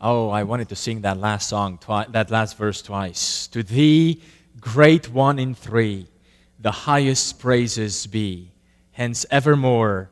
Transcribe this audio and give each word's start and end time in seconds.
Oh, 0.00 0.30
I 0.30 0.44
wanted 0.44 0.68
to 0.68 0.76
sing 0.76 1.00
that 1.00 1.18
last 1.18 1.48
song, 1.48 1.78
twi- 1.78 2.06
that 2.10 2.30
last 2.30 2.56
verse 2.56 2.82
twice. 2.82 3.48
To 3.48 3.64
thee, 3.64 4.22
great 4.60 5.10
one 5.10 5.38
in 5.38 5.54
three, 5.54 6.06
the 6.60 6.70
highest 6.70 7.40
praises 7.40 8.06
be. 8.06 8.52
Hence, 8.92 9.26
evermore, 9.30 10.10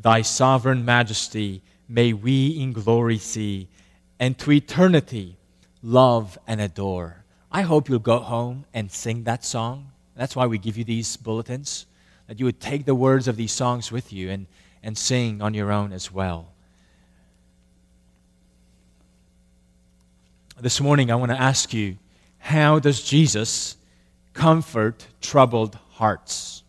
thy 0.00 0.22
sovereign 0.22 0.84
majesty 0.84 1.62
may 1.88 2.12
we 2.12 2.48
in 2.60 2.72
glory 2.72 3.18
see, 3.18 3.68
and 4.20 4.38
to 4.38 4.52
eternity 4.52 5.36
love 5.82 6.38
and 6.46 6.60
adore. 6.60 7.24
I 7.50 7.62
hope 7.62 7.88
you'll 7.88 7.98
go 7.98 8.18
home 8.18 8.66
and 8.72 8.90
sing 8.90 9.24
that 9.24 9.44
song. 9.44 9.92
That's 10.14 10.36
why 10.36 10.46
we 10.46 10.58
give 10.58 10.76
you 10.76 10.84
these 10.84 11.16
bulletins, 11.16 11.86
that 12.26 12.38
you 12.38 12.44
would 12.44 12.60
take 12.60 12.84
the 12.84 12.94
words 12.94 13.28
of 13.28 13.36
these 13.36 13.52
songs 13.52 13.90
with 13.90 14.12
you 14.12 14.30
and, 14.30 14.46
and 14.82 14.96
sing 14.96 15.40
on 15.40 15.54
your 15.54 15.72
own 15.72 15.92
as 15.92 16.12
well. 16.12 16.51
This 20.60 20.80
morning, 20.80 21.10
I 21.10 21.14
want 21.14 21.30
to 21.32 21.40
ask 21.40 21.72
you 21.72 21.96
how 22.38 22.78
does 22.78 23.02
Jesus 23.02 23.76
comfort 24.34 25.06
troubled 25.20 25.78
hearts? 25.92 26.62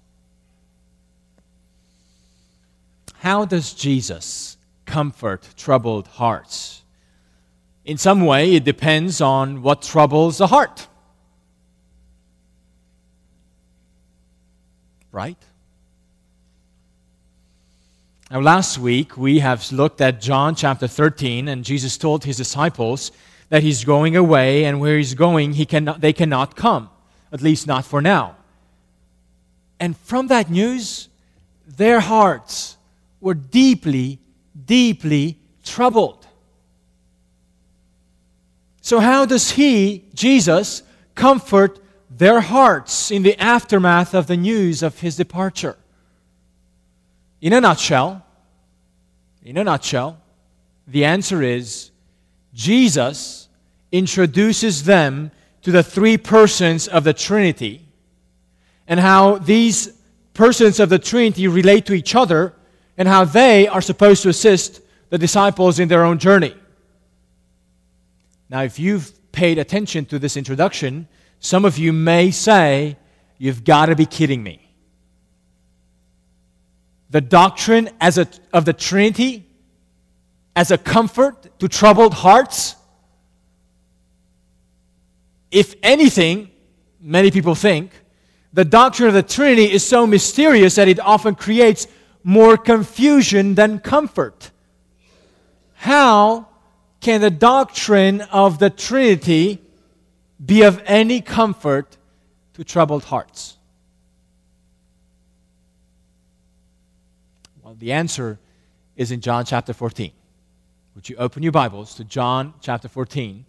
How 3.15 3.45
does 3.45 3.73
Jesus 3.73 4.57
comfort 4.85 5.47
troubled 5.57 6.07
hearts? 6.07 6.83
In 7.85 7.97
some 7.97 8.25
way, 8.25 8.55
it 8.55 8.63
depends 8.63 9.19
on 9.19 9.61
what 9.61 9.81
troubles 9.81 10.37
the 10.37 10.47
heart. 10.47 10.87
Right? 15.11 15.37
Now, 18.31 18.39
last 18.39 18.77
week 18.77 19.17
we 19.17 19.39
have 19.39 19.69
looked 19.71 20.01
at 20.01 20.21
John 20.21 20.55
chapter 20.55 20.87
13, 20.87 21.49
and 21.49 21.63
Jesus 21.63 21.97
told 21.97 22.23
his 22.23 22.37
disciples 22.37 23.11
that 23.53 23.61
he's 23.61 23.85
going 23.85 24.15
away, 24.15 24.65
and 24.65 24.79
where 24.79 24.97
he's 24.97 25.13
going, 25.13 25.53
he 25.53 25.63
cannot, 25.63 26.01
they 26.01 26.11
cannot 26.11 26.55
come, 26.55 26.89
at 27.31 27.39
least 27.39 27.67
not 27.67 27.85
for 27.85 28.01
now. 28.01 28.35
And 29.79 29.95
from 29.95 30.25
that 30.29 30.49
news, 30.49 31.07
their 31.67 31.99
hearts 31.99 32.77
were 33.21 33.35
deeply, 33.35 34.17
deeply 34.65 35.37
troubled. 35.63 36.25
So, 38.81 38.99
how 38.99 39.27
does 39.27 39.51
he, 39.51 40.05
Jesus, 40.15 40.81
comfort 41.13 41.79
their 42.09 42.41
hearts 42.41 43.11
in 43.11 43.21
the 43.21 43.39
aftermath 43.39 44.15
of 44.15 44.25
the 44.25 44.35
news 44.35 44.81
of 44.81 44.99
his 44.99 45.15
departure? 45.15 45.77
In 47.39 47.53
a 47.53 47.61
nutshell, 47.61 48.25
in 49.43 49.57
a 49.57 49.63
nutshell, 49.63 50.19
the 50.87 51.05
answer 51.05 51.43
is 51.43 51.91
Jesus 52.53 53.49
introduces 53.91 54.83
them 54.83 55.31
to 55.63 55.71
the 55.71 55.83
three 55.83 56.17
persons 56.17 56.87
of 56.87 57.03
the 57.03 57.13
Trinity 57.13 57.87
and 58.87 58.99
how 58.99 59.37
these 59.37 59.93
persons 60.33 60.79
of 60.79 60.89
the 60.89 60.99
Trinity 60.99 61.47
relate 61.47 61.85
to 61.85 61.93
each 61.93 62.15
other 62.15 62.53
and 62.97 63.07
how 63.07 63.25
they 63.25 63.67
are 63.67 63.81
supposed 63.81 64.23
to 64.23 64.29
assist 64.29 64.81
the 65.09 65.17
disciples 65.17 65.79
in 65.79 65.87
their 65.87 66.03
own 66.03 66.19
journey. 66.19 66.55
Now, 68.49 68.63
if 68.63 68.77
you've 68.77 69.11
paid 69.31 69.57
attention 69.57 70.05
to 70.05 70.19
this 70.19 70.37
introduction, 70.37 71.07
some 71.39 71.65
of 71.65 71.77
you 71.77 71.93
may 71.93 72.31
say, 72.31 72.97
You've 73.37 73.63
got 73.63 73.87
to 73.87 73.95
be 73.95 74.05
kidding 74.05 74.41
me. 74.41 74.69
The 77.09 77.19
doctrine 77.19 77.89
as 77.99 78.17
a, 78.17 78.27
of 78.53 78.63
the 78.63 78.71
Trinity 78.71 79.45
as 80.55 80.71
a 80.71 80.77
comfort 80.77 81.42
to 81.59 81.67
troubled 81.67 82.13
hearts 82.13 82.75
if 85.53 85.75
anything, 85.83 86.49
many 86.99 87.29
people 87.29 87.53
think, 87.53 87.91
the 88.53 88.65
doctrine 88.65 89.07
of 89.07 89.13
the 89.13 89.23
Trinity 89.23 89.71
is 89.71 89.85
so 89.85 90.07
mysterious 90.07 90.75
that 90.75 90.87
it 90.87 90.99
often 90.99 91.35
creates 91.35 91.87
more 92.23 92.57
confusion 92.57 93.53
than 93.53 93.79
comfort. 93.79 94.49
How 95.75 96.47
can 97.01 97.21
the 97.21 97.29
doctrine 97.29 98.21
of 98.21 98.57
the 98.57 98.71
Trinity 98.71 99.61
be 100.43 100.63
of 100.63 100.81
any 100.85 101.21
comfort 101.21 101.97
to 102.55 102.63
troubled 102.63 103.03
hearts? 103.03 103.57
Well, 107.61 107.75
the 107.75 107.91
answer 107.91 108.39
is 108.95 109.11
in 109.11 109.21
John 109.21 109.45
chapter 109.45 109.73
14. 109.73 110.11
Would 110.95 111.09
you 111.09 111.15
open 111.15 111.41
your 111.41 111.51
Bibles 111.51 111.95
to 111.95 112.03
John 112.03 112.53
chapter 112.61 112.87
14? 112.87 113.45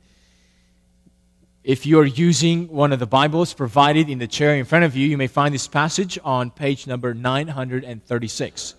If 1.63 1.85
you're 1.85 2.07
using 2.07 2.69
one 2.69 2.91
of 2.91 3.01
the 3.01 3.07
Bibles 3.07 3.53
provided 3.53 4.09
in 4.09 4.19
the 4.19 4.27
chair 4.27 4.55
in 4.55 4.65
front 4.65 4.87
of 4.87 4.97
you, 4.97 5.07
you 5.07 5.19
may 5.19 5.27
find 5.27 5.55
this 5.55 5.69
passage 5.69 6.19
on 6.25 6.51
page 6.51 6.87
number 6.87 7.13
936. 7.13 8.75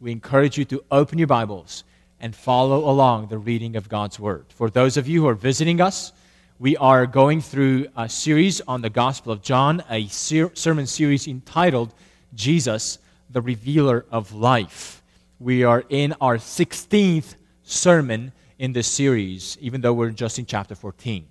We 0.00 0.10
encourage 0.10 0.58
you 0.58 0.64
to 0.64 0.82
open 0.90 1.18
your 1.18 1.28
Bibles 1.28 1.84
and 2.18 2.34
follow 2.34 2.90
along 2.90 3.28
the 3.28 3.38
reading 3.38 3.76
of 3.76 3.88
God's 3.88 4.18
Word. 4.18 4.46
For 4.48 4.68
those 4.68 4.96
of 4.96 5.06
you 5.06 5.22
who 5.22 5.28
are 5.28 5.34
visiting 5.34 5.80
us, 5.80 6.12
we 6.58 6.76
are 6.76 7.06
going 7.06 7.40
through 7.40 7.86
a 7.96 8.08
series 8.08 8.60
on 8.62 8.82
the 8.82 8.90
Gospel 8.90 9.30
of 9.30 9.42
John, 9.42 9.84
a 9.88 10.08
ser- 10.08 10.50
sermon 10.54 10.88
series 10.88 11.28
entitled 11.28 11.94
Jesus, 12.34 12.98
the 13.30 13.42
Revealer 13.42 14.06
of 14.10 14.34
Life. 14.34 15.04
We 15.38 15.62
are 15.62 15.84
in 15.88 16.14
our 16.20 16.38
16th 16.38 17.36
sermon 17.70 18.32
in 18.58 18.72
this 18.72 18.86
series, 18.88 19.56
even 19.60 19.80
though 19.80 19.92
we're 19.92 20.10
just 20.10 20.38
in 20.38 20.46
chapter 20.46 20.74
14 20.74 21.26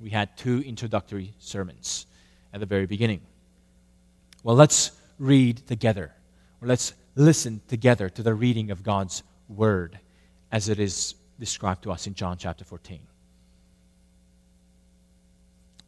we 0.00 0.10
had 0.10 0.36
two 0.36 0.62
introductory 0.62 1.34
sermons 1.38 2.06
at 2.52 2.60
the 2.60 2.66
very 2.66 2.86
beginning. 2.86 3.20
Well, 4.42 4.56
let's 4.56 4.92
read 5.18 5.66
together, 5.66 6.12
or 6.62 6.68
let's 6.68 6.94
listen 7.16 7.60
together 7.68 8.08
to 8.10 8.22
the 8.22 8.34
reading 8.34 8.70
of 8.70 8.82
God's 8.82 9.22
Word 9.48 9.98
as 10.52 10.68
it 10.68 10.78
is 10.78 11.14
described 11.38 11.82
to 11.82 11.92
us 11.92 12.06
in 12.06 12.14
John 12.14 12.36
chapter 12.38 12.64
14. 12.64 13.00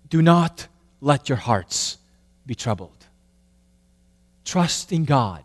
Do 0.08 0.22
not 0.22 0.66
let 1.00 1.28
your 1.28 1.38
hearts 1.38 1.98
be 2.46 2.54
troubled. 2.54 3.06
Trust 4.44 4.92
in 4.92 5.04
God 5.04 5.44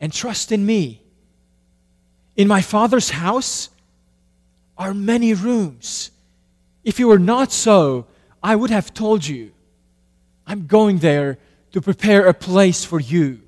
and 0.00 0.12
trust 0.12 0.50
in 0.50 0.66
me. 0.66 1.02
In 2.38 2.46
my 2.46 2.62
Father's 2.62 3.10
house 3.10 3.68
are 4.78 4.94
many 4.94 5.34
rooms. 5.34 6.12
If 6.84 7.00
it 7.00 7.04
were 7.04 7.18
not 7.18 7.50
so, 7.50 8.06
I 8.40 8.54
would 8.54 8.70
have 8.70 8.94
told 8.94 9.26
you, 9.26 9.50
I'm 10.46 10.68
going 10.68 10.98
there 10.98 11.38
to 11.72 11.80
prepare 11.80 12.26
a 12.26 12.32
place 12.32 12.84
for 12.84 13.00
you. 13.00 13.42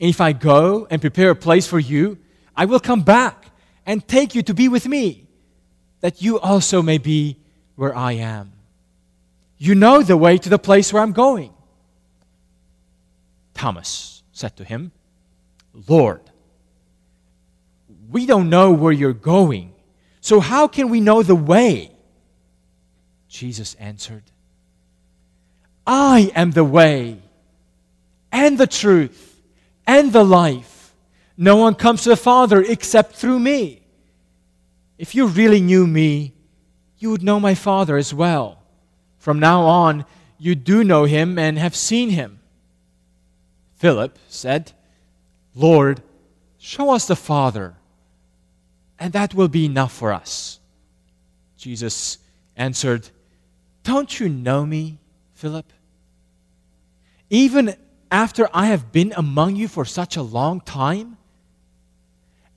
And 0.00 0.08
if 0.08 0.22
I 0.22 0.32
go 0.32 0.86
and 0.90 1.00
prepare 1.00 1.30
a 1.30 1.36
place 1.36 1.66
for 1.66 1.78
you, 1.78 2.16
I 2.56 2.64
will 2.64 2.80
come 2.80 3.02
back 3.02 3.50
and 3.84 4.08
take 4.08 4.34
you 4.34 4.42
to 4.44 4.54
be 4.54 4.66
with 4.68 4.88
me, 4.88 5.28
that 6.00 6.22
you 6.22 6.40
also 6.40 6.80
may 6.80 6.96
be 6.96 7.36
where 7.74 7.94
I 7.94 8.12
am. 8.12 8.52
You 9.58 9.74
know 9.74 10.02
the 10.02 10.16
way 10.16 10.38
to 10.38 10.48
the 10.48 10.58
place 10.58 10.90
where 10.90 11.02
I'm 11.02 11.12
going. 11.12 11.52
Thomas 13.52 14.22
said 14.32 14.56
to 14.56 14.64
him, 14.64 14.92
Lord, 15.86 16.22
we 18.10 18.26
don't 18.26 18.50
know 18.50 18.72
where 18.72 18.92
you're 18.92 19.12
going, 19.12 19.72
so 20.20 20.40
how 20.40 20.68
can 20.68 20.88
we 20.88 21.00
know 21.00 21.22
the 21.22 21.34
way? 21.34 21.90
Jesus 23.28 23.74
answered, 23.74 24.22
I 25.86 26.32
am 26.34 26.50
the 26.50 26.64
way 26.64 27.18
and 28.32 28.58
the 28.58 28.66
truth 28.66 29.40
and 29.86 30.12
the 30.12 30.24
life. 30.24 30.94
No 31.36 31.56
one 31.56 31.74
comes 31.74 32.02
to 32.02 32.08
the 32.08 32.16
Father 32.16 32.62
except 32.62 33.14
through 33.14 33.38
me. 33.38 33.82
If 34.98 35.14
you 35.14 35.26
really 35.26 35.60
knew 35.60 35.86
me, 35.86 36.32
you 36.98 37.10
would 37.10 37.22
know 37.22 37.38
my 37.38 37.54
Father 37.54 37.96
as 37.96 38.12
well. 38.12 38.58
From 39.18 39.38
now 39.38 39.62
on, 39.62 40.04
you 40.38 40.54
do 40.54 40.82
know 40.82 41.04
him 41.04 41.38
and 41.38 41.58
have 41.58 41.76
seen 41.76 42.10
him. 42.10 42.40
Philip 43.76 44.18
said, 44.28 44.72
Lord, 45.54 46.02
show 46.58 46.90
us 46.90 47.06
the 47.06 47.16
Father, 47.16 47.75
and 48.98 49.12
that 49.12 49.34
will 49.34 49.48
be 49.48 49.66
enough 49.66 49.92
for 49.92 50.12
us. 50.12 50.60
Jesus 51.56 52.18
answered, 52.56 53.08
don't 53.86 54.18
you 54.18 54.28
know 54.28 54.66
me, 54.66 54.98
Philip? 55.34 55.72
Even 57.30 57.76
after 58.10 58.48
I 58.52 58.66
have 58.66 58.90
been 58.90 59.12
among 59.16 59.54
you 59.54 59.68
for 59.68 59.84
such 59.84 60.16
a 60.16 60.22
long 60.22 60.60
time? 60.60 61.18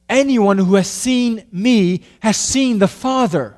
Anyone 0.10 0.58
who 0.58 0.74
has 0.74 0.88
seen 0.88 1.46
me 1.52 2.02
has 2.22 2.36
seen 2.36 2.80
the 2.80 2.88
Father. 2.88 3.56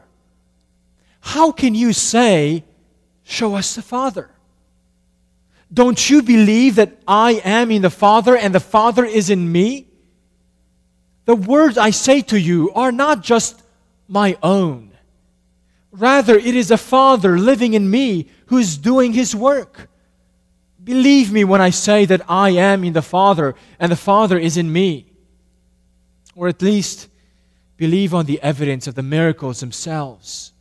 How 1.21 1.53
can 1.53 1.73
you 1.73 1.93
say, 1.93 2.65
Show 3.23 3.55
us 3.55 3.75
the 3.75 3.81
Father? 3.81 4.29
Don't 5.73 6.09
you 6.09 6.21
believe 6.21 6.75
that 6.75 6.97
I 7.07 7.41
am 7.45 7.71
in 7.71 7.83
the 7.83 7.89
Father 7.89 8.35
and 8.35 8.53
the 8.53 8.59
Father 8.59 9.05
is 9.05 9.29
in 9.29 9.49
me? 9.49 9.87
The 11.25 11.35
words 11.35 11.77
I 11.77 11.91
say 11.91 12.21
to 12.21 12.39
you 12.39 12.71
are 12.73 12.91
not 12.91 13.21
just 13.21 13.61
my 14.07 14.37
own 14.41 14.91
Rather, 15.91 16.35
it 16.35 16.55
is 16.55 16.69
the 16.69 16.77
Father 16.77 17.37
living 17.37 17.73
in 17.73 17.89
me 17.89 18.27
who 18.47 18.57
is 18.57 18.77
doing 18.77 19.11
his 19.13 19.35
work. 19.35 19.89
Believe 20.83 21.31
me 21.31 21.43
when 21.43 21.61
I 21.61 21.69
say 21.69 22.05
that 22.05 22.21
I 22.29 22.51
am 22.51 22.83
in 22.83 22.93
the 22.93 23.01
Father 23.01 23.55
and 23.77 23.91
the 23.91 23.97
Father 23.97 24.37
is 24.37 24.57
in 24.57 24.71
me. 24.71 25.05
Or 26.33 26.47
at 26.47 26.61
least 26.61 27.09
believe 27.75 28.13
on 28.13 28.25
the 28.25 28.41
evidence 28.41 28.87
of 28.87 28.95
the 28.95 29.03
miracles 29.03 29.59
themselves. 29.59 30.53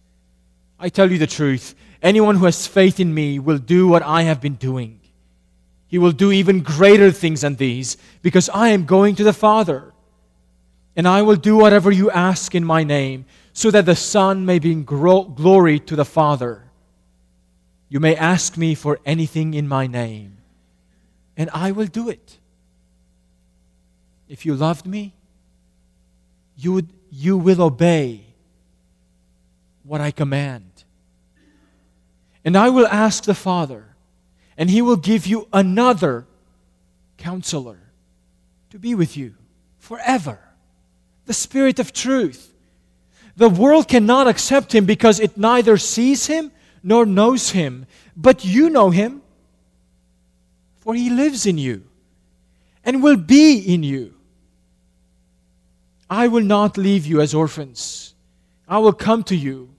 I 0.79 0.89
tell 0.89 1.11
you 1.11 1.19
the 1.19 1.27
truth 1.27 1.75
anyone 2.03 2.37
who 2.37 2.47
has 2.47 2.67
faith 2.67 2.99
in 2.99 3.15
me 3.15 3.39
will 3.39 3.59
do 3.59 3.87
what 3.87 4.03
I 4.03 4.23
have 4.23 4.41
been 4.41 4.55
doing. 4.55 5.01
He 5.87 5.99
will 5.99 6.13
do 6.13 6.33
even 6.33 6.61
greater 6.61 7.13
things 7.13 7.43
than 7.43 7.55
these 7.55 7.97
because 8.23 8.49
I 8.49 8.71
am 8.71 8.85
going 8.85 9.15
to 9.17 9.25
the 9.25 9.33
Father. 9.33 9.93
And 10.97 11.07
I 11.07 11.23
will 11.23 11.37
do 11.37 11.57
whatever 11.57 11.91
you 11.91 12.11
ask 12.11 12.55
in 12.55 12.65
my 12.65 12.85
name 12.85 13.25
so 13.53 13.71
that 13.71 13.87
the 13.87 13.97
Son 13.97 14.45
may 14.45 14.59
bring 14.59 14.85
glory 14.85 15.79
to 15.81 15.97
the 15.97 16.05
Father. 16.05 16.65
You 17.89 18.01
may 18.01 18.17
ask 18.17 18.57
me 18.57 18.75
for 18.75 18.99
anything 19.05 19.55
in 19.55 19.67
my 19.67 19.87
name, 19.87 20.39
and 21.37 21.51
I 21.53 21.73
will 21.73 21.87
do 21.87 22.09
it. 22.09 22.39
If 24.29 24.47
you 24.47 24.55
loved 24.55 24.87
me, 24.87 25.13
you, 26.57 26.73
would, 26.73 26.89
you 27.11 27.37
will 27.37 27.63
obey 27.63 28.25
what 29.83 30.01
I 30.01 30.13
command. 30.13 30.85
And 32.45 32.57
I 32.57 32.69
will 32.69 32.87
ask 32.87 33.25
the 33.25 33.35
Father, 33.35 33.97
and 34.57 34.71
he 34.71 34.83
will 34.83 34.97
give 34.97 35.27
you 35.27 35.49
another 35.53 36.27
counselor 37.19 37.81
to 38.71 38.79
be 38.79 38.95
with 38.95 39.17
you 39.17 39.35
forever 39.79 40.50
the 41.31 41.35
Spirit 41.35 41.79
of 41.79 41.93
truth. 41.93 42.53
The 43.37 43.49
world 43.49 43.87
cannot 43.87 44.27
accept 44.27 44.75
him 44.75 44.85
because 44.85 45.21
it 45.21 45.39
neither 45.39 45.77
sees 45.77 46.27
him 46.27 46.51
nor 46.83 47.07
knows 47.07 47.51
him. 47.51 47.87
But 48.17 48.45
you 48.45 48.69
know 48.69 48.91
him, 48.91 49.23
for 50.81 50.93
he 50.93 51.09
lives 51.09 51.47
in 51.47 51.57
you 51.57 51.85
and 52.85 53.01
will 53.01 53.17
be 53.17 53.61
in 53.61 53.85
you. 53.85 54.13
I 56.11 56.27
will 56.27 56.43
not 56.43 56.77
leave 56.77 57.07
you 57.07 57.21
as 57.21 57.33
orphans. 57.33 58.13
I 58.67 58.79
will 58.79 58.93
come 58.93 59.23
to 59.31 59.37
you. 59.37 59.71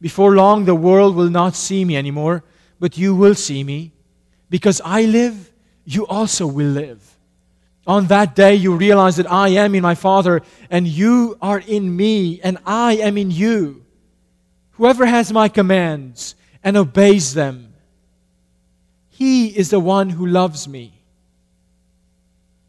Before 0.00 0.34
long, 0.34 0.64
the 0.64 0.74
world 0.74 1.16
will 1.16 1.28
not 1.28 1.54
see 1.54 1.84
me 1.84 1.98
anymore, 1.98 2.44
but 2.80 2.96
you 2.96 3.14
will 3.14 3.34
see 3.34 3.62
me. 3.62 3.92
Because 4.48 4.80
I 4.82 5.02
live, 5.02 5.52
you 5.84 6.06
also 6.06 6.46
will 6.46 6.70
live. 6.70 7.13
On 7.86 8.06
that 8.06 8.34
day, 8.34 8.54
you 8.54 8.74
realize 8.74 9.16
that 9.16 9.30
I 9.30 9.48
am 9.48 9.74
in 9.74 9.82
my 9.82 9.94
Father, 9.94 10.42
and 10.70 10.88
you 10.88 11.36
are 11.42 11.58
in 11.58 11.94
me, 11.94 12.40
and 12.42 12.58
I 12.64 12.96
am 12.96 13.18
in 13.18 13.30
you. 13.30 13.84
Whoever 14.72 15.04
has 15.04 15.32
my 15.32 15.48
commands 15.48 16.34
and 16.62 16.76
obeys 16.76 17.34
them, 17.34 17.74
he 19.10 19.48
is 19.48 19.70
the 19.70 19.80
one 19.80 20.10
who 20.10 20.26
loves 20.26 20.66
me. 20.66 20.94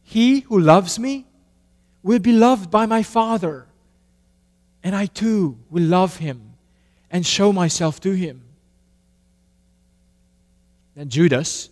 He 0.03 0.41
who 0.41 0.59
loves 0.59 0.99
me 0.99 1.25
will 2.03 2.19
be 2.19 2.33
loved 2.33 2.69
by 2.69 2.85
my 2.85 3.01
Father, 3.01 3.65
and 4.83 4.95
I 4.95 5.07
too 5.07 5.57
will 5.69 5.83
love 5.83 6.17
him 6.17 6.53
and 7.09 7.25
show 7.25 7.51
myself 7.51 7.99
to 8.01 8.11
him. 8.11 8.43
Then 10.95 11.09
Judas, 11.09 11.69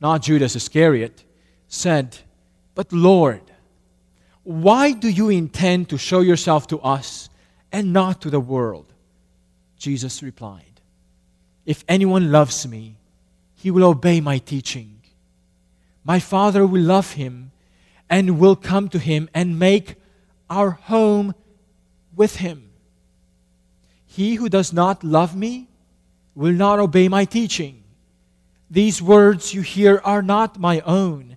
not 0.00 0.22
Judas 0.22 0.56
Iscariot, 0.56 1.24
said, 1.68 2.18
But 2.80 2.94
Lord, 2.94 3.42
why 4.42 4.92
do 4.92 5.10
you 5.10 5.28
intend 5.28 5.90
to 5.90 5.98
show 5.98 6.20
yourself 6.20 6.66
to 6.68 6.80
us 6.80 7.28
and 7.70 7.92
not 7.92 8.22
to 8.22 8.30
the 8.30 8.40
world? 8.40 8.86
Jesus 9.76 10.22
replied, 10.22 10.80
If 11.66 11.84
anyone 11.86 12.32
loves 12.32 12.66
me, 12.66 12.96
he 13.54 13.70
will 13.70 13.84
obey 13.84 14.22
my 14.22 14.38
teaching. 14.38 15.02
My 16.04 16.20
Father 16.20 16.66
will 16.66 16.80
love 16.80 17.12
him 17.12 17.50
and 18.08 18.40
will 18.40 18.56
come 18.56 18.88
to 18.88 18.98
him 18.98 19.28
and 19.34 19.58
make 19.58 19.96
our 20.48 20.70
home 20.70 21.34
with 22.16 22.36
him. 22.36 22.70
He 24.06 24.36
who 24.36 24.48
does 24.48 24.72
not 24.72 25.04
love 25.04 25.36
me 25.36 25.68
will 26.34 26.54
not 26.54 26.78
obey 26.78 27.08
my 27.08 27.26
teaching. 27.26 27.84
These 28.70 29.02
words 29.02 29.52
you 29.52 29.60
hear 29.60 30.00
are 30.02 30.22
not 30.22 30.58
my 30.58 30.80
own, 30.86 31.36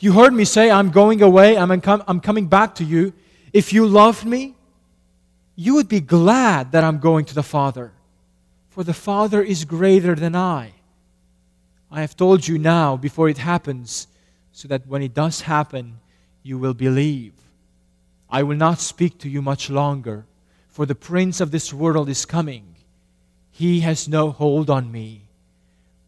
You 0.00 0.12
heard 0.12 0.32
me 0.32 0.46
say, 0.46 0.70
I'm 0.70 0.90
going 0.90 1.20
away, 1.20 1.58
I'm, 1.58 1.70
I'm 1.70 2.20
coming 2.20 2.46
back 2.46 2.74
to 2.76 2.84
you. 2.84 3.12
If 3.52 3.72
you 3.74 3.86
loved 3.86 4.24
me, 4.24 4.54
you 5.56 5.74
would 5.74 5.88
be 5.88 6.00
glad 6.00 6.72
that 6.72 6.84
I'm 6.84 6.98
going 7.00 7.26
to 7.26 7.34
the 7.34 7.42
Father, 7.42 7.92
for 8.70 8.82
the 8.82 8.94
Father 8.94 9.42
is 9.42 9.66
greater 9.66 10.14
than 10.14 10.34
I. 10.34 10.72
I 11.90 12.00
have 12.00 12.16
told 12.16 12.48
you 12.48 12.56
now 12.56 12.96
before 12.96 13.28
it 13.28 13.36
happens, 13.36 14.06
so 14.52 14.68
that 14.68 14.86
when 14.86 15.02
it 15.02 15.12
does 15.12 15.42
happen, 15.42 16.00
you 16.42 16.56
will 16.56 16.72
believe. 16.72 17.34
I 18.30 18.42
will 18.42 18.56
not 18.56 18.80
speak 18.80 19.18
to 19.18 19.28
you 19.28 19.42
much 19.42 19.68
longer, 19.68 20.24
for 20.68 20.86
the 20.86 20.94
prince 20.94 21.42
of 21.42 21.50
this 21.50 21.74
world 21.74 22.08
is 22.08 22.24
coming. 22.24 22.74
He 23.50 23.80
has 23.80 24.08
no 24.08 24.30
hold 24.30 24.70
on 24.70 24.90
me. 24.90 25.22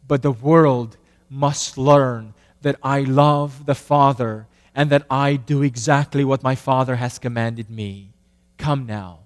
But 0.08 0.22
the 0.22 0.32
world 0.32 0.96
must 1.28 1.76
learn 1.76 2.32
that 2.62 2.76
I 2.82 3.00
love 3.00 3.67
the 3.67 3.75
Father 3.75 4.47
and 4.75 4.91
that 4.91 5.06
I 5.11 5.37
do 5.37 5.62
exactly 5.62 6.25
what 6.25 6.43
my 6.43 6.55
Father 6.55 6.97
has 6.97 7.19
commanded 7.19 7.69
me. 7.70 8.11
Come 8.59 8.87
now, 8.87 9.20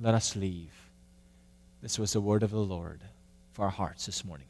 let 0.00 0.14
us 0.14 0.36
leave. 0.36 0.70
This 1.82 1.98
was 1.98 2.12
the 2.12 2.20
word 2.20 2.42
of 2.42 2.50
the 2.50 2.58
Lord 2.58 3.00
for 3.52 3.64
our 3.64 3.70
hearts 3.70 4.06
this 4.06 4.24
morning. 4.24 4.46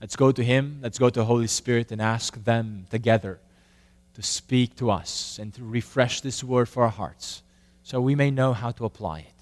Let's 0.00 0.16
go 0.16 0.32
to 0.32 0.42
Him. 0.42 0.80
Let's 0.82 0.98
go 0.98 1.10
to 1.10 1.20
the 1.20 1.26
Holy 1.26 1.46
Spirit 1.46 1.92
and 1.92 2.00
ask 2.00 2.42
them 2.44 2.86
together 2.90 3.38
to 4.14 4.22
speak 4.22 4.76
to 4.76 4.90
us 4.90 5.38
and 5.38 5.54
to 5.54 5.62
refresh 5.62 6.20
this 6.20 6.42
word 6.42 6.68
for 6.68 6.82
our 6.82 6.88
hearts 6.88 7.42
so 7.82 8.00
we 8.00 8.14
may 8.14 8.30
know 8.30 8.52
how 8.52 8.70
to 8.72 8.84
apply 8.84 9.20
it. 9.20 9.34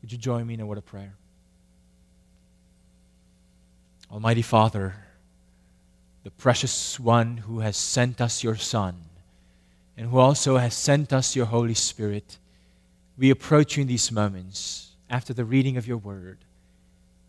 Would 0.00 0.12
you 0.12 0.18
join 0.18 0.46
me 0.46 0.54
in 0.54 0.60
a 0.60 0.66
word 0.66 0.78
of 0.78 0.86
prayer? 0.86 1.14
Almighty 4.10 4.42
Father, 4.42 4.94
the 6.24 6.30
precious 6.30 7.00
one 7.00 7.38
who 7.38 7.60
has 7.60 7.76
sent 7.76 8.20
us 8.20 8.44
your 8.44 8.56
Son 8.56 8.94
and 9.96 10.08
who 10.08 10.18
also 10.18 10.56
has 10.56 10.74
sent 10.74 11.12
us 11.12 11.36
your 11.36 11.46
Holy 11.46 11.74
Spirit, 11.74 12.38
we 13.18 13.30
approach 13.30 13.76
you 13.76 13.82
in 13.82 13.88
these 13.88 14.10
moments 14.10 14.92
after 15.10 15.34
the 15.34 15.44
reading 15.44 15.76
of 15.76 15.86
your 15.86 15.98
word. 15.98 16.38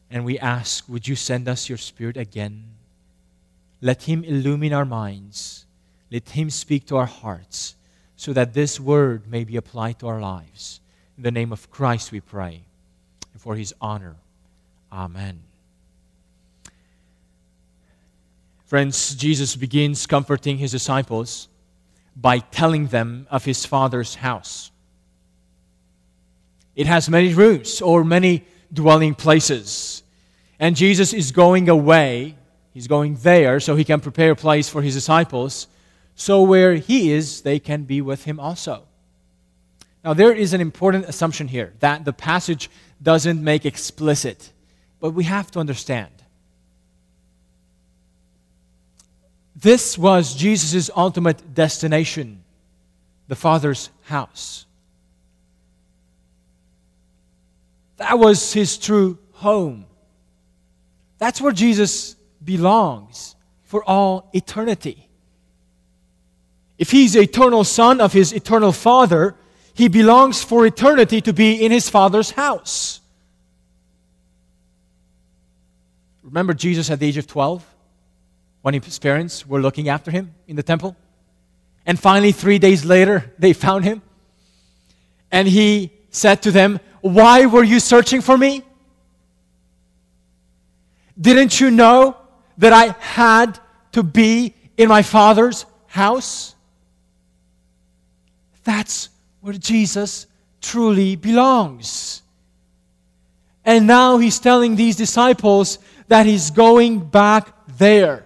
And 0.10 0.24
we 0.24 0.40
ask, 0.40 0.88
would 0.88 1.08
you 1.08 1.16
send 1.16 1.48
us 1.48 1.68
your 1.68 1.78
Spirit 1.78 2.18
again? 2.18 2.64
Let 3.82 4.04
Him 4.04 4.24
illumine 4.24 4.74
our 4.74 4.86
minds. 4.86 5.66
Let 6.12 6.30
Him 6.30 6.50
speak 6.50 6.86
to 6.88 6.98
our 6.98 7.08
hearts 7.08 7.76
so 8.16 8.32
that 8.34 8.54
this 8.54 8.80
word 8.80 9.30
may 9.30 9.44
be 9.44 9.58
applied 9.58 10.00
to 10.00 10.08
our 10.08 10.22
lives. 10.22 10.80
In 11.18 11.24
the 11.24 11.32
name 11.32 11.52
of 11.52 11.70
Christ 11.72 12.12
we 12.12 12.22
pray. 12.22 12.62
And 13.34 13.42
for 13.42 13.56
His 13.56 13.74
honor. 13.82 14.16
Amen. 14.92 15.42
Friends, 18.74 19.14
Jesus 19.14 19.56
begins 19.56 20.08
comforting 20.08 20.58
His 20.58 20.72
disciples 20.72 21.48
by 22.16 22.40
telling 22.40 22.88
them 22.88 23.28
of 23.30 23.46
His 23.46 23.68
Father's 23.68 24.16
house. 24.16 24.72
It 26.76 26.88
has 26.88 27.08
many 27.08 27.36
rooms 27.36 27.84
or 27.84 28.04
many 28.04 28.46
dwelling 28.74 29.14
places. 29.14 30.02
And 30.58 30.76
Jesus 30.76 31.14
is 31.14 31.32
going 31.32 31.70
away. 31.70 32.36
He's 32.74 32.88
going 32.88 33.14
there 33.18 33.60
so 33.60 33.76
he 33.76 33.84
can 33.84 34.00
prepare 34.00 34.32
a 34.32 34.36
place 34.36 34.70
for 34.70 34.82
his 34.82 34.96
disciples. 34.96 35.68
So 36.16 36.42
where 36.42 36.74
he 36.74 37.12
is, 37.12 37.44
they 37.44 37.60
can 37.60 37.84
be 37.84 38.02
with 38.02 38.24
him 38.24 38.40
also. 38.40 38.86
Now, 40.04 40.16
there 40.16 40.34
is 40.34 40.52
an 40.52 40.62
important 40.62 41.06
assumption 41.06 41.48
here 41.48 41.74
that 41.80 42.06
the 42.06 42.14
passage 42.14 42.72
doesn't 43.04 43.40
make 43.40 43.68
explicit, 43.68 44.52
but 45.00 45.12
we 45.12 45.26
have 45.26 45.52
to 45.52 45.60
understand. 45.60 46.23
This 49.64 49.98
was 49.98 50.36
Jesus' 50.36 50.90
ultimate 50.94 51.54
destination, 51.56 52.44
the 53.30 53.36
Father's 53.36 53.90
house. 54.02 54.66
That 57.96 58.20
was 58.20 58.52
his 58.52 58.78
true 58.78 59.18
home. 59.32 59.86
That's 61.18 61.40
where 61.40 61.54
Jesus 61.54 62.18
belongs 62.44 63.38
for 63.64 63.86
all 63.86 64.30
eternity. 64.34 65.08
If 66.78 66.92
he's 66.92 67.16
eternal 67.16 67.64
son 67.64 68.02
of 68.02 68.12
his 68.12 68.34
eternal 68.34 68.74
father, 68.74 69.34
he 69.74 69.88
belongs 69.88 70.44
for 70.44 70.66
eternity 70.66 71.22
to 71.22 71.32
be 71.32 71.64
in 71.64 71.72
his 71.72 71.90
father's 71.90 72.32
house. 72.32 73.00
Remember 76.22 76.54
Jesus 76.54 76.90
at 76.90 77.00
the 77.00 77.08
age 77.08 77.18
of 77.18 77.28
12 77.28 77.73
when 78.64 78.74
his 78.74 78.98
parents 78.98 79.46
were 79.46 79.62
looking 79.62 79.88
after 79.88 80.10
him 80.10 80.34
in 80.48 80.56
the 80.56 80.64
temple? 80.64 80.96
And 81.86 82.00
finally, 82.00 82.32
three 82.32 82.58
days 82.58 82.84
later, 82.84 83.32
they 83.38 83.54
found 83.54 83.84
him. 83.84 84.02
And 85.32 85.48
he 85.48 85.92
said 86.10 86.42
to 86.44 86.52
them, 86.52 86.80
Why 87.02 87.46
were 87.46 87.64
you 87.64 87.80
searching 87.80 88.22
for 88.22 88.38
me? 88.38 88.64
Didn't 91.20 91.60
you 91.60 91.70
know 91.70 92.18
that 92.58 92.74
I 92.74 92.96
had 93.00 93.60
to 93.92 94.02
be 94.02 94.56
in 94.78 94.90
my 94.90 95.02
Father's 95.04 95.66
house? 95.88 96.56
That's 98.64 99.10
where 99.42 99.54
Jesus 99.54 100.26
truly 100.62 101.16
belongs. 101.16 102.22
And 103.66 103.88
now 103.88 104.18
he's 104.18 104.40
telling 104.40 104.76
these 104.76 104.96
disciples 104.96 105.80
that 106.08 106.26
he's 106.26 106.52
going 106.52 107.00
back 107.00 107.54
there. 107.78 108.26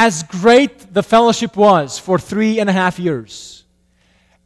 As 0.00 0.22
great 0.22 0.94
the 0.94 1.02
fellowship 1.02 1.56
was 1.56 1.98
for 1.98 2.20
three 2.20 2.60
and 2.60 2.70
a 2.70 2.72
half 2.72 3.00
years, 3.00 3.64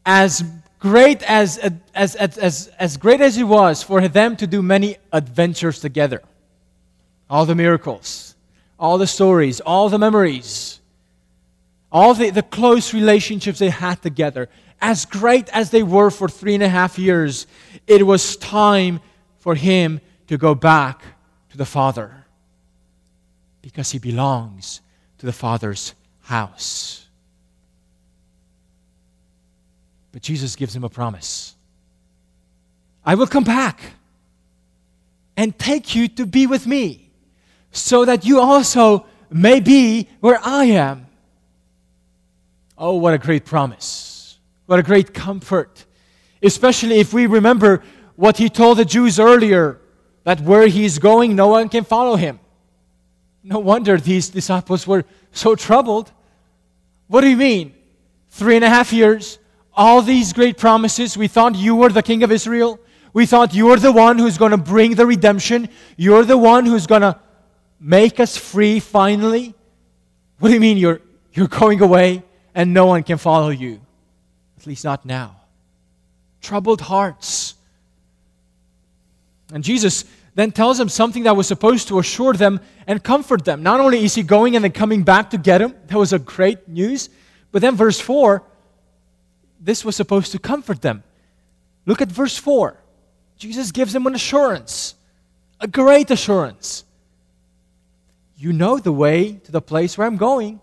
as 0.07 0.43
great 0.79 1.23
as, 1.25 1.59
as, 1.59 2.15
as, 2.15 2.39
as, 2.39 2.69
as 2.79 2.97
great 2.97 3.21
as 3.21 3.37
it 3.37 3.43
was 3.43 3.83
for 3.83 4.09
them 4.09 4.35
to 4.37 4.47
do 4.47 4.63
many 4.63 4.97
adventures 5.13 5.79
together, 5.79 6.23
all 7.29 7.45
the 7.45 7.55
miracles, 7.55 8.35
all 8.81 8.97
the 8.97 9.07
stories, 9.07 9.61
all 9.61 9.91
the 9.91 9.99
memories, 9.99 10.81
all 11.93 12.15
the, 12.15 12.31
the 12.31 12.43
close 12.43 12.95
relationships 12.95 13.59
they 13.59 13.69
had 13.69 14.01
together, 14.01 14.49
as 14.81 15.05
great 15.05 15.51
as 15.51 15.69
they 15.69 15.83
were 15.83 16.09
for 16.09 16.31
three 16.31 16.55
and 16.55 16.63
a 16.63 16.69
half 16.71 16.99
years, 16.99 17.47
it 17.87 18.07
was 18.07 18.39
time 18.39 19.01
for 19.37 19.55
him 19.55 20.01
to 20.29 20.39
go 20.39 20.55
back 20.55 21.03
to 21.51 21.59
the 21.59 21.67
Father 21.67 22.25
because 23.61 23.91
he 23.91 23.99
belongs 23.99 24.81
to 25.23 25.27
the 25.27 25.33
Father's 25.33 25.95
house. 26.23 27.07
But 30.11 30.21
Jesus 30.21 30.57
gives 30.57 30.75
him 30.75 30.83
a 30.83 30.89
promise 30.89 31.55
I 33.05 33.15
will 33.15 33.29
come 33.29 33.45
back 33.45 33.81
and 35.37 35.57
take 35.57 35.95
you 35.95 36.09
to 36.09 36.27
be 36.27 36.49
with 36.49 36.67
me 36.67 37.13
so 37.71 38.05
that 38.05 38.27
you 38.27 38.41
also 38.41 39.07
may 39.31 39.61
be 39.61 40.09
where 40.19 40.41
I 40.43 40.65
am. 40.65 41.07
Oh, 42.77 42.97
what 42.97 43.15
a 43.15 43.19
great 43.19 43.45
promise. 43.45 44.41
What 44.67 44.81
a 44.81 44.83
great 44.83 45.15
comfort. 45.15 45.85
Especially 46.43 46.99
if 46.99 47.15
we 47.15 47.27
remember 47.27 47.85
what 48.17 48.39
he 48.39 48.49
told 48.49 48.79
the 48.79 48.85
Jews 48.85 49.21
earlier 49.21 49.81
that 50.25 50.41
where 50.41 50.67
he 50.67 50.85
is 50.85 50.99
going, 50.99 51.37
no 51.37 51.47
one 51.47 51.69
can 51.69 51.85
follow 51.85 52.17
him. 52.17 52.41
No 53.43 53.59
wonder 53.59 53.99
these 53.99 54.29
disciples 54.29 54.87
were 54.87 55.05
so 55.33 55.55
troubled. 55.55 56.13
What 57.09 57.23
do 57.23 57.29
you 57.29 57.37
mean? 57.37 57.75
Three 58.31 58.57
and 58.57 58.65
a 58.65 58.69
half 58.69 58.93
years, 58.93 59.39
all 59.75 60.01
these 60.03 60.33
great 60.33 60.57
promises. 60.57 61.17
We 61.17 61.29
thought 61.29 61.55
you 61.57 61.77
were 61.77 61.91
the 61.91 62.03
king 62.03 62.23
of 62.23 62.31
Israel. 62.31 62.79
We 63.13 63.27
thought 63.27 63.55
you're 63.55 63.77
the 63.77 63.93
one 63.93 64.19
who's 64.19 64.39
going 64.39 64.53
to 64.53 64.57
bring 64.57 64.95
the 64.95 65.07
redemption. 65.07 65.69
You're 65.97 66.25
the 66.25 66.39
one 66.39 66.65
who's 66.65 66.87
going 66.87 67.03
to 67.03 67.19
make 67.79 68.21
us 68.21 68.37
free 68.37 68.81
finally. 68.81 69.55
What 70.39 70.49
do 70.49 70.55
you 70.55 70.61
mean 70.61 70.79
you're, 70.79 71.01
you're 71.33 71.49
going 71.49 71.83
away? 71.83 72.23
and 72.55 72.75
no 72.75 72.87
one 72.87 73.03
can 73.03 73.19
follow 73.19 73.51
you. 73.51 73.81
At 74.59 74.67
least 74.67 74.85
not 74.85 75.05
now. 75.05 75.37
Troubled 76.41 76.81
hearts. 76.81 77.55
And 79.53 79.65
Jesus 79.65 80.05
then 80.35 80.51
tells 80.51 80.79
them 80.79 80.89
something 80.89 81.25
that 81.25 81.37
was 81.37 81.47
supposed 81.47 81.89
to 81.89 81.99
assure 81.99 82.33
them 82.33 82.61
and 82.87 83.03
comfort 83.03 83.45
them. 83.45 83.63
Not 83.63 83.81
only 83.81 84.05
is 84.05 84.15
he 84.15 84.23
going 84.23 84.57
and 84.57 84.65
then 84.65 84.73
coming 84.73 85.03
back 85.03 85.31
to 85.31 85.39
get 85.39 85.61
him, 85.61 85.75
that 85.87 85.99
was 85.99 86.13
a 86.13 86.19
great 86.19 86.69
news, 86.69 87.11
but 87.51 87.61
then 87.61 87.77
verse 87.77 88.01
4, 88.01 88.43
this 89.61 89.85
was 89.85 89.95
supposed 89.95 90.33
to 90.33 90.39
comfort 90.39 90.81
them. 90.81 91.03
Look 91.85 92.01
at 92.01 92.09
verse 92.09 92.37
4. 92.37 92.77
Jesus 93.37 93.73
gives 93.73 93.93
them 93.93 94.07
an 94.07 94.15
assurance, 94.15 94.95
a 95.61 95.69
great 95.69 96.11
assurance. 96.11 96.85
You 98.37 98.53
know 98.53 98.79
the 98.79 98.93
way 98.93 99.35
to 99.35 99.53
the 99.53 99.61
place 99.61 99.99
where 99.99 100.07
I'm 100.07 100.17
going. 100.17 100.61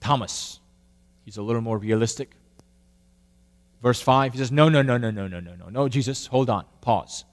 Thomas. 0.00 0.60
He's 1.24 1.36
a 1.36 1.42
little 1.42 1.60
more 1.60 1.76
realistic. 1.76 2.30
Verse 3.82 4.00
5, 4.00 4.32
he 4.32 4.38
says, 4.38 4.50
No, 4.50 4.68
no, 4.68 4.82
no, 4.82 4.96
no, 4.96 5.10
no, 5.10 5.28
no, 5.28 5.40
no, 5.40 5.54
no. 5.54 5.68
No, 5.68 5.88
Jesus, 5.88 6.26
hold 6.26 6.50
on. 6.50 6.64
Pause. 6.80 7.24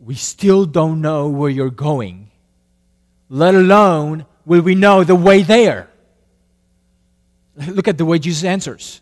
We 0.00 0.14
still 0.14 0.66
don't 0.66 1.00
know 1.00 1.28
where 1.28 1.50
you're 1.50 1.70
going, 1.70 2.30
let 3.28 3.54
alone 3.54 4.26
will 4.44 4.62
we 4.62 4.74
know 4.74 5.04
the 5.04 5.14
way 5.14 5.42
there. 5.42 5.88
Look 7.68 7.86
at 7.86 7.98
the 7.98 8.04
way 8.04 8.18
Jesus 8.18 8.44
answers. 8.44 9.00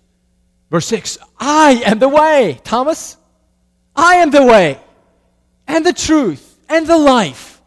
Verse 0.70 0.86
6 0.86 1.18
I 1.38 1.82
am 1.86 1.98
the 1.98 2.08
way, 2.08 2.60
Thomas. 2.64 3.16
I 3.96 4.16
am 4.16 4.30
the 4.30 4.44
way 4.44 4.78
and 5.66 5.84
the 5.84 5.92
truth 5.92 6.58
and 6.68 6.86
the 6.86 6.98
life. 6.98 7.60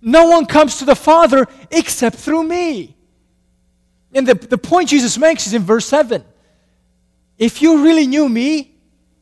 No 0.00 0.26
one 0.26 0.46
comes 0.46 0.78
to 0.78 0.84
the 0.84 0.94
Father 0.94 1.46
except 1.70 2.16
through 2.16 2.44
me. 2.44 2.96
And 4.12 4.26
the, 4.26 4.34
the 4.34 4.58
point 4.58 4.88
Jesus 4.90 5.18
makes 5.18 5.46
is 5.46 5.54
in 5.54 5.62
verse 5.62 5.86
7. 5.86 6.24
If 7.38 7.60
you 7.60 7.82
really 7.84 8.06
knew 8.06 8.28
me, 8.28 8.74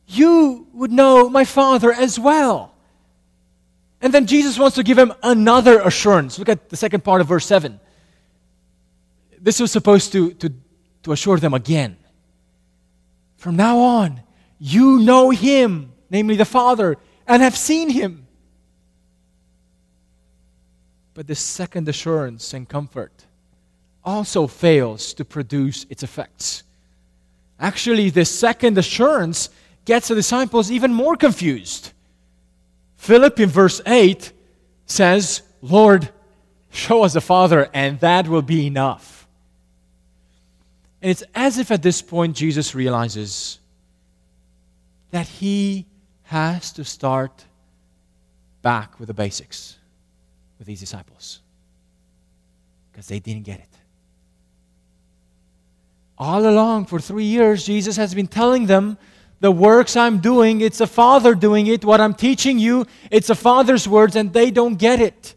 you 0.07 0.67
would 0.73 0.91
know 0.91 1.29
my 1.29 1.43
Father 1.43 1.91
as 1.91 2.19
well. 2.19 2.73
And 4.01 4.13
then 4.13 4.27
Jesus 4.27 4.59
wants 4.59 4.75
to 4.75 4.83
give 4.83 4.97
him 4.97 5.13
another 5.23 5.81
assurance. 5.81 6.37
Look 6.37 6.49
at 6.49 6.69
the 6.69 6.77
second 6.77 7.03
part 7.03 7.21
of 7.21 7.27
verse 7.27 7.45
7. 7.45 7.79
This 9.39 9.59
was 9.59 9.71
supposed 9.71 10.11
to, 10.11 10.33
to, 10.33 10.53
to 11.03 11.11
assure 11.11 11.39
them 11.39 11.53
again. 11.53 11.97
From 13.37 13.55
now 13.55 13.79
on, 13.79 14.21
you 14.59 14.99
know 14.99 15.29
him, 15.29 15.93
namely 16.09 16.35
the 16.35 16.45
Father, 16.45 16.97
and 17.27 17.41
have 17.41 17.57
seen 17.57 17.89
him. 17.89 18.27
But 21.13 21.27
the 21.27 21.35
second 21.35 21.87
assurance 21.87 22.53
and 22.53 22.67
comfort 22.67 23.25
also 24.03 24.47
fails 24.47 25.13
to 25.15 25.25
produce 25.25 25.85
its 25.89 26.03
effects. 26.03 26.63
Actually, 27.59 28.09
the 28.09 28.25
second 28.25 28.77
assurance 28.77 29.49
gets 29.85 30.07
the 30.07 30.15
disciples 30.15 30.71
even 30.71 30.93
more 30.93 31.15
confused. 31.15 31.91
Philip 32.97 33.39
in 33.39 33.49
verse 33.49 33.81
8 33.85 34.31
says, 34.85 35.41
Lord, 35.61 36.09
show 36.71 37.03
us 37.03 37.13
the 37.13 37.21
Father, 37.21 37.69
and 37.73 37.99
that 37.99 38.27
will 38.27 38.41
be 38.41 38.67
enough. 38.67 39.27
And 41.01 41.11
it's 41.11 41.23
as 41.33 41.59
if 41.59 41.71
at 41.71 41.83
this 41.83 42.01
point 42.01 42.35
Jesus 42.35 42.73
realizes 42.73 43.59
that 45.11 45.27
he 45.27 45.85
has 46.23 46.73
to 46.73 46.83
start 46.83 47.45
back 48.61 48.99
with 48.99 49.07
the 49.07 49.13
basics 49.13 49.77
with 50.57 50.67
these 50.67 50.79
disciples 50.79 51.41
because 52.91 53.07
they 53.07 53.19
didn't 53.19 53.43
get 53.43 53.59
it. 53.59 53.74
All 56.17 56.47
along, 56.47 56.85
for 56.85 56.99
three 56.99 57.25
years, 57.25 57.65
Jesus 57.65 57.97
has 57.97 58.13
been 58.13 58.27
telling 58.27 58.67
them 58.67 58.97
the 59.41 59.51
works 59.51 59.95
I'm 59.95 60.19
doing, 60.19 60.61
it's 60.61 60.79
a 60.79 60.87
Father 60.87 61.35
doing 61.35 61.67
it. 61.67 61.83
What 61.83 61.99
I'm 61.99 62.13
teaching 62.13 62.57
you, 62.57 62.85
it's 63.11 63.29
a 63.29 63.35
Father's 63.35 63.87
words, 63.87 64.15
and 64.15 64.31
they 64.31 64.49
don't 64.49 64.75
get 64.75 65.01
it. 65.01 65.35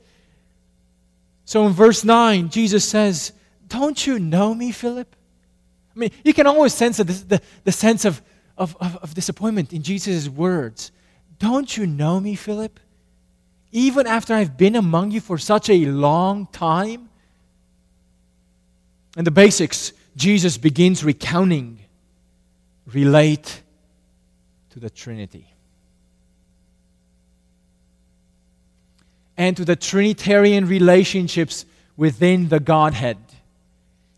So 1.45 1.67
in 1.67 1.73
verse 1.73 2.05
9, 2.05 2.49
Jesus 2.51 2.89
says, 2.89 3.33
Don't 3.67 4.07
you 4.07 4.19
know 4.19 4.55
me, 4.55 4.71
Philip? 4.71 5.15
I 5.95 5.99
mean, 5.99 6.11
you 6.25 6.33
can 6.33 6.47
always 6.47 6.75
sense 6.75 6.99
the, 6.99 7.05
the, 7.05 7.43
the 7.65 7.73
sense 7.73 8.05
of, 8.05 8.23
of, 8.57 8.77
of, 8.81 8.97
of 8.99 9.15
disappointment 9.15 9.73
in 9.73 9.83
Jesus' 9.83 10.29
words. 10.29 10.93
Don't 11.39 11.77
you 11.77 11.87
know 11.87 12.21
me, 12.21 12.35
Philip? 12.35 12.79
Even 13.73 14.07
after 14.07 14.33
I've 14.33 14.57
been 14.57 14.77
among 14.77 15.11
you 15.11 15.21
for 15.21 15.39
such 15.39 15.69
a 15.69 15.87
long 15.87 16.47
time? 16.47 17.09
And 19.17 19.27
the 19.27 19.33
basics 19.33 19.93
Jesus 20.19 20.59
begins 20.59 21.05
recounting 21.05 21.79
relate 22.93 23.63
to 24.71 24.81
the 24.81 24.91
Trinity. 24.91 25.47
And 29.37 29.57
to 29.57 29.65
the 29.65 29.77
Trinitarian 29.77 30.67
relationships 30.67 31.65
within 31.97 32.49
the 32.49 32.59
Godhead. 32.59 33.19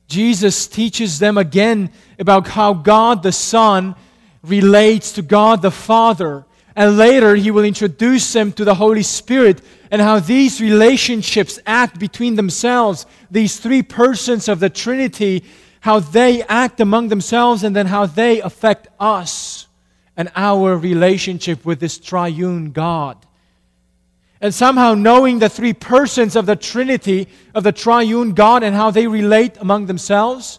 Jesus 0.08 0.66
teaches 0.66 1.18
them 1.18 1.36
again 1.36 1.92
about 2.18 2.48
how 2.48 2.72
God 2.72 3.22
the 3.22 3.30
Son 3.30 3.94
relates 4.42 5.12
to 5.12 5.22
God 5.22 5.60
the 5.60 5.70
Father. 5.70 6.46
And 6.74 6.96
later, 6.96 7.36
he 7.36 7.50
will 7.50 7.64
introduce 7.64 8.32
them 8.32 8.52
to 8.52 8.64
the 8.64 8.74
Holy 8.74 9.02
Spirit 9.02 9.60
and 9.90 10.00
how 10.00 10.18
these 10.18 10.62
relationships 10.62 11.58
act 11.66 11.98
between 11.98 12.36
themselves, 12.36 13.04
these 13.30 13.60
three 13.60 13.82
persons 13.82 14.48
of 14.48 14.60
the 14.60 14.70
Trinity, 14.70 15.44
how 15.80 16.00
they 16.00 16.42
act 16.42 16.80
among 16.80 17.08
themselves, 17.08 17.64
and 17.64 17.74
then 17.74 17.86
how 17.86 18.06
they 18.06 18.40
affect 18.40 18.88
us 18.98 19.66
and 20.16 20.30
our 20.36 20.76
relationship 20.76 21.64
with 21.64 21.80
this 21.80 21.98
triune 21.98 22.72
God. 22.72 23.16
And 24.42 24.54
somehow 24.54 24.94
knowing 24.94 25.38
the 25.38 25.48
three 25.48 25.72
persons 25.72 26.36
of 26.36 26.46
the 26.46 26.56
Trinity, 26.56 27.28
of 27.54 27.64
the 27.64 27.72
triune 27.72 28.34
God, 28.34 28.62
and 28.62 28.74
how 28.74 28.90
they 28.90 29.06
relate 29.06 29.56
among 29.58 29.86
themselves, 29.86 30.58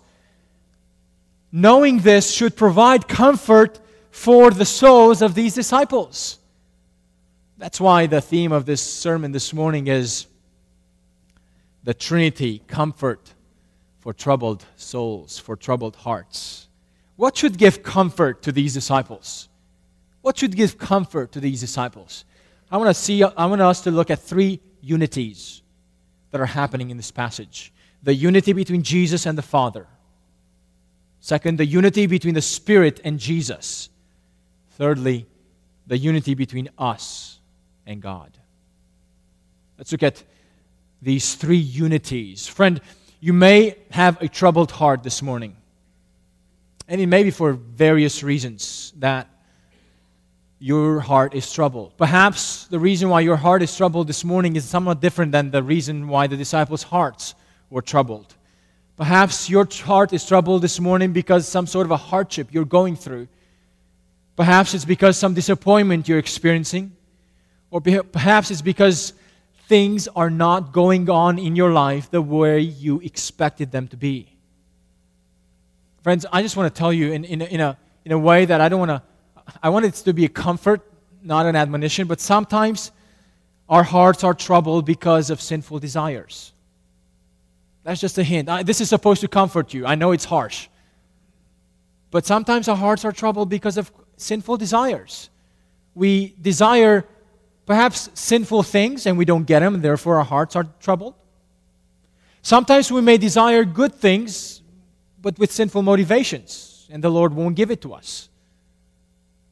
knowing 1.51 1.99
this 1.99 2.31
should 2.31 2.55
provide 2.55 3.07
comfort 3.07 3.79
for 4.09 4.51
the 4.51 4.65
souls 4.65 5.21
of 5.21 5.35
these 5.35 5.53
disciples. 5.53 6.39
That's 7.57 7.79
why 7.79 8.07
the 8.07 8.21
theme 8.21 8.51
of 8.51 8.65
this 8.65 8.81
sermon 8.81 9.31
this 9.31 9.53
morning 9.53 9.87
is 9.87 10.25
the 11.83 11.93
Trinity 11.93 12.63
comfort 12.67 13.33
for 14.01 14.13
troubled 14.13 14.65
souls, 14.75 15.39
for 15.39 15.55
troubled 15.55 15.95
hearts. 15.95 16.67
What 17.15 17.37
should 17.37 17.57
give 17.57 17.83
comfort 17.83 18.41
to 18.43 18.51
these 18.51 18.73
disciples? 18.73 19.47
What 20.21 20.37
should 20.37 20.55
give 20.55 20.77
comfort 20.77 21.31
to 21.33 21.39
these 21.39 21.61
disciples? 21.61 22.25
I 22.71 22.77
want 22.77 22.89
to 22.89 22.93
see 22.93 23.23
I 23.23 23.45
want 23.45 23.61
us 23.61 23.81
to 23.81 23.91
look 23.91 24.09
at 24.09 24.19
three 24.19 24.59
unities 24.81 25.61
that 26.31 26.41
are 26.41 26.47
happening 26.47 26.89
in 26.89 26.97
this 26.97 27.11
passage. 27.11 27.71
The 28.03 28.13
unity 28.13 28.53
between 28.53 28.81
Jesus 28.81 29.25
and 29.25 29.37
the 29.37 29.43
Father. 29.43 29.87
Second, 31.19 31.59
the 31.59 31.65
unity 31.65 32.07
between 32.07 32.33
the 32.33 32.41
Spirit 32.41 32.99
and 33.03 33.19
Jesus. 33.19 33.89
Thirdly, 34.71 35.27
the 35.85 35.97
unity 35.97 36.33
between 36.33 36.69
us 36.77 37.39
and 37.85 38.01
God. 38.01 38.31
Let's 39.77 39.91
look 39.91 40.03
at 40.03 40.23
these 41.01 41.35
three 41.35 41.57
unities. 41.57 42.47
Friend, 42.47 42.79
you 43.21 43.33
may 43.33 43.77
have 43.91 44.19
a 44.21 44.27
troubled 44.27 44.71
heart 44.71 45.03
this 45.03 45.21
morning. 45.21 45.55
And 46.87 46.99
it 46.99 47.05
may 47.05 47.23
be 47.23 47.31
for 47.31 47.53
various 47.53 48.23
reasons 48.23 48.91
that 48.97 49.29
your 50.59 50.99
heart 50.99 51.35
is 51.35 51.51
troubled. 51.51 51.95
Perhaps 51.97 52.65
the 52.65 52.79
reason 52.79 53.09
why 53.09 53.21
your 53.21 53.35
heart 53.35 53.61
is 53.61 53.75
troubled 53.75 54.07
this 54.07 54.23
morning 54.23 54.55
is 54.55 54.65
somewhat 54.65 55.01
different 55.01 55.31
than 55.31 55.51
the 55.51 55.61
reason 55.61 56.07
why 56.07 56.27
the 56.27 56.35
disciples' 56.35 56.83
hearts 56.83 57.35
were 57.69 57.81
troubled. 57.81 58.35
Perhaps 58.97 59.49
your 59.49 59.67
heart 59.83 60.13
is 60.13 60.25
troubled 60.25 60.63
this 60.63 60.79
morning 60.79 61.13
because 61.13 61.47
some 61.47 61.67
sort 61.67 61.85
of 61.85 61.91
a 61.91 61.97
hardship 61.97 62.49
you're 62.51 62.65
going 62.65 62.95
through. 62.95 63.27
Perhaps 64.35 64.73
it's 64.73 64.85
because 64.85 65.15
some 65.17 65.33
disappointment 65.35 66.07
you're 66.07 66.19
experiencing. 66.19 66.91
Or 67.69 67.81
perhaps 67.81 68.51
it's 68.51 68.61
because 68.61 69.13
things 69.71 70.09
are 70.17 70.29
not 70.29 70.73
going 70.73 71.09
on 71.09 71.39
in 71.39 71.55
your 71.55 71.71
life 71.71 72.11
the 72.11 72.21
way 72.21 72.59
you 72.59 72.99
expected 72.99 73.71
them 73.71 73.87
to 73.87 73.95
be. 73.95 74.27
Friends, 76.03 76.25
I 76.29 76.41
just 76.41 76.57
want 76.57 76.75
to 76.75 76.77
tell 76.77 76.91
you 76.91 77.13
in, 77.13 77.23
in, 77.23 77.41
in, 77.41 77.61
a, 77.61 77.77
in 78.03 78.11
a 78.11 78.19
way 78.19 78.43
that 78.43 78.59
I 78.59 78.67
don't 78.67 78.79
want 78.79 78.89
to, 78.89 79.01
I 79.63 79.69
want 79.69 79.85
it 79.85 79.93
to 79.93 80.11
be 80.11 80.25
a 80.25 80.27
comfort, 80.27 80.81
not 81.23 81.45
an 81.45 81.55
admonition, 81.55 82.05
but 82.05 82.19
sometimes 82.19 82.91
our 83.69 83.83
hearts 83.83 84.25
are 84.25 84.33
troubled 84.33 84.85
because 84.85 85.29
of 85.29 85.39
sinful 85.39 85.79
desires. 85.79 86.51
That's 87.85 88.01
just 88.01 88.17
a 88.17 88.23
hint. 88.23 88.49
I, 88.49 88.63
this 88.63 88.81
is 88.81 88.89
supposed 88.89 89.21
to 89.21 89.29
comfort 89.29 89.73
you. 89.73 89.85
I 89.85 89.95
know 89.95 90.11
it's 90.11 90.25
harsh. 90.25 90.67
But 92.09 92.25
sometimes 92.25 92.67
our 92.67 92.75
hearts 92.75 93.05
are 93.05 93.13
troubled 93.13 93.47
because 93.47 93.77
of 93.77 93.89
sinful 94.17 94.57
desires. 94.57 95.29
We 95.95 96.35
desire 96.41 97.05
perhaps 97.65 98.09
sinful 98.13 98.63
things 98.63 99.05
and 99.05 99.17
we 99.17 99.25
don't 99.25 99.45
get 99.45 99.59
them, 99.59 99.75
and 99.75 99.83
therefore 99.83 100.17
our 100.17 100.25
hearts 100.25 100.55
are 100.55 100.67
troubled. 100.79 101.15
Sometimes 102.41 102.91
we 102.91 103.01
may 103.01 103.17
desire 103.17 103.63
good 103.63 103.93
things, 103.93 104.61
but 105.21 105.37
with 105.37 105.51
sinful 105.51 105.83
motivations, 105.83 106.87
and 106.91 107.03
the 107.03 107.09
Lord 107.09 107.33
won't 107.33 107.55
give 107.55 107.69
it 107.69 107.81
to 107.81 107.93
us. 107.93 108.29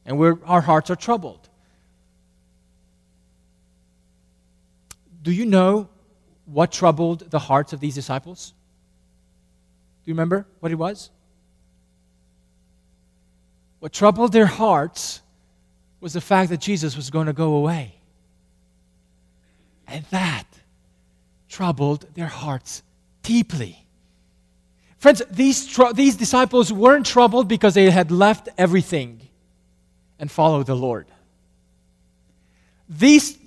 And 0.04 0.20
our 0.44 0.60
hearts 0.60 0.90
are 0.90 0.96
troubled. 0.96 1.48
Do 5.22 5.30
you 5.30 5.46
know 5.46 5.88
what 6.46 6.72
troubled 6.72 7.30
the 7.30 7.38
hearts 7.38 7.72
of 7.72 7.80
these 7.80 7.94
disciples? 7.94 8.54
Do 10.02 10.10
you 10.10 10.14
remember 10.14 10.46
what 10.58 10.72
it 10.72 10.76
was? 10.76 11.10
What 13.78 13.92
troubled 13.92 14.32
their 14.32 14.46
hearts 14.46 15.22
was 16.00 16.14
the 16.14 16.20
fact 16.20 16.50
that 16.50 16.60
Jesus 16.60 16.96
was 16.96 17.10
going 17.10 17.26
to 17.26 17.32
go 17.32 17.54
away. 17.54 17.99
And 19.90 20.04
that 20.10 20.46
troubled 21.48 22.06
their 22.14 22.28
hearts 22.28 22.82
deeply. 23.22 23.84
Friends, 24.98 25.22
these, 25.30 25.66
tr- 25.66 25.92
these 25.92 26.16
disciples 26.16 26.72
weren't 26.72 27.06
troubled 27.06 27.48
because 27.48 27.74
they 27.74 27.90
had 27.90 28.10
left 28.10 28.48
everything 28.56 29.20
and 30.18 30.30
followed 30.30 30.66
the 30.66 30.76
Lord. 30.76 31.06
These, 32.88 33.38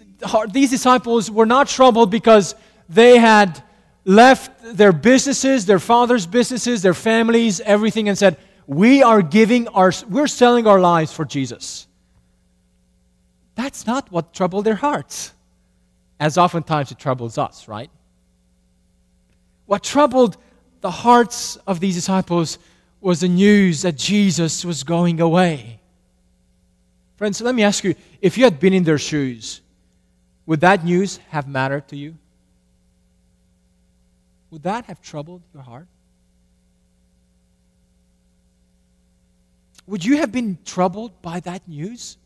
these 0.52 0.70
disciples 0.70 1.32
were 1.32 1.46
not 1.46 1.68
troubled 1.68 2.12
because 2.12 2.56
they 2.90 3.18
had 3.18 3.64
left 4.04 4.52
their 4.76 4.92
businesses, 4.92 5.66
their 5.66 5.80
father's 5.80 6.26
businesses, 6.26 6.82
their 6.82 6.94
families, 6.94 7.62
everything, 7.62 8.10
and 8.10 8.18
said, 8.18 8.38
We 8.68 9.04
are 9.04 9.22
giving 9.22 9.68
our, 9.70 9.94
we're 10.10 10.28
selling 10.28 10.68
our 10.68 10.80
lives 10.80 11.14
for 11.14 11.24
Jesus. 11.24 11.88
That's 13.56 13.86
not 13.86 14.12
what 14.12 14.34
troubled 14.34 14.66
their 14.66 14.76
hearts 14.76 15.33
as 16.20 16.38
oftentimes 16.38 16.92
it 16.92 17.00
troubles 17.00 17.38
us, 17.38 17.68
right? 17.68 17.90
What 19.66 19.84
troubled 19.84 20.38
the 20.82 20.92
hearts 20.92 21.56
of 21.68 21.80
these 21.80 21.96
disciples 21.96 22.58
was 23.02 23.22
the 23.22 23.28
news 23.28 23.82
that 23.82 23.98
Jesus 23.98 24.64
was 24.64 24.84
going 24.84 25.20
away. 25.20 25.80
Friends, 27.18 27.42
let 27.42 27.56
me 27.56 27.64
ask 27.64 27.84
you 27.84 27.96
if 28.22 28.38
you 28.38 28.44
had 28.44 28.60
been 28.60 28.74
in 28.74 28.84
their 28.84 28.98
shoes, 28.98 29.62
would 30.46 30.62
that 30.62 30.84
news 30.84 31.18
have 31.30 31.48
mattered 31.48 31.88
to 31.90 31.96
you? 31.96 32.16
Would 34.52 34.64
that 34.64 34.86
have 34.86 35.02
troubled 35.02 35.42
your 35.54 35.64
heart? 35.64 35.88
Would 39.88 40.06
you 40.06 40.18
have 40.18 40.32
been 40.32 40.58
troubled 40.64 41.22
by 41.22 41.40
that 41.42 41.68
news? 41.68 42.18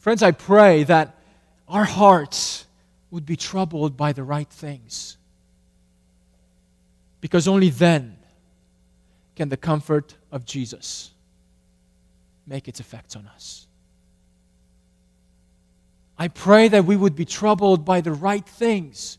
Friends, 0.00 0.22
I 0.22 0.30
pray 0.30 0.84
that 0.84 1.14
our 1.68 1.84
hearts 1.84 2.64
would 3.10 3.26
be 3.26 3.36
troubled 3.36 3.98
by 3.98 4.12
the 4.12 4.24
right 4.24 4.48
things. 4.48 5.18
Because 7.20 7.46
only 7.46 7.68
then 7.68 8.16
can 9.36 9.50
the 9.50 9.58
comfort 9.58 10.16
of 10.32 10.46
Jesus 10.46 11.10
make 12.46 12.66
its 12.66 12.80
effects 12.80 13.14
on 13.14 13.26
us. 13.26 13.66
I 16.18 16.28
pray 16.28 16.68
that 16.68 16.86
we 16.86 16.96
would 16.96 17.14
be 17.14 17.26
troubled 17.26 17.84
by 17.84 18.00
the 18.00 18.12
right 18.12 18.46
things, 18.46 19.18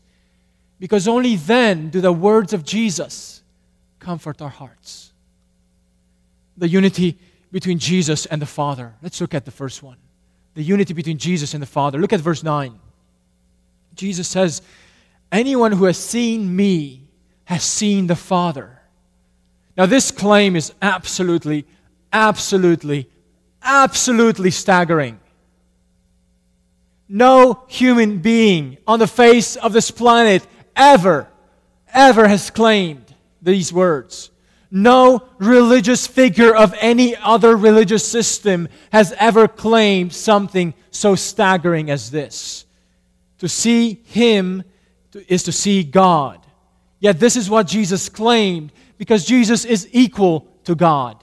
because 0.80 1.06
only 1.06 1.36
then 1.36 1.90
do 1.90 2.00
the 2.00 2.12
words 2.12 2.52
of 2.52 2.64
Jesus 2.64 3.42
comfort 4.00 4.42
our 4.42 4.48
hearts. 4.48 5.12
The 6.56 6.68
unity 6.68 7.18
between 7.52 7.78
Jesus 7.78 8.26
and 8.26 8.42
the 8.42 8.46
Father. 8.46 8.94
Let's 9.00 9.20
look 9.20 9.32
at 9.32 9.44
the 9.44 9.50
first 9.52 9.80
one 9.82 9.96
the 10.54 10.62
unity 10.62 10.94
between 10.94 11.18
Jesus 11.18 11.54
and 11.54 11.62
the 11.62 11.66
Father. 11.66 11.98
Look 11.98 12.12
at 12.12 12.20
verse 12.20 12.42
9. 12.42 12.78
Jesus 13.94 14.28
says, 14.28 14.62
Anyone 15.30 15.72
who 15.72 15.84
has 15.84 15.98
seen 15.98 16.54
me 16.54 17.08
has 17.44 17.62
seen 17.62 18.06
the 18.06 18.16
Father. 18.16 18.80
Now, 19.76 19.86
this 19.86 20.10
claim 20.10 20.54
is 20.56 20.72
absolutely, 20.82 21.66
absolutely, 22.12 23.08
absolutely 23.62 24.50
staggering. 24.50 25.18
No 27.08 27.64
human 27.68 28.18
being 28.18 28.78
on 28.86 28.98
the 28.98 29.06
face 29.06 29.56
of 29.56 29.72
this 29.72 29.90
planet 29.90 30.46
ever, 30.76 31.28
ever 31.92 32.28
has 32.28 32.50
claimed 32.50 33.14
these 33.40 33.72
words. 33.72 34.30
No 34.74 35.28
religious 35.38 36.06
figure 36.06 36.56
of 36.56 36.74
any 36.80 37.14
other 37.14 37.54
religious 37.58 38.08
system 38.08 38.68
has 38.90 39.12
ever 39.18 39.46
claimed 39.46 40.14
something 40.14 40.72
so 40.90 41.14
staggering 41.14 41.90
as 41.90 42.10
this. 42.10 42.64
To 43.40 43.50
see 43.50 44.00
Him 44.06 44.64
is 45.28 45.42
to 45.42 45.52
see 45.52 45.84
God. 45.84 46.40
Yet 47.00 47.20
this 47.20 47.36
is 47.36 47.50
what 47.50 47.66
Jesus 47.66 48.08
claimed 48.08 48.72
because 48.96 49.26
Jesus 49.26 49.66
is 49.66 49.88
equal 49.92 50.48
to 50.64 50.74
God. 50.74 51.22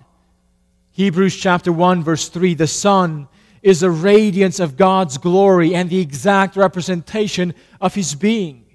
Hebrews 0.91 1.35
chapter 1.35 1.71
1 1.71 2.03
verse 2.03 2.29
3 2.29 2.53
the 2.53 2.67
Son 2.67 3.27
is 3.63 3.79
the 3.79 3.89
radiance 3.89 4.59
of 4.59 4.77
God's 4.77 5.17
glory 5.17 5.73
and 5.73 5.89
the 5.89 5.99
exact 5.99 6.55
representation 6.55 7.55
of 7.81 7.95
his 7.95 8.13
being. 8.13 8.65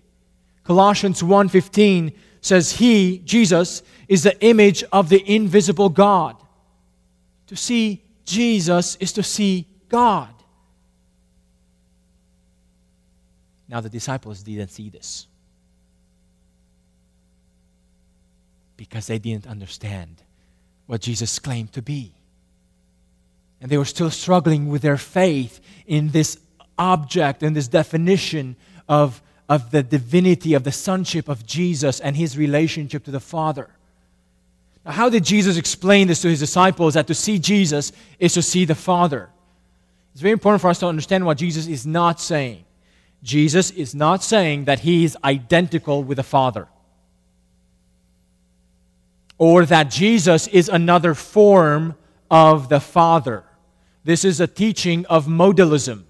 Colossians 0.65 1.23
1:15 1.23 2.13
says 2.45 2.73
he 2.73 3.19
Jesus 3.25 3.83
is 4.07 4.23
the 4.23 4.39
image 4.45 4.85
of 4.93 5.09
the 5.09 5.23
invisible 5.35 5.89
God, 5.89 6.37
To 7.47 7.57
see 7.57 8.03
Jesus 8.27 8.97
is 8.97 9.13
to 9.15 9.23
see 9.23 9.67
God. 9.89 10.29
Now, 13.67 13.81
the 13.81 13.89
disciples 13.89 14.43
didn't 14.43 14.69
see 14.69 14.91
this 14.91 15.27
because 18.77 19.07
they 19.07 19.19
didn't 19.19 19.47
understand 19.47 20.23
what 20.87 21.01
Jesus 21.01 21.39
claimed 21.39 21.73
to 21.73 21.81
be. 21.83 22.13
And 23.61 23.71
they 23.71 23.79
were 23.79 23.87
still 23.87 24.11
struggling 24.11 24.69
with 24.69 24.83
their 24.83 24.99
faith 24.99 25.61
in 25.87 26.11
this 26.11 26.39
object 26.79 27.43
and 27.43 27.57
this 27.57 27.69
definition 27.69 28.57
of, 28.87 29.23
of 29.49 29.71
the 29.71 29.83
divinity, 29.83 30.55
of 30.55 30.65
the 30.65 30.73
sonship 30.73 31.29
of 31.29 31.47
Jesus 31.47 32.01
and 32.01 32.17
his 32.17 32.39
relationship 32.39 33.05
to 33.05 33.11
the 33.11 33.21
Father. 33.21 33.69
Now, 34.85 34.93
how 34.93 35.09
did 35.09 35.25
Jesus 35.25 35.57
explain 35.57 36.09
this 36.09 36.23
to 36.23 36.29
his 36.29 36.41
disciples 36.41 36.95
that 36.95 37.07
to 37.07 37.15
see 37.15 37.39
Jesus 37.39 37.93
is 38.19 38.35
to 38.35 38.43
see 38.43 38.65
the 38.65 38.75
Father? 38.75 39.31
It's 40.13 40.23
very 40.23 40.33
important 40.33 40.61
for 40.61 40.69
us 40.69 40.79
to 40.79 40.87
understand 40.87 41.27
what 41.27 41.39
Jesus 41.39 41.67
is 41.67 41.87
not 41.87 42.21
saying. 42.21 42.65
Jesus 43.23 43.71
is 43.71 43.95
not 43.95 44.23
saying 44.23 44.67
that 44.67 44.81
he 44.81 45.05
is 45.05 45.17
identical 45.25 46.05
with 46.05 46.17
the 46.17 46.23
Father 46.23 46.69
or 49.39 49.65
that 49.67 49.91
Jesus 49.91 50.47
is 50.49 50.69
another 50.69 51.15
form 51.15 51.97
of 52.31 52.69
the 52.69 52.81
Father. 52.81 53.45
This 54.05 54.25
is 54.25 54.41
a 54.41 54.47
teaching 54.47 55.05
of 55.07 55.27
modalism. 55.27 56.05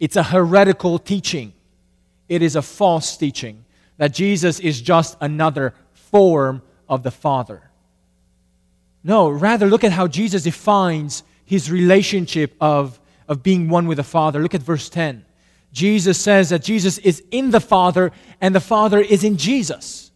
It's 0.00 0.16
a 0.16 0.22
heretical 0.22 0.98
teaching. 0.98 1.52
It 2.28 2.42
is 2.42 2.56
a 2.56 2.62
false 2.62 3.16
teaching 3.16 3.64
that 3.96 4.12
Jesus 4.12 4.60
is 4.60 4.80
just 4.80 5.16
another 5.20 5.74
form 5.92 6.62
of 6.88 7.02
the 7.02 7.10
Father. 7.10 7.70
No, 9.02 9.28
rather 9.28 9.66
look 9.66 9.84
at 9.84 9.92
how 9.92 10.06
Jesus 10.06 10.42
defines 10.42 11.22
his 11.44 11.70
relationship 11.70 12.54
of, 12.60 12.98
of 13.28 13.42
being 13.42 13.68
one 13.68 13.86
with 13.86 13.98
the 13.98 14.04
Father. 14.04 14.40
Look 14.40 14.54
at 14.54 14.62
verse 14.62 14.88
10. 14.88 15.24
Jesus 15.72 16.20
says 16.20 16.50
that 16.50 16.62
Jesus 16.62 16.98
is 16.98 17.22
in 17.30 17.50
the 17.50 17.60
Father 17.60 18.12
and 18.40 18.54
the 18.54 18.60
Father 18.60 19.00
is 19.00 19.24
in 19.24 19.36
Jesus. 19.36 20.12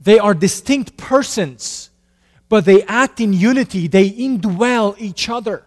They 0.00 0.18
are 0.18 0.34
distinct 0.34 0.96
persons, 0.96 1.90
but 2.48 2.66
they 2.66 2.82
act 2.82 3.20
in 3.20 3.32
unity, 3.32 3.88
they 3.88 4.10
indwell 4.10 4.96
each 4.98 5.30
other. 5.30 5.64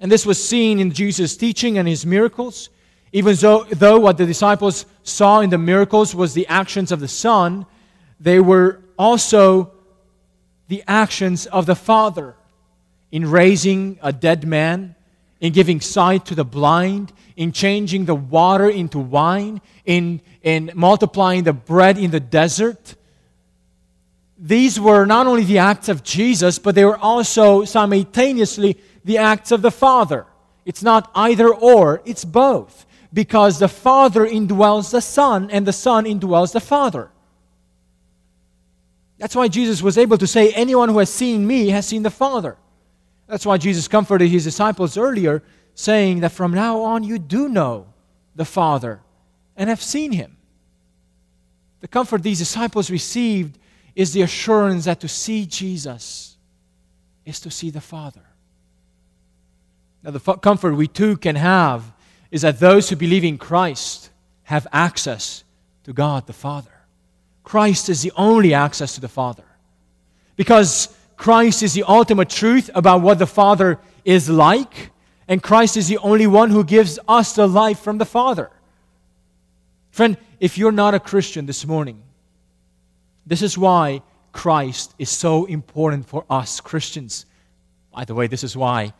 And 0.00 0.10
this 0.10 0.26
was 0.26 0.42
seen 0.42 0.80
in 0.80 0.92
Jesus' 0.92 1.36
teaching 1.36 1.78
and 1.78 1.86
his 1.86 2.04
miracles. 2.04 2.70
Even 3.16 3.34
though, 3.36 3.64
though 3.64 3.98
what 3.98 4.18
the 4.18 4.26
disciples 4.26 4.84
saw 5.02 5.40
in 5.40 5.48
the 5.48 5.56
miracles 5.56 6.14
was 6.14 6.34
the 6.34 6.46
actions 6.48 6.92
of 6.92 7.00
the 7.00 7.08
Son, 7.08 7.64
they 8.20 8.38
were 8.38 8.82
also 8.98 9.72
the 10.68 10.84
actions 10.86 11.46
of 11.46 11.64
the 11.64 11.74
Father 11.74 12.34
in 13.10 13.30
raising 13.30 13.98
a 14.02 14.12
dead 14.12 14.46
man, 14.46 14.94
in 15.40 15.54
giving 15.54 15.80
sight 15.80 16.26
to 16.26 16.34
the 16.34 16.44
blind, 16.44 17.10
in 17.36 17.52
changing 17.52 18.04
the 18.04 18.14
water 18.14 18.68
into 18.68 18.98
wine, 18.98 19.62
in, 19.86 20.20
in 20.42 20.70
multiplying 20.74 21.44
the 21.44 21.54
bread 21.54 21.96
in 21.96 22.10
the 22.10 22.20
desert. 22.20 22.96
These 24.36 24.78
were 24.78 25.06
not 25.06 25.26
only 25.26 25.44
the 25.44 25.56
acts 25.56 25.88
of 25.88 26.02
Jesus, 26.02 26.58
but 26.58 26.74
they 26.74 26.84
were 26.84 26.98
also 26.98 27.64
simultaneously 27.64 28.76
the 29.06 29.16
acts 29.16 29.52
of 29.52 29.62
the 29.62 29.70
Father. 29.70 30.26
It's 30.66 30.82
not 30.82 31.10
either 31.14 31.48
or, 31.48 32.02
it's 32.04 32.26
both. 32.26 32.85
Because 33.16 33.58
the 33.58 33.66
Father 33.66 34.26
indwells 34.26 34.90
the 34.90 35.00
Son, 35.00 35.48
and 35.50 35.66
the 35.66 35.72
Son 35.72 36.04
indwells 36.04 36.52
the 36.52 36.60
Father. 36.60 37.08
That's 39.16 39.34
why 39.34 39.48
Jesus 39.48 39.80
was 39.80 39.96
able 39.96 40.18
to 40.18 40.26
say, 40.26 40.52
Anyone 40.52 40.90
who 40.90 40.98
has 40.98 41.08
seen 41.08 41.46
me 41.46 41.70
has 41.70 41.86
seen 41.86 42.02
the 42.02 42.10
Father. 42.10 42.58
That's 43.26 43.46
why 43.46 43.56
Jesus 43.56 43.88
comforted 43.88 44.28
his 44.28 44.44
disciples 44.44 44.98
earlier, 44.98 45.42
saying 45.74 46.20
that 46.20 46.32
from 46.32 46.52
now 46.52 46.82
on 46.82 47.04
you 47.04 47.18
do 47.18 47.48
know 47.48 47.86
the 48.34 48.44
Father 48.44 49.00
and 49.56 49.70
have 49.70 49.82
seen 49.82 50.12
him. 50.12 50.36
The 51.80 51.88
comfort 51.88 52.22
these 52.22 52.40
disciples 52.40 52.90
received 52.90 53.58
is 53.94 54.12
the 54.12 54.20
assurance 54.20 54.84
that 54.84 55.00
to 55.00 55.08
see 55.08 55.46
Jesus 55.46 56.36
is 57.24 57.40
to 57.40 57.50
see 57.50 57.70
the 57.70 57.80
Father. 57.80 58.26
Now, 60.02 60.10
the 60.10 60.20
comfort 60.20 60.74
we 60.74 60.86
too 60.86 61.16
can 61.16 61.36
have 61.36 61.95
is 62.30 62.42
that 62.42 62.60
those 62.60 62.88
who 62.88 62.96
believe 62.96 63.24
in 63.24 63.38
Christ 63.38 64.10
have 64.44 64.66
access 64.72 65.44
to 65.84 65.92
God 65.92 66.26
the 66.26 66.32
Father. 66.32 66.70
Christ 67.44 67.88
is 67.88 68.02
the 68.02 68.12
only 68.16 68.54
access 68.54 68.94
to 68.94 69.00
the 69.00 69.08
Father. 69.08 69.44
Because 70.34 70.94
Christ 71.16 71.62
is 71.62 71.74
the 71.74 71.84
ultimate 71.84 72.28
truth 72.28 72.70
about 72.74 73.02
what 73.02 73.18
the 73.18 73.26
Father 73.26 73.78
is 74.04 74.28
like, 74.28 74.90
and 75.28 75.42
Christ 75.42 75.76
is 75.76 75.88
the 75.88 75.98
only 75.98 76.26
one 76.26 76.50
who 76.50 76.64
gives 76.64 76.98
us 77.08 77.34
the 77.34 77.46
life 77.46 77.80
from 77.80 77.98
the 77.98 78.04
Father. 78.04 78.50
Friend, 79.90 80.16
if 80.40 80.58
you're 80.58 80.72
not 80.72 80.94
a 80.94 81.00
Christian 81.00 81.46
this 81.46 81.66
morning, 81.66 82.02
this 83.24 83.42
is 83.42 83.56
why 83.56 84.02
Christ 84.32 84.94
is 84.98 85.08
so 85.08 85.46
important 85.46 86.06
for 86.06 86.24
us 86.28 86.60
Christians. 86.60 87.26
By 87.92 88.04
the 88.04 88.14
way, 88.14 88.26
this 88.26 88.44
is 88.44 88.56
why 88.56 88.92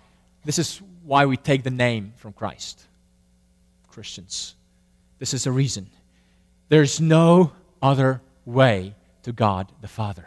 this 0.45 0.59
is 0.59 0.81
why 1.05 1.27
we 1.27 1.37
take 1.37 1.65
the 1.65 1.71
name 1.71 2.13
from 2.17 2.33
Christ. 2.33 2.86
Christians. 3.97 4.55
This 5.19 5.33
is 5.33 5.45
the 5.45 5.51
reason. 5.51 5.89
There's 6.69 7.01
no 7.01 7.53
other 7.81 8.21
way 8.45 8.95
to 9.23 9.33
God 9.33 9.73
the 9.81 9.89
Father. 9.89 10.27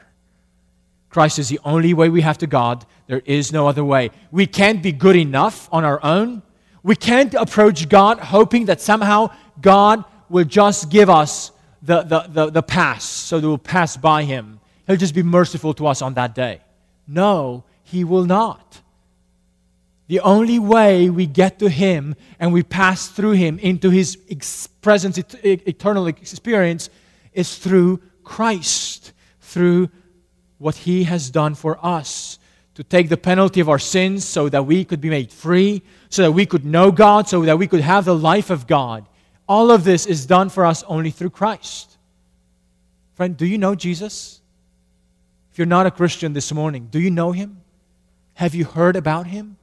Christ 1.11 1.37
is 1.37 1.49
the 1.49 1.59
only 1.63 1.93
way 1.93 2.09
we 2.09 2.21
have 2.21 2.39
to 2.39 2.47
God. 2.47 2.83
There 3.05 3.21
is 3.25 3.53
no 3.53 3.67
other 3.67 3.83
way. 3.83 4.09
We 4.31 4.47
can't 4.47 4.81
be 4.81 4.91
good 4.91 5.15
enough 5.15 5.69
on 5.71 5.85
our 5.85 6.03
own. 6.03 6.41
We 6.81 6.95
can't 6.95 7.35
approach 7.35 7.87
God 7.89 8.17
hoping 8.17 8.65
that 8.65 8.81
somehow 8.81 9.29
God 9.61 10.03
will 10.29 10.45
just 10.45 10.89
give 10.89 11.07
us 11.07 11.51
the, 11.83 12.01
the, 12.01 12.21
the, 12.27 12.49
the 12.49 12.63
pass 12.63 13.03
so 13.03 13.39
that 13.39 13.47
we'll 13.47 13.59
pass 13.59 13.95
by 13.95 14.23
Him. 14.23 14.59
He'll 14.87 14.97
just 14.97 15.13
be 15.13 15.21
merciful 15.21 15.75
to 15.75 15.85
us 15.85 16.01
on 16.01 16.15
that 16.15 16.33
day. 16.33 16.61
No, 17.07 17.65
He 17.83 18.03
will 18.03 18.25
not. 18.25 18.81
The 20.09 20.19
only 20.19 20.59
way 20.59 21.09
we 21.09 21.25
get 21.25 21.57
to 21.59 21.69
Him 21.69 22.15
and 22.37 22.51
we 22.51 22.61
pass 22.61 23.07
through 23.07 23.33
Him 23.33 23.57
into 23.59 23.89
His 23.89 24.17
ex- 24.29 24.67
presence, 24.67 25.17
et- 25.17 25.67
eternal 25.67 26.07
experience, 26.07 26.89
is 27.33 27.57
through 27.57 28.01
Christ 28.23 29.13
through 29.49 29.89
what 30.57 30.75
he 30.75 31.03
has 31.05 31.29
done 31.29 31.55
for 31.55 31.83
us 31.83 32.37
to 32.75 32.83
take 32.83 33.09
the 33.09 33.17
penalty 33.17 33.59
of 33.59 33.67
our 33.67 33.79
sins 33.79 34.23
so 34.23 34.47
that 34.49 34.65
we 34.65 34.85
could 34.85 35.01
be 35.01 35.09
made 35.09 35.31
free, 35.31 35.81
so 36.09 36.21
that 36.21 36.31
we 36.31 36.45
could 36.45 36.63
know 36.63 36.91
God, 36.91 37.27
so 37.27 37.41
that 37.41 37.57
we 37.57 37.67
could 37.67 37.81
have 37.81 38.05
the 38.05 38.15
life 38.15 38.49
of 38.49 38.67
God. 38.67 39.05
All 39.47 39.71
of 39.71 39.83
this 39.83 40.05
is 40.05 40.25
done 40.25 40.49
for 40.49 40.65
us 40.65 40.83
only 40.83 41.11
through 41.11 41.31
Christ. 41.31 41.97
Friend, 43.15 43.35
do 43.35 43.45
you 43.45 43.57
know 43.57 43.75
Jesus? 43.75 44.39
If 45.51 45.57
you're 45.57 45.65
not 45.65 45.87
a 45.87 45.91
Christian 45.91 46.33
this 46.33 46.53
morning, 46.53 46.87
do 46.89 46.99
you 46.99 47.11
know 47.11 47.31
him? 47.31 47.61
Have 48.35 48.55
you 48.55 48.63
heard 48.63 48.95
about 48.95 49.27
him? 49.27 49.57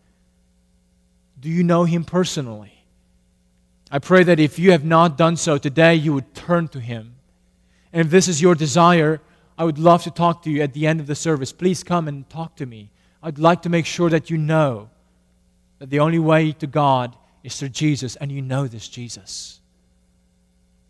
Do 1.38 1.48
you 1.48 1.62
know 1.62 1.84
him 1.84 2.04
personally? 2.04 2.84
I 3.90 3.98
pray 3.98 4.24
that 4.24 4.40
if 4.40 4.58
you 4.58 4.72
have 4.72 4.84
not 4.84 5.16
done 5.16 5.36
so 5.36 5.58
today, 5.58 5.94
you 5.94 6.12
would 6.12 6.34
turn 6.34 6.68
to 6.68 6.80
him 6.80 7.16
and 7.96 8.04
if 8.04 8.10
this 8.10 8.28
is 8.28 8.42
your 8.42 8.54
desire, 8.54 9.22
I 9.56 9.64
would 9.64 9.78
love 9.78 10.02
to 10.02 10.10
talk 10.10 10.42
to 10.42 10.50
you 10.50 10.60
at 10.60 10.74
the 10.74 10.86
end 10.86 11.00
of 11.00 11.06
the 11.06 11.14
service. 11.14 11.50
Please 11.50 11.82
come 11.82 12.08
and 12.08 12.28
talk 12.28 12.54
to 12.56 12.66
me. 12.66 12.90
I'd 13.22 13.38
like 13.38 13.62
to 13.62 13.70
make 13.70 13.86
sure 13.86 14.10
that 14.10 14.28
you 14.28 14.36
know 14.36 14.90
that 15.78 15.88
the 15.88 16.00
only 16.00 16.18
way 16.18 16.52
to 16.52 16.66
God 16.66 17.16
is 17.42 17.58
through 17.58 17.70
Jesus, 17.70 18.16
and 18.16 18.30
you 18.30 18.42
know 18.42 18.66
this 18.66 18.86
Jesus. 18.86 19.60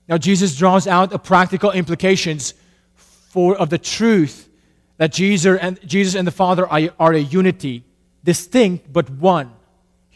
Now, 0.08 0.18
Jesus 0.18 0.56
draws 0.56 0.88
out 0.88 1.10
the 1.10 1.18
practical 1.20 1.70
implications 1.70 2.54
for, 2.94 3.56
of 3.56 3.70
the 3.70 3.78
truth 3.78 4.48
that 4.96 5.12
Jesus 5.12 5.60
and, 5.60 5.78
Jesus 5.86 6.16
and 6.16 6.26
the 6.26 6.32
Father 6.32 6.66
are, 6.66 6.90
are 6.98 7.12
a 7.12 7.20
unity, 7.20 7.84
distinct 8.24 8.92
but 8.92 9.08
one. 9.10 9.52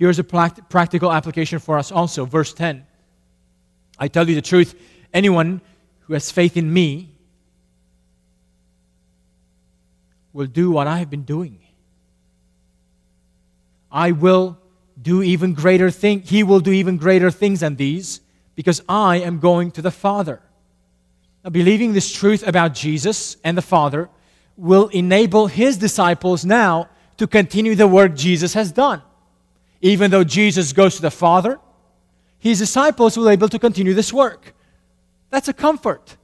Here's 0.01 0.19
a 0.19 0.25
practical 0.25 1.13
application 1.13 1.59
for 1.59 1.77
us 1.77 1.93
also. 1.93 2.25
Verse 2.25 2.55
10. 2.55 2.87
I 3.99 4.09
tell 4.09 4.27
you 4.27 4.35
the 4.35 4.41
truth, 4.41 4.75
anyone 5.13 5.61
who 5.99 6.15
has 6.15 6.31
faith 6.31 6.57
in 6.57 6.73
me 6.73 7.11
will 10.33 10.47
do 10.47 10.71
what 10.71 10.87
I 10.87 10.97
have 10.97 11.11
been 11.11 11.25
doing. 11.25 11.59
I 13.93 14.13
will 14.13 14.57
do 15.03 15.23
even 15.23 15.53
greater 15.53 15.91
things. 15.91 16.31
He 16.31 16.45
will 16.45 16.61
do 16.61 16.73
even 16.73 16.97
greater 16.97 17.31
things 17.31 17.61
than 17.61 17.77
these 17.77 18.23
because 18.55 18.83
I 18.89 19.19
am 19.19 19.39
going 19.39 19.71
to 19.73 19.83
the 19.83 19.91
Father. 19.91 20.41
Now, 21.45 21.51
believing 21.51 21.93
this 21.93 22.11
truth 22.11 22.43
about 22.47 22.73
Jesus 22.73 23.37
and 23.45 23.55
the 23.55 23.61
Father 23.61 24.09
will 24.57 24.89
enable 24.89 25.47
his 25.47 25.77
disciples 25.77 26.43
now 26.47 26.89
to 27.19 27.27
continue 27.27 27.75
the 27.75 27.87
work 27.87 28.17
Jesus 28.17 28.55
has 28.55 28.73
done. 28.73 29.03
Even 29.81 30.11
though 30.11 30.25
Jesus 30.25 30.73
goes 30.73 30.97
to 30.97 31.03
the 31.03 31.11
Father, 31.11 31.59
his 32.39 32.59
disciples 32.59 33.17
will 33.17 33.27
be 33.27 33.33
able 33.33 33.49
to 33.49 33.59
continue 33.59 33.95
this 33.95 34.13
work. 34.13 34.55
That's 35.31 35.49
a 35.49 35.53
comfort. 35.53 36.17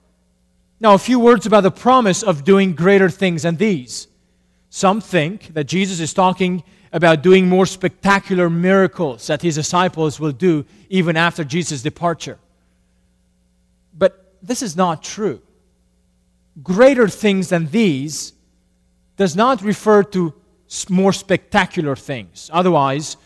Now, 0.81 0.95
a 0.95 0.99
few 0.99 1.19
words 1.19 1.47
about 1.47 1.63
the 1.63 1.71
promise 1.71 2.23
of 2.23 2.45
doing 2.45 2.75
greater 2.75 3.09
things 3.09 3.43
than 3.43 3.57
these. 3.57 4.09
Some 4.69 5.01
think 5.01 5.55
that 5.55 5.65
Jesus 5.65 6.01
is 6.01 6.13
talking 6.13 6.63
about 6.93 7.23
doing 7.23 7.49
more 7.49 7.67
spectacular 7.67 8.51
miracles 8.51 9.27
that 9.27 9.43
his 9.43 9.55
disciples 9.55 10.21
will 10.21 10.33
do 10.33 10.65
even 10.89 11.17
after 11.17 11.45
Jesus' 11.45 11.83
departure. 11.83 12.39
But 13.97 14.35
this 14.43 14.63
is 14.63 14.77
not 14.77 15.03
true. 15.03 15.41
Greater 16.63 17.09
things 17.09 17.49
than 17.49 17.67
these 17.69 18.33
does 19.17 19.35
not 19.35 19.63
refer 19.63 20.03
to 20.03 20.35
more 20.89 21.13
spectacular 21.13 21.97
things. 21.97 22.51
Otherwise, 22.53 23.17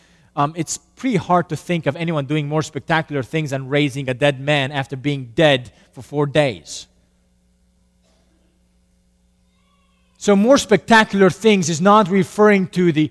um, 0.41 0.55
it's 0.57 0.79
pretty 0.79 1.17
hard 1.17 1.51
to 1.51 1.57
think 1.57 1.87
of 1.87 1.97
anyone 1.97 2.25
doing 2.25 2.49
more 2.49 2.63
spectacular 2.63 3.23
things 3.23 3.51
than 3.51 3.69
raising 3.69 4.09
a 4.09 4.15
dead 4.15 4.41
man 4.41 4.73
after 4.73 4.97
being 4.97 5.33
dead 5.35 5.71
for 5.93 6.01
four 6.01 6.27
days. 6.27 6.87
So, 10.17 10.35
more 10.37 10.57
spectacular 10.59 11.31
things 11.31 11.69
is 11.69 11.81
not 11.81 12.09
referring 12.09 12.69
to 12.69 12.93
the, 12.93 13.11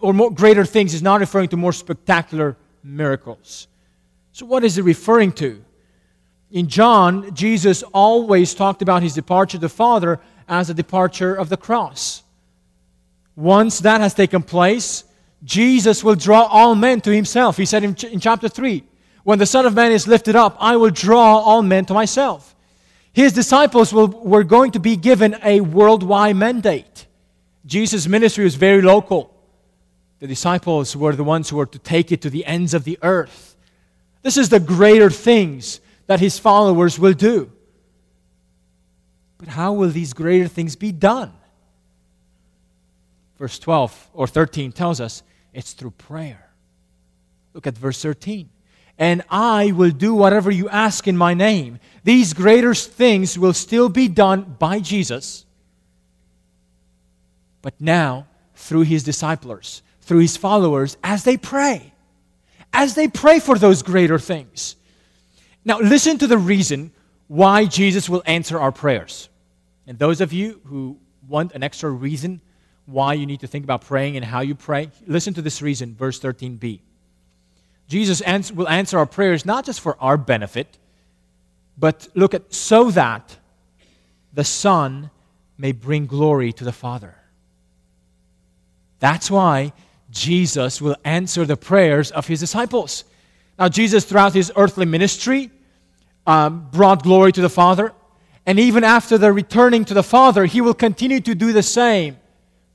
or 0.00 0.14
more 0.14 0.30
greater 0.30 0.64
things 0.64 0.94
is 0.94 1.02
not 1.02 1.20
referring 1.20 1.48
to 1.50 1.56
more 1.56 1.72
spectacular 1.72 2.56
miracles. 2.82 3.66
So, 4.32 4.46
what 4.46 4.64
is 4.64 4.78
it 4.78 4.84
referring 4.84 5.32
to? 5.32 5.62
In 6.50 6.66
John, 6.66 7.34
Jesus 7.34 7.82
always 7.92 8.54
talked 8.54 8.80
about 8.80 9.02
his 9.02 9.14
departure 9.14 9.58
to 9.58 9.60
the 9.60 9.68
Father 9.68 10.18
as 10.48 10.70
a 10.70 10.74
departure 10.74 11.34
of 11.34 11.50
the 11.50 11.56
cross. 11.56 12.22
Once 13.36 13.80
that 13.80 14.00
has 14.00 14.14
taken 14.14 14.42
place, 14.42 15.04
Jesus 15.42 16.04
will 16.04 16.14
draw 16.14 16.42
all 16.42 16.74
men 16.74 17.00
to 17.02 17.10
himself. 17.10 17.56
He 17.56 17.64
said 17.64 17.84
in, 17.84 17.94
ch- 17.94 18.04
in 18.04 18.20
chapter 18.20 18.48
3 18.48 18.84
When 19.24 19.38
the 19.38 19.46
Son 19.46 19.66
of 19.66 19.74
Man 19.74 19.92
is 19.92 20.06
lifted 20.06 20.36
up, 20.36 20.56
I 20.60 20.76
will 20.76 20.90
draw 20.90 21.38
all 21.38 21.62
men 21.62 21.86
to 21.86 21.94
myself. 21.94 22.54
His 23.12 23.32
disciples 23.32 23.92
will, 23.92 24.08
were 24.08 24.44
going 24.44 24.72
to 24.72 24.80
be 24.80 24.96
given 24.96 25.36
a 25.42 25.60
worldwide 25.60 26.36
mandate. 26.36 27.06
Jesus' 27.66 28.06
ministry 28.06 28.44
was 28.44 28.54
very 28.54 28.82
local. 28.82 29.34
The 30.20 30.26
disciples 30.26 30.94
were 30.94 31.16
the 31.16 31.24
ones 31.24 31.48
who 31.48 31.56
were 31.56 31.66
to 31.66 31.78
take 31.78 32.12
it 32.12 32.22
to 32.22 32.30
the 32.30 32.44
ends 32.44 32.74
of 32.74 32.84
the 32.84 32.98
earth. 33.02 33.56
This 34.22 34.36
is 34.36 34.50
the 34.50 34.60
greater 34.60 35.10
things 35.10 35.80
that 36.06 36.20
his 36.20 36.38
followers 36.38 36.98
will 36.98 37.14
do. 37.14 37.50
But 39.38 39.48
how 39.48 39.72
will 39.72 39.88
these 39.88 40.12
greater 40.12 40.48
things 40.48 40.76
be 40.76 40.92
done? 40.92 41.32
Verse 43.38 43.58
12 43.58 44.10
or 44.12 44.26
13 44.26 44.72
tells 44.72 45.00
us 45.00 45.22
it's 45.52 45.72
through 45.72 45.92
prayer. 45.92 46.50
Look 47.54 47.66
at 47.66 47.76
verse 47.76 48.00
13 48.02 48.48
and 49.00 49.22
I 49.30 49.72
will 49.72 49.90
do 49.90 50.14
whatever 50.14 50.50
you 50.50 50.68
ask 50.68 51.08
in 51.08 51.16
my 51.16 51.32
name. 51.32 51.80
These 52.04 52.34
greater 52.34 52.74
things 52.74 53.38
will 53.38 53.54
still 53.54 53.88
be 53.88 54.08
done 54.08 54.56
by 54.58 54.80
Jesus, 54.80 55.46
but 57.62 57.72
now 57.80 58.26
through 58.54 58.82
his 58.82 59.02
disciples, 59.02 59.80
through 60.02 60.18
his 60.18 60.36
followers, 60.36 60.98
as 61.02 61.24
they 61.24 61.38
pray. 61.38 61.94
As 62.74 62.94
they 62.94 63.08
pray 63.08 63.40
for 63.40 63.58
those 63.58 63.82
greater 63.82 64.18
things. 64.18 64.76
Now, 65.64 65.78
listen 65.80 66.18
to 66.18 66.26
the 66.26 66.38
reason 66.38 66.92
why 67.26 67.64
Jesus 67.64 68.06
will 68.06 68.22
answer 68.26 68.60
our 68.60 68.70
prayers. 68.70 69.30
And 69.86 69.98
those 69.98 70.20
of 70.20 70.34
you 70.34 70.60
who 70.66 70.98
want 71.26 71.52
an 71.52 71.62
extra 71.62 71.90
reason 71.90 72.42
why 72.90 73.14
you 73.14 73.26
need 73.26 73.40
to 73.40 73.46
think 73.46 73.64
about 73.64 73.82
praying 73.82 74.16
and 74.16 74.24
how 74.24 74.40
you 74.40 74.54
pray, 74.54 74.90
listen 75.06 75.34
to 75.34 75.42
this 75.42 75.62
reason, 75.62 75.94
verse 75.94 76.20
13b. 76.20 76.80
Jesus 77.88 78.20
ans- 78.22 78.52
will 78.52 78.68
answer 78.68 78.98
our 78.98 79.06
prayers 79.06 79.44
not 79.44 79.64
just 79.64 79.80
for 79.80 79.96
our 80.00 80.16
benefit, 80.16 80.78
but 81.76 82.08
look 82.14 82.34
at 82.34 82.52
so 82.52 82.90
that 82.90 83.36
the 84.32 84.44
Son 84.44 85.10
may 85.58 85.72
bring 85.72 86.06
glory 86.06 86.52
to 86.52 86.64
the 86.64 86.72
Father. 86.72 87.14
That's 88.98 89.30
why 89.30 89.72
Jesus 90.10 90.80
will 90.80 90.96
answer 91.04 91.44
the 91.44 91.56
prayers 91.56 92.10
of 92.10 92.26
his 92.26 92.40
disciples. 92.40 93.04
Now, 93.58 93.68
Jesus, 93.68 94.04
throughout 94.04 94.34
his 94.34 94.52
earthly 94.56 94.86
ministry, 94.86 95.50
um, 96.26 96.68
brought 96.70 97.02
glory 97.02 97.32
to 97.32 97.40
the 97.40 97.50
Father. 97.50 97.92
And 98.46 98.58
even 98.58 98.84
after 98.84 99.18
the 99.18 99.32
returning 99.32 99.84
to 99.86 99.94
the 99.94 100.02
Father, 100.02 100.46
he 100.46 100.60
will 100.60 100.74
continue 100.74 101.20
to 101.20 101.34
do 101.34 101.52
the 101.52 101.62
same, 101.62 102.16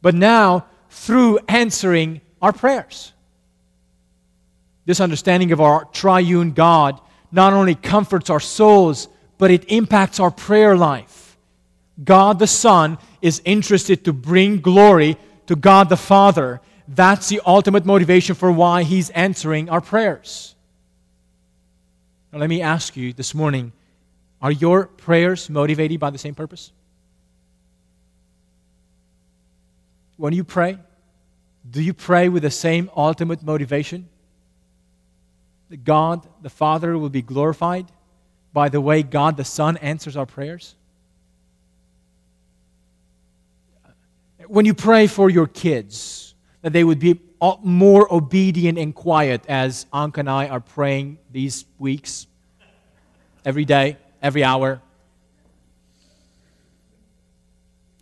but 0.05 0.13
now 0.13 0.67
through 0.91 1.39
answering 1.47 2.21
our 2.39 2.53
prayers. 2.53 3.11
This 4.85 4.99
understanding 4.99 5.51
of 5.51 5.59
our 5.59 5.85
triune 5.85 6.51
God 6.51 7.01
not 7.31 7.53
only 7.53 7.73
comforts 7.73 8.29
our 8.29 8.39
souls, 8.39 9.07
but 9.39 9.49
it 9.49 9.71
impacts 9.71 10.19
our 10.19 10.29
prayer 10.29 10.77
life. 10.77 11.39
God 12.03 12.37
the 12.37 12.45
Son 12.45 12.99
is 13.19 13.41
interested 13.45 14.05
to 14.05 14.13
bring 14.13 14.61
glory 14.61 15.17
to 15.47 15.55
God 15.55 15.89
the 15.89 15.97
Father. 15.97 16.61
That's 16.87 17.29
the 17.29 17.41
ultimate 17.43 17.83
motivation 17.83 18.35
for 18.35 18.51
why 18.51 18.83
He's 18.83 19.09
answering 19.09 19.71
our 19.71 19.81
prayers. 19.81 20.53
Now, 22.31 22.37
let 22.37 22.49
me 22.49 22.61
ask 22.61 22.95
you 22.95 23.11
this 23.11 23.33
morning 23.33 23.73
are 24.39 24.51
your 24.51 24.85
prayers 24.85 25.49
motivated 25.49 25.99
by 25.99 26.11
the 26.11 26.19
same 26.19 26.35
purpose? 26.35 26.71
When 30.17 30.33
you 30.33 30.43
pray, 30.43 30.77
do 31.69 31.81
you 31.81 31.93
pray 31.93 32.29
with 32.29 32.43
the 32.43 32.51
same 32.51 32.89
ultimate 32.95 33.43
motivation? 33.43 34.09
that 35.69 35.83
God 35.83 36.27
the 36.41 36.49
Father 36.49 36.97
will 36.97 37.09
be 37.09 37.21
glorified 37.21 37.87
by 38.53 38.69
the 38.69 38.81
way 38.81 39.03
God 39.03 39.37
the 39.37 39.43
Son 39.43 39.77
answers 39.77 40.15
our 40.15 40.25
prayers? 40.25 40.75
When 44.47 44.65
you 44.65 44.73
pray 44.73 45.07
for 45.07 45.29
your 45.29 45.47
kids, 45.47 46.35
that 46.61 46.71
they 46.71 46.83
would 46.83 46.99
be 46.99 47.19
more 47.63 48.11
obedient 48.13 48.77
and 48.77 48.93
quiet, 48.93 49.43
as 49.47 49.85
Anka 49.91 50.19
and 50.19 50.29
I 50.29 50.47
are 50.47 50.59
praying 50.59 51.17
these 51.31 51.65
weeks, 51.79 52.27
every 53.43 53.65
day, 53.65 53.97
every 54.21 54.43
hour. 54.43 54.81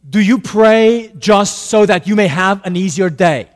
Do 0.07 0.19
you 0.19 0.39
pray 0.39 1.13
just 1.17 1.67
so 1.67 1.85
that 1.85 2.07
you 2.07 2.15
may 2.15 2.27
have 2.27 2.65
an 2.65 2.75
easier 2.75 3.09
day? 3.09 3.49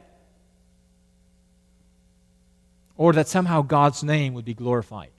or 2.98 3.14
that 3.14 3.28
somehow 3.28 3.62
God's 3.62 4.04
name 4.04 4.34
would 4.34 4.46
be 4.46 4.54
glorified 4.54 5.12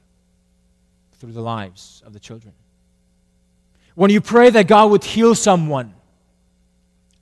through 1.19 1.33
the 1.33 1.41
lives 1.41 2.03
of 2.05 2.13
the 2.13 2.21
children. 2.21 2.53
When 3.95 4.11
you 4.11 4.21
pray 4.21 4.51
that 4.51 4.67
God 4.67 4.91
would 4.91 5.05
heal 5.05 5.35
someone, 5.35 5.95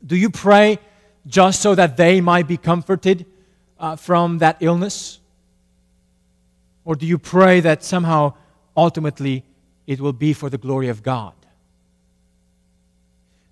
do 0.05 0.17
you 0.17 0.31
pray 0.31 0.79
just 1.27 1.61
so 1.61 1.75
that 1.75 1.97
they 1.97 2.21
might 2.21 2.49
be 2.49 2.57
comforted 2.57 3.27
uh, 3.79 3.97
from 3.97 4.39
that 4.39 4.59
illness? 4.61 5.19
Or 6.85 6.95
do 6.95 7.07
you 7.07 7.19
pray 7.19 7.61
that 7.61 7.83
somehow 7.83 8.35
ultimately 8.77 9.45
it 9.87 10.01
will 10.01 10.13
be 10.13 10.33
for 10.33 10.51
the 10.51 10.59
glory 10.59 10.89
of 10.89 11.03
God? 11.03 11.35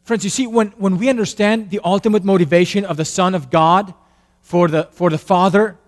Friends, 0.04 0.22
you 0.22 0.30
see, 0.30 0.46
when, 0.46 0.68
when 0.76 0.98
we 0.98 1.08
understand 1.08 1.70
the 1.70 1.80
ultimate 1.84 2.24
motivation 2.24 2.84
of 2.84 2.96
the 2.96 3.04
Son 3.04 3.34
of 3.34 3.50
God 3.50 3.92
for 4.40 4.68
the, 4.68 4.84
for 4.92 5.10
the 5.10 5.18
Father 5.18 5.78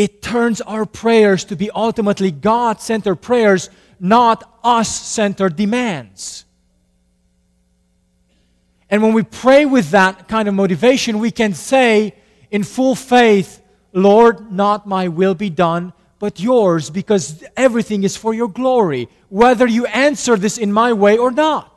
it 0.00 0.22
turns 0.22 0.62
our 0.62 0.86
prayers 0.86 1.44
to 1.44 1.56
be 1.56 1.70
ultimately 1.70 2.30
God 2.30 2.80
centered 2.80 3.16
prayers, 3.16 3.68
not 4.00 4.50
us 4.64 4.88
centered 4.88 5.56
demands. 5.56 6.46
And 8.88 9.02
when 9.02 9.12
we 9.12 9.24
pray 9.24 9.66
with 9.66 9.90
that 9.90 10.26
kind 10.26 10.48
of 10.48 10.54
motivation, 10.54 11.18
we 11.18 11.30
can 11.30 11.52
say 11.52 12.14
in 12.50 12.62
full 12.62 12.94
faith, 12.94 13.60
Lord, 13.92 14.50
not 14.50 14.86
my 14.86 15.08
will 15.08 15.34
be 15.34 15.50
done, 15.50 15.92
but 16.18 16.40
yours, 16.40 16.88
because 16.88 17.44
everything 17.54 18.02
is 18.02 18.16
for 18.16 18.32
your 18.32 18.48
glory, 18.48 19.06
whether 19.28 19.66
you 19.66 19.84
answer 19.84 20.34
this 20.36 20.56
in 20.56 20.72
my 20.72 20.94
way 20.94 21.18
or 21.18 21.30
not. 21.30 21.69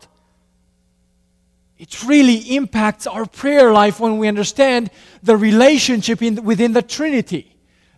It 1.77 2.03
really 2.03 2.55
impacts 2.55 3.07
our 3.07 3.25
prayer 3.25 3.71
life 3.71 3.99
when 3.99 4.17
we 4.17 4.27
understand 4.27 4.89
the 5.21 5.35
relationship 5.35 6.21
in, 6.21 6.43
within 6.43 6.73
the 6.73 6.81
Trinity 6.81 7.53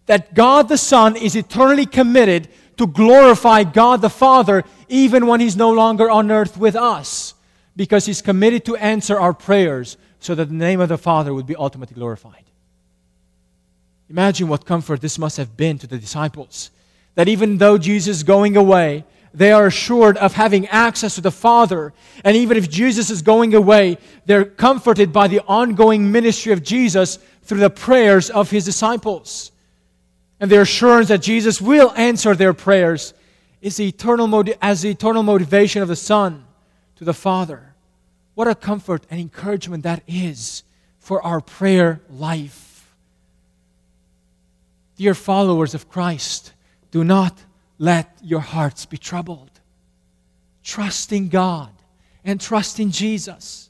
that 0.06 0.34
God 0.34 0.70
the 0.70 0.78
Son 0.78 1.16
is 1.16 1.36
eternally 1.36 1.86
committed 1.86 2.48
to 2.78 2.88
glorify 2.88 3.64
God 3.64 4.02
the 4.02 4.10
Father 4.10 4.64
even 4.88 5.28
when 5.28 5.40
He's 5.40 5.56
no 5.56 5.72
longer 5.72 6.10
on 6.10 6.32
earth 6.32 6.58
with 6.58 6.76
us, 6.76 7.34
because 7.76 8.06
He's 8.06 8.22
committed 8.22 8.66
to 8.66 8.76
answer 8.76 9.20
our 9.20 9.34
prayers 9.34 9.98
so 10.20 10.36
that 10.36 10.46
the 10.46 10.54
name 10.54 10.80
of 10.80 10.90
the 10.90 10.98
Father 10.98 11.34
would 11.34 11.46
be 11.46 11.56
ultimately 11.56 11.96
glorified. 11.96 12.44
Imagine 14.10 14.48
what 14.48 14.66
comfort 14.66 15.02
this 15.02 15.18
must 15.18 15.38
have 15.38 15.58
been 15.58 15.78
to 15.80 15.88
the 15.88 15.98
disciples. 15.98 16.70
That 17.16 17.28
even 17.28 17.58
though 17.58 17.78
Jesus 17.78 18.18
is 18.18 18.24
going 18.24 18.56
away, 18.56 19.06
they 19.36 19.52
are 19.52 19.68
assured 19.68 20.18
of 20.18 20.34
having 20.34 20.66
access 20.68 21.16
to 21.16 21.22
the 21.22 21.32
Father. 21.32 21.94
And 22.24 22.38
even 22.38 22.58
if 22.58 22.70
Jesus 22.70 23.10
is 23.10 23.22
going 23.22 23.54
away, 23.54 23.98
they're 24.26 24.46
comforted 24.46 25.12
by 25.12 25.28
the 25.28 25.42
ongoing 25.42 26.12
ministry 26.12 26.54
of 26.54 26.64
Jesus 26.64 27.20
through 27.44 27.60
the 27.60 27.70
prayers 27.70 28.30
of 28.30 28.50
his 28.50 28.66
disciples 28.66 29.52
and 30.40 30.52
their 30.52 30.62
assurance 30.62 31.08
that 31.10 31.22
Jesus 31.22 31.62
will 31.62 31.92
answer 31.96 32.36
their 32.36 32.54
prayers 32.54 33.14
is 33.62 33.78
the 33.78 33.88
eternal 33.88 34.44
as 34.62 34.82
the 34.82 34.90
eternal 34.90 35.24
motivation 35.24 35.82
of 35.82 35.88
the 35.88 35.96
Son 35.96 36.46
to 36.98 37.04
the 37.04 37.14
Father. 37.14 37.74
What 38.36 38.48
a 38.48 38.56
comfort 38.56 39.06
and 39.10 39.20
encouragement 39.20 39.84
that 39.84 40.04
is 40.08 40.64
for 41.00 41.22
our 41.22 41.42
prayer 41.42 42.02
life. 42.10 42.94
Dear 44.98 45.14
followers 45.14 45.74
of 45.74 45.90
Christ, 45.90 46.54
do 46.92 47.04
not 47.04 47.44
let 47.78 48.18
your 48.22 48.40
hearts 48.40 48.86
be 48.86 48.98
troubled. 48.98 49.52
Trust 50.64 51.12
in 51.12 51.30
God 51.30 51.70
and 52.24 52.40
trust 52.40 52.80
in 52.80 52.92
Jesus. 52.92 53.70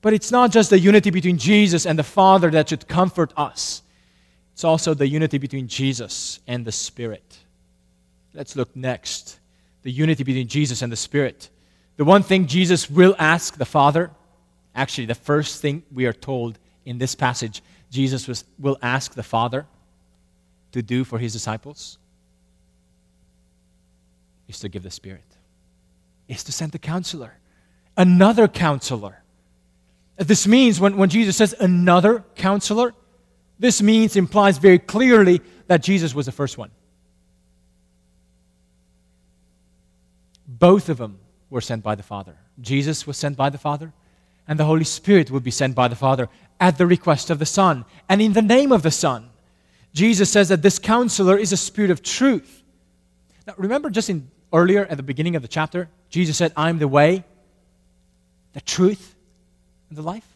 But 0.00 0.12
it's 0.12 0.30
not 0.30 0.52
just 0.52 0.70
the 0.70 0.78
unity 0.78 1.10
between 1.10 1.38
Jesus 1.38 1.86
and 1.86 1.98
the 1.98 2.04
Father 2.04 2.50
that 2.50 2.68
should 2.68 2.86
comfort 2.86 3.32
us, 3.36 3.82
it's 4.52 4.64
also 4.64 4.92
the 4.92 5.06
unity 5.06 5.38
between 5.38 5.68
Jesus 5.68 6.40
and 6.46 6.64
the 6.64 6.72
Spirit. 6.72 7.38
Let's 8.34 8.56
look 8.56 8.74
next 8.74 9.38
the 9.82 9.92
unity 9.92 10.24
between 10.24 10.48
Jesus 10.48 10.82
and 10.82 10.92
the 10.92 10.96
Spirit. 10.96 11.48
The 11.96 12.04
one 12.04 12.22
thing 12.22 12.46
Jesus 12.46 12.90
will 12.90 13.14
ask 13.18 13.56
the 13.56 13.64
Father, 13.64 14.10
actually, 14.74 15.06
the 15.06 15.14
first 15.14 15.62
thing 15.62 15.82
we 15.92 16.06
are 16.06 16.12
told 16.12 16.58
in 16.84 16.98
this 16.98 17.14
passage, 17.14 17.62
Jesus 17.90 18.28
was, 18.28 18.44
will 18.58 18.76
ask 18.82 19.14
the 19.14 19.22
Father 19.22 19.66
to 20.72 20.82
do 20.82 21.04
for 21.04 21.18
his 21.18 21.32
disciples 21.32 21.98
is 24.48 24.60
to 24.60 24.68
give 24.68 24.82
the 24.82 24.90
Spirit, 24.90 25.36
is 26.26 26.42
to 26.44 26.52
send 26.52 26.72
the 26.72 26.78
counselor, 26.78 27.38
another 27.96 28.48
counselor. 28.48 29.22
This 30.16 30.46
means 30.46 30.80
when, 30.80 30.96
when 30.96 31.10
Jesus 31.10 31.36
says 31.36 31.54
another 31.60 32.24
counselor, 32.34 32.94
this 33.58 33.82
means, 33.82 34.16
implies 34.16 34.58
very 34.58 34.78
clearly 34.78 35.40
that 35.66 35.82
Jesus 35.82 36.14
was 36.14 36.26
the 36.26 36.32
first 36.32 36.58
one. 36.58 36.70
Both 40.46 40.88
of 40.88 40.98
them 40.98 41.18
were 41.50 41.60
sent 41.60 41.82
by 41.82 41.94
the 41.94 42.02
Father. 42.02 42.36
Jesus 42.60 43.06
was 43.06 43.16
sent 43.16 43.36
by 43.36 43.50
the 43.50 43.58
Father, 43.58 43.92
and 44.46 44.58
the 44.58 44.64
Holy 44.64 44.84
Spirit 44.84 45.30
would 45.30 45.44
be 45.44 45.50
sent 45.50 45.74
by 45.74 45.88
the 45.88 45.94
Father 45.94 46.28
at 46.58 46.78
the 46.78 46.86
request 46.86 47.30
of 47.30 47.38
the 47.38 47.46
Son 47.46 47.84
and 48.08 48.20
in 48.20 48.32
the 48.32 48.42
name 48.42 48.72
of 48.72 48.82
the 48.82 48.90
Son. 48.90 49.30
Jesus 49.92 50.30
says 50.30 50.48
that 50.48 50.62
this 50.62 50.78
counselor 50.78 51.36
is 51.36 51.52
a 51.52 51.56
spirit 51.56 51.90
of 51.90 52.02
truth. 52.02 52.62
Now, 53.46 53.54
remember 53.56 53.90
just 53.90 54.10
in 54.10 54.30
earlier 54.52 54.86
at 54.86 54.96
the 54.96 55.02
beginning 55.02 55.36
of 55.36 55.42
the 55.42 55.48
chapter, 55.48 55.88
Jesus 56.10 56.36
said, 56.36 56.52
I'm 56.56 56.78
the 56.78 56.88
way, 56.88 57.24
the 58.52 58.60
truth, 58.60 59.14
and 59.88 59.98
the 59.98 60.02
life. 60.02 60.26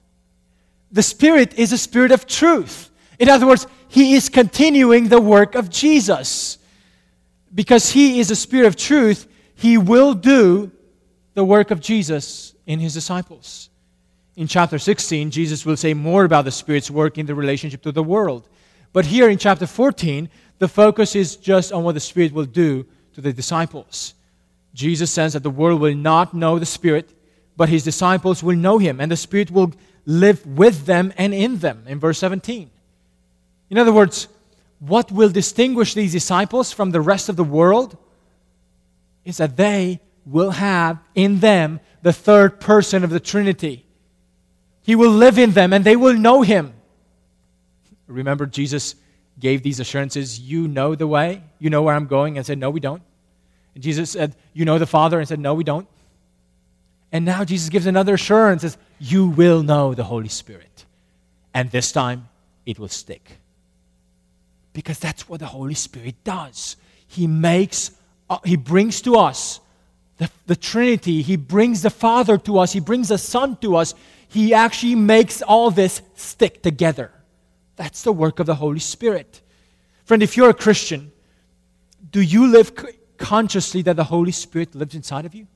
The 0.90 1.03
Spirit 1.03 1.55
is 1.59 1.72
a 1.72 1.79
spirit 1.79 2.12
of 2.12 2.27
truth. 2.27 2.90
In 3.18 3.29
other 3.29 3.46
words, 3.46 3.66
He 3.88 4.14
is 4.14 4.29
continuing 4.29 5.09
the 5.09 5.20
work 5.20 5.55
of 5.55 5.70
Jesus. 5.70 6.59
Because 7.55 7.90
He 7.90 8.20
is 8.20 8.31
a 8.31 8.37
spirit 8.37 8.66
of 8.66 8.77
truth, 8.77 9.27
He 9.55 9.79
will 9.79 10.14
do 10.14 10.70
the 11.35 11.44
work 11.44 11.70
of 11.70 11.81
Jesus 11.81 12.55
in 12.66 12.79
His 12.79 12.94
disciples. 12.94 13.70
In 14.37 14.46
chapter 14.46 14.79
16, 14.79 15.31
Jesus 15.31 15.66
will 15.66 15.77
say 15.77 15.94
more 15.94 16.25
about 16.25 16.44
the 16.44 16.51
Spirit's 16.51 16.90
work 16.90 17.18
in 17.18 17.27
the 17.27 17.35
relationship 17.35 17.83
to 17.83 17.92
the 17.92 18.03
world. 18.03 18.48
But 18.92 19.07
here 19.07 19.29
in 19.29 19.38
chapter 19.38 19.66
14, 19.66 20.29
the 20.59 20.68
focus 20.68 21.16
is 21.16 21.37
just 21.37 21.72
on 21.72 21.85
what 21.85 21.92
the 21.92 22.01
Spirit 22.01 22.33
will 22.33 22.44
do 22.44 22.87
to 23.14 23.20
the 23.20 23.33
disciples. 23.33 24.14
Jesus 24.75 25.11
says 25.11 25.35
that 25.35 25.42
the 25.42 25.51
world 25.51 25.81
will 25.81 25.94
not 25.94 26.35
know 26.35 26.59
the 26.59 26.66
Spirit, 26.66 27.11
but 27.57 27.68
his 27.68 27.85
disciples 27.85 28.42
will 28.42 28.57
know 28.57 28.79
him, 28.79 29.01
and 29.01 29.11
the 29.11 29.16
Spirit 29.16 29.51
will 29.51 29.72
live 30.07 30.44
with 30.46 30.87
them 30.87 31.12
and 31.16 31.35
in 31.35 31.59
them, 31.59 31.85
in 31.87 32.01
verse 32.01 32.18
17. 32.18 32.70
In 33.70 33.79
other 33.79 33.92
words, 33.92 34.29
what 34.81 35.12
will 35.12 35.29
distinguish 35.29 35.94
these 35.94 36.12
disciples 36.12 36.72
from 36.72 36.90
the 36.90 37.01
rest 37.01 37.29
of 37.29 37.37
the 37.37 37.44
world 37.44 37.96
is 39.25 39.37
that 39.37 39.57
they 39.57 40.01
will 40.27 40.51
have 40.51 40.98
in 41.14 41.40
them 41.40 41.81
the 42.03 42.12
third 42.12 42.61
person 42.61 43.05
of 43.05 43.11
the 43.11 43.20
Trinity. 43.20 43.85
He 44.83 44.96
will 44.96 45.11
live 45.11 45.38
in 45.38 45.53
them 45.53 45.72
and 45.72 45.85
they 45.85 45.96
will 45.96 46.14
know 46.14 46.42
him. 46.42 46.75
Remember, 48.09 48.46
Jesus 48.46 48.96
gave 49.38 49.62
these 49.62 49.81
assurances 49.81 50.38
You 50.38 50.68
know 50.68 50.95
the 50.95 51.07
way, 51.07 51.42
you 51.59 51.71
know 51.71 51.83
where 51.83 51.95
I'm 51.95 52.07
going, 52.07 52.37
and 52.37 52.47
said, 52.47 52.59
No, 52.59 52.71
we 52.71 52.81
don't. 52.81 53.03
And 53.75 53.83
Jesus 53.83 54.11
said, 54.11 54.37
You 54.53 54.64
know 54.64 54.79
the 54.79 54.87
Father, 54.87 55.18
and 55.18 55.29
said, 55.29 55.40
No, 55.40 55.55
we 55.55 55.64
don't. 55.64 55.88
And 57.12 57.27
now 57.27 57.45
Jesus 57.45 57.68
gives 57.68 57.87
another 57.87 58.14
assurance 58.14 58.62
says, 58.62 58.79
You 58.99 59.29
will 59.29 59.62
know 59.62 59.95
the 59.95 60.05
Holy 60.05 60.29
Spirit. 60.29 60.87
And 61.55 61.71
this 61.71 61.92
time 61.92 62.29
it 62.64 62.79
will 62.79 62.88
stick. 62.88 63.38
Because 64.73 64.99
that's 64.99 65.29
what 65.29 65.40
the 65.40 65.47
Holy 65.47 65.75
Spirit 65.75 66.14
does. 66.25 66.77
He 67.07 67.27
makes, 67.27 67.90
uh, 68.31 68.38
He 68.45 68.57
brings 68.57 69.03
to 69.03 69.16
us 69.16 69.61
the, 70.16 70.31
the 70.47 70.57
Trinity. 70.57 71.21
He 71.21 71.37
brings 71.37 71.83
the 71.83 71.90
Father 71.90 72.38
to 72.38 72.59
us. 72.59 72.73
He 72.73 72.81
brings 72.81 73.09
the 73.09 73.18
Son 73.18 73.57
to 73.57 73.77
us. 73.77 73.95
He 74.29 74.55
actually 74.55 74.95
makes 74.95 75.42
all 75.42 75.71
this 75.71 76.01
stick 76.14 76.62
together. 76.62 77.11
That's 77.77 78.03
the 78.03 78.13
work 78.13 78.39
of 78.39 78.47
the 78.47 78.55
Holy 78.55 78.79
Spirit. 78.79 79.41
Friend, 80.05 80.23
if 80.23 80.37
you're 80.37 80.51
a 80.51 80.55
Christian, 80.55 81.13
do 82.11 82.21
you 82.21 82.47
live 82.47 82.73
consciously 83.17 83.83
that 83.83 83.97
the 83.97 84.05
Holy 84.05 84.33
Spirit 84.33 84.75
lives 84.75 84.95
inside 84.95 85.25
of 85.25 85.35
you? 85.35 85.47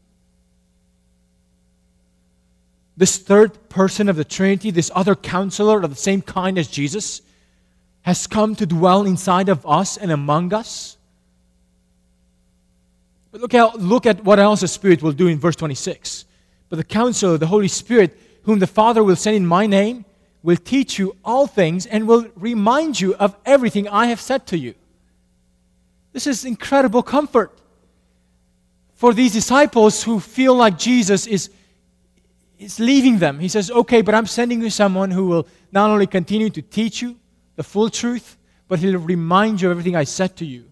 This 2.96 3.18
third 3.18 3.68
person 3.68 4.08
of 4.08 4.16
the 4.16 4.24
Trinity, 4.24 4.70
this 4.70 4.90
other 4.94 5.14
counselor 5.14 5.82
of 5.82 5.90
the 5.90 5.96
same 5.96 6.22
kind 6.22 6.58
as 6.58 6.68
Jesus, 6.68 7.20
has 8.02 8.26
come 8.26 8.54
to 8.56 8.66
dwell 8.66 9.04
inside 9.04 9.48
of 9.48 9.66
us 9.66 9.96
and 9.96 10.10
among 10.10 10.54
us. 10.54 10.96
But 13.32 13.42
look, 13.42 13.52
how, 13.52 13.74
look 13.74 14.06
at 14.06 14.24
what 14.24 14.38
else 14.38 14.62
the 14.62 14.68
Spirit 14.68 15.02
will 15.02 15.12
do 15.12 15.26
in 15.26 15.38
verse 15.38 15.56
26. 15.56 16.24
But 16.70 16.76
the 16.76 16.84
counselor, 16.84 17.36
the 17.36 17.48
Holy 17.48 17.68
Spirit, 17.68 18.18
whom 18.44 18.60
the 18.60 18.66
Father 18.66 19.04
will 19.04 19.16
send 19.16 19.36
in 19.36 19.46
my 19.46 19.66
name, 19.66 20.06
will 20.46 20.56
teach 20.56 20.96
you 20.96 21.16
all 21.24 21.48
things 21.48 21.86
and 21.86 22.06
will 22.06 22.24
remind 22.36 23.00
you 23.00 23.16
of 23.16 23.34
everything 23.44 23.88
I 23.88 24.06
have 24.06 24.20
said 24.20 24.46
to 24.46 24.56
you. 24.56 24.76
This 26.12 26.28
is 26.28 26.44
incredible 26.44 27.02
comfort 27.02 27.50
for 28.94 29.12
these 29.12 29.32
disciples 29.32 30.04
who 30.04 30.20
feel 30.20 30.54
like 30.54 30.78
Jesus 30.78 31.26
is, 31.26 31.50
is 32.60 32.78
leaving 32.78 33.18
them. 33.18 33.40
He 33.40 33.48
says, 33.48 33.72
Okay, 33.72 34.02
but 34.02 34.14
I'm 34.14 34.28
sending 34.28 34.62
you 34.62 34.70
someone 34.70 35.10
who 35.10 35.26
will 35.26 35.48
not 35.72 35.90
only 35.90 36.06
continue 36.06 36.48
to 36.50 36.62
teach 36.62 37.02
you 37.02 37.16
the 37.56 37.64
full 37.64 37.90
truth, 37.90 38.36
but 38.68 38.78
he'll 38.78 39.00
remind 39.00 39.60
you 39.60 39.68
of 39.68 39.72
everything 39.72 39.96
I 39.96 40.04
said 40.04 40.36
to 40.36 40.46
you. 40.46 40.70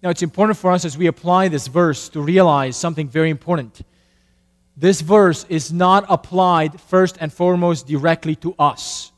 Now, 0.00 0.10
it's 0.10 0.22
important 0.22 0.58
for 0.58 0.70
us 0.70 0.84
as 0.84 0.96
we 0.96 1.08
apply 1.08 1.48
this 1.48 1.66
verse 1.66 2.08
to 2.10 2.20
realize 2.20 2.76
something 2.76 3.08
very 3.08 3.30
important 3.30 3.82
this 4.76 5.00
verse 5.00 5.44
is 5.48 5.72
not 5.72 6.04
applied 6.08 6.80
first 6.80 7.18
and 7.20 7.32
foremost 7.32 7.86
directly 7.86 8.36
to 8.36 8.54
us 8.58 9.12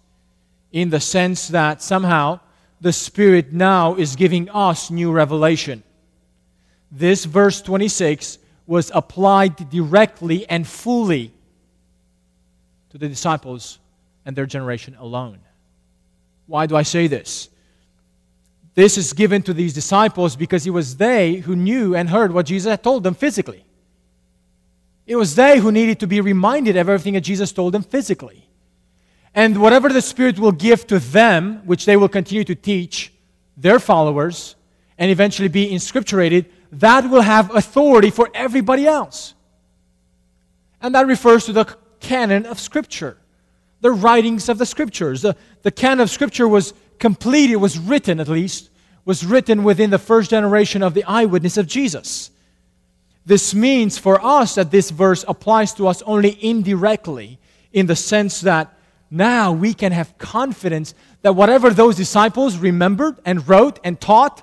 in 0.72 0.90
the 0.90 1.00
sense 1.00 1.48
that 1.48 1.80
somehow 1.80 2.40
the 2.80 2.92
Spirit 2.92 3.52
now 3.52 3.94
is 3.94 4.16
giving 4.16 4.50
us 4.50 4.90
new 4.90 5.12
revelation. 5.12 5.82
This 6.90 7.24
verse 7.24 7.62
26 7.62 8.38
was 8.66 8.90
applied 8.94 9.70
directly 9.70 10.48
and 10.48 10.66
fully 10.66 11.32
to 12.90 12.98
the 12.98 13.08
disciples 13.08 13.78
and 14.26 14.34
their 14.34 14.46
generation 14.46 14.96
alone. 14.98 15.38
Why 16.46 16.66
do 16.66 16.76
I 16.76 16.82
say 16.82 17.06
this? 17.06 17.48
This 18.74 18.98
is 18.98 19.12
given 19.12 19.42
to 19.42 19.54
these 19.54 19.72
disciples 19.72 20.34
because 20.34 20.66
it 20.66 20.70
was 20.70 20.96
they 20.96 21.36
who 21.36 21.54
knew 21.54 21.94
and 21.94 22.08
heard 22.08 22.32
what 22.32 22.46
Jesus 22.46 22.70
had 22.70 22.82
told 22.82 23.04
them 23.04 23.14
physically. 23.14 23.64
It 25.06 25.16
was 25.16 25.34
they 25.34 25.58
who 25.58 25.70
needed 25.70 26.00
to 26.00 26.06
be 26.06 26.20
reminded 26.20 26.76
of 26.76 26.88
everything 26.88 27.14
that 27.14 27.20
Jesus 27.20 27.52
told 27.52 27.74
them 27.74 27.82
physically. 27.82 28.48
And 29.34 29.60
whatever 29.60 29.88
the 29.88 30.00
Spirit 30.00 30.38
will 30.38 30.52
give 30.52 30.86
to 30.86 30.98
them, 30.98 31.62
which 31.64 31.84
they 31.84 31.96
will 31.96 32.08
continue 32.08 32.44
to 32.44 32.54
teach 32.54 33.12
their 33.56 33.78
followers 33.78 34.56
and 34.96 35.10
eventually 35.10 35.48
be 35.48 35.70
inscripturated, 35.70 36.46
that 36.72 37.10
will 37.10 37.20
have 37.20 37.54
authority 37.54 38.10
for 38.10 38.30
everybody 38.32 38.86
else. 38.86 39.34
And 40.80 40.94
that 40.94 41.06
refers 41.06 41.46
to 41.46 41.52
the 41.52 41.76
canon 42.00 42.46
of 42.46 42.60
Scripture, 42.60 43.16
the 43.80 43.90
writings 43.90 44.48
of 44.48 44.58
the 44.58 44.66
Scriptures. 44.66 45.22
The, 45.22 45.36
the 45.62 45.70
canon 45.70 46.00
of 46.00 46.10
Scripture 46.10 46.48
was 46.48 46.72
complete, 46.98 47.50
it 47.50 47.56
was 47.56 47.78
written 47.78 48.20
at 48.20 48.28
least, 48.28 48.70
was 49.04 49.24
written 49.24 49.64
within 49.64 49.90
the 49.90 49.98
first 49.98 50.30
generation 50.30 50.82
of 50.82 50.94
the 50.94 51.04
eyewitness 51.04 51.56
of 51.56 51.66
Jesus. 51.66 52.30
This 53.26 53.54
means 53.54 53.96
for 53.98 54.22
us 54.24 54.54
that 54.56 54.70
this 54.70 54.90
verse 54.90 55.24
applies 55.26 55.72
to 55.74 55.88
us 55.88 56.02
only 56.02 56.38
indirectly 56.44 57.38
in 57.72 57.86
the 57.86 57.96
sense 57.96 58.42
that 58.42 58.74
now 59.10 59.52
we 59.52 59.74
can 59.74 59.92
have 59.92 60.16
confidence 60.18 60.94
that 61.22 61.34
whatever 61.34 61.70
those 61.70 61.96
disciples 61.96 62.58
remembered 62.58 63.18
and 63.24 63.46
wrote 63.48 63.78
and 63.84 64.00
taught 64.00 64.42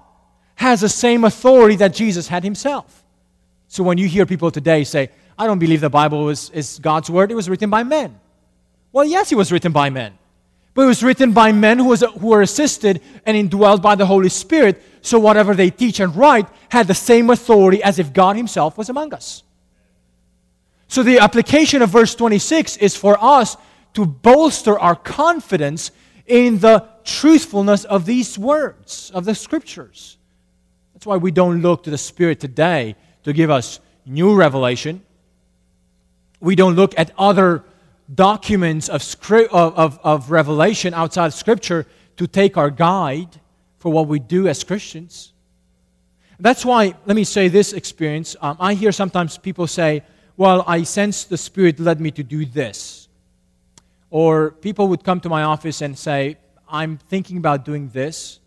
has 0.56 0.82
the 0.82 0.90
same 0.90 1.24
authority 1.24 1.76
that 1.76 1.94
Jesus 1.94 2.28
had 2.28 2.44
himself. 2.44 3.04
So 3.68 3.84
when 3.84 3.98
you 3.98 4.08
hear 4.08 4.26
people 4.26 4.52
today 4.52 4.84
say, 4.84 5.10
I 5.38 5.48
don't 5.48 5.60
believe 5.60 5.82
the 5.82 5.90
Bible 5.90 6.30
is, 6.30 6.50
is 6.52 6.80
God's 6.80 7.10
word, 7.10 7.32
it 7.32 7.36
was 7.36 7.50
written 7.50 7.70
by 7.70 7.84
men. 7.84 8.20
Well, 8.92 9.06
yes, 9.06 9.32
it 9.32 9.36
was 9.36 9.52
written 9.52 9.72
by 9.72 9.90
men. 9.90 10.14
But 10.74 10.84
it 10.84 10.88
was 10.88 11.04
written 11.04 11.34
by 11.34 11.52
men 11.52 11.80
who, 11.80 11.86
was, 11.86 12.02
who 12.02 12.28
were 12.28 12.42
assisted 12.42 13.02
and 13.26 13.36
indwelled 13.36 13.82
by 13.82 13.96
the 13.96 14.06
Holy 14.06 14.30
Spirit, 14.30 14.82
so 15.02 15.20
whatever 15.20 15.54
they 15.54 15.70
teach 15.70 16.00
and 16.00 16.16
write 16.16 16.48
had 16.70 16.88
the 16.88 16.94
same 16.94 17.30
authority 17.30 17.84
as 17.84 18.00
if 18.00 18.14
God 18.14 18.38
Himself 18.38 18.78
was 18.78 18.90
among 18.90 19.14
us. 19.14 19.44
So 20.88 21.04
the 21.04 21.20
application 21.20 21.82
of 21.82 21.90
verse 21.90 22.16
26 22.16 22.78
is 22.78 22.96
for 22.96 23.18
us 23.22 23.58
to 23.94 24.06
bolster 24.06 24.80
our 24.80 24.96
confidence 24.96 25.92
in 26.26 26.60
the 26.60 26.88
truthfulness 27.04 27.84
of 27.84 28.06
these 28.06 28.38
words, 28.38 29.12
of 29.14 29.26
the 29.26 29.36
scriptures. 29.36 30.18
That's 30.94 31.06
why 31.06 31.18
we 31.18 31.32
don't 31.32 31.62
look 31.62 31.84
to 31.84 31.90
the 31.90 31.98
Spirit 31.98 32.40
today 32.40 32.96
to 33.24 33.34
give 33.34 33.50
us 33.50 33.80
new 34.06 34.36
revelation. 34.36 35.02
We 36.40 36.56
don't 36.56 36.76
look 36.76 36.94
at 36.98 37.12
other 37.18 37.64
documents 38.14 38.89
of, 38.89 39.01
script, 39.03 39.53
of, 39.53 39.78
of, 39.78 39.99
of 40.03 40.32
revelation 40.32 40.93
outside 40.93 41.28
of 41.28 41.34
Scripture 41.34 41.86
to 42.18 42.28
take 42.28 42.57
our 42.57 42.70
guide 42.70 43.39
for 43.78 43.91
what 43.91 44.07
we 44.07 44.20
do 44.20 44.47
as 44.47 44.64
Christians. 44.64 45.34
That's 46.39 46.66
why, 46.66 46.95
let 47.05 47.16
me 47.16 47.24
say 47.24 47.47
this 47.47 47.74
experience. 47.74 48.36
Um, 48.41 48.57
I 48.59 48.74
hear 48.74 48.91
sometimes 48.91 49.38
people 49.38 49.68
say, 49.68 50.03
Well, 50.38 50.64
I 50.68 50.84
sense 50.84 51.24
the 51.26 51.38
Spirit 51.38 51.80
led 51.80 52.01
me 52.01 52.12
to 52.12 52.24
do 52.24 52.45
this. 52.45 53.07
Or 54.09 54.51
people 54.51 54.88
would 54.89 55.03
come 55.03 55.20
to 55.22 55.30
my 55.30 55.43
office 55.43 55.82
and 55.82 55.97
say, 55.97 56.38
I'm 56.68 56.97
thinking 56.97 57.38
about 57.38 57.64
doing 57.64 57.89
this. 57.89 58.39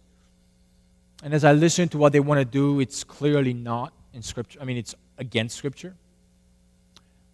And 1.23 1.33
as 1.33 1.45
I 1.45 1.53
listen 1.53 1.89
to 1.91 1.99
what 1.99 2.13
they 2.13 2.21
want 2.21 2.41
to 2.41 2.45
do, 2.45 2.81
it's 2.81 3.05
clearly 3.05 3.55
not 3.55 3.93
in 4.13 4.23
Scripture. 4.23 4.59
I 4.61 4.65
mean, 4.65 4.77
it's 4.77 4.95
against 5.17 5.57
Scripture. 5.57 5.95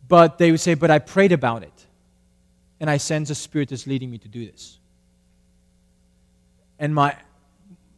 But 0.06 0.38
they 0.38 0.50
would 0.50 0.60
say, 0.60 0.74
But 0.74 0.90
I 0.90 0.98
prayed 0.98 1.32
about 1.32 1.62
it. 1.62 1.86
And 2.80 2.88
I 2.88 2.96
sense 2.96 3.28
a 3.30 3.34
Spirit 3.34 3.72
is 3.72 3.86
leading 3.86 4.10
me 4.10 4.18
to 4.18 4.28
do 4.28 4.46
this. 4.46 4.78
And 6.78 6.94
my, 6.94 7.14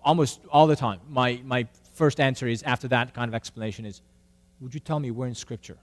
almost 0.04 0.40
all 0.50 0.66
the 0.66 0.76
time, 0.76 1.00
my, 1.08 1.40
my 1.44 1.66
first 1.94 2.18
answer 2.18 2.48
is 2.48 2.62
after 2.64 2.88
that 2.88 3.14
kind 3.14 3.28
of 3.28 3.34
explanation 3.34 3.86
is, 3.86 4.02
Would 4.60 4.74
you 4.74 4.80
tell 4.80 4.98
me 4.98 5.12
where 5.12 5.28
in 5.28 5.36
Scripture 5.36 5.78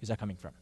is 0.00 0.08
that 0.08 0.18
coming 0.18 0.36
from? 0.36 0.52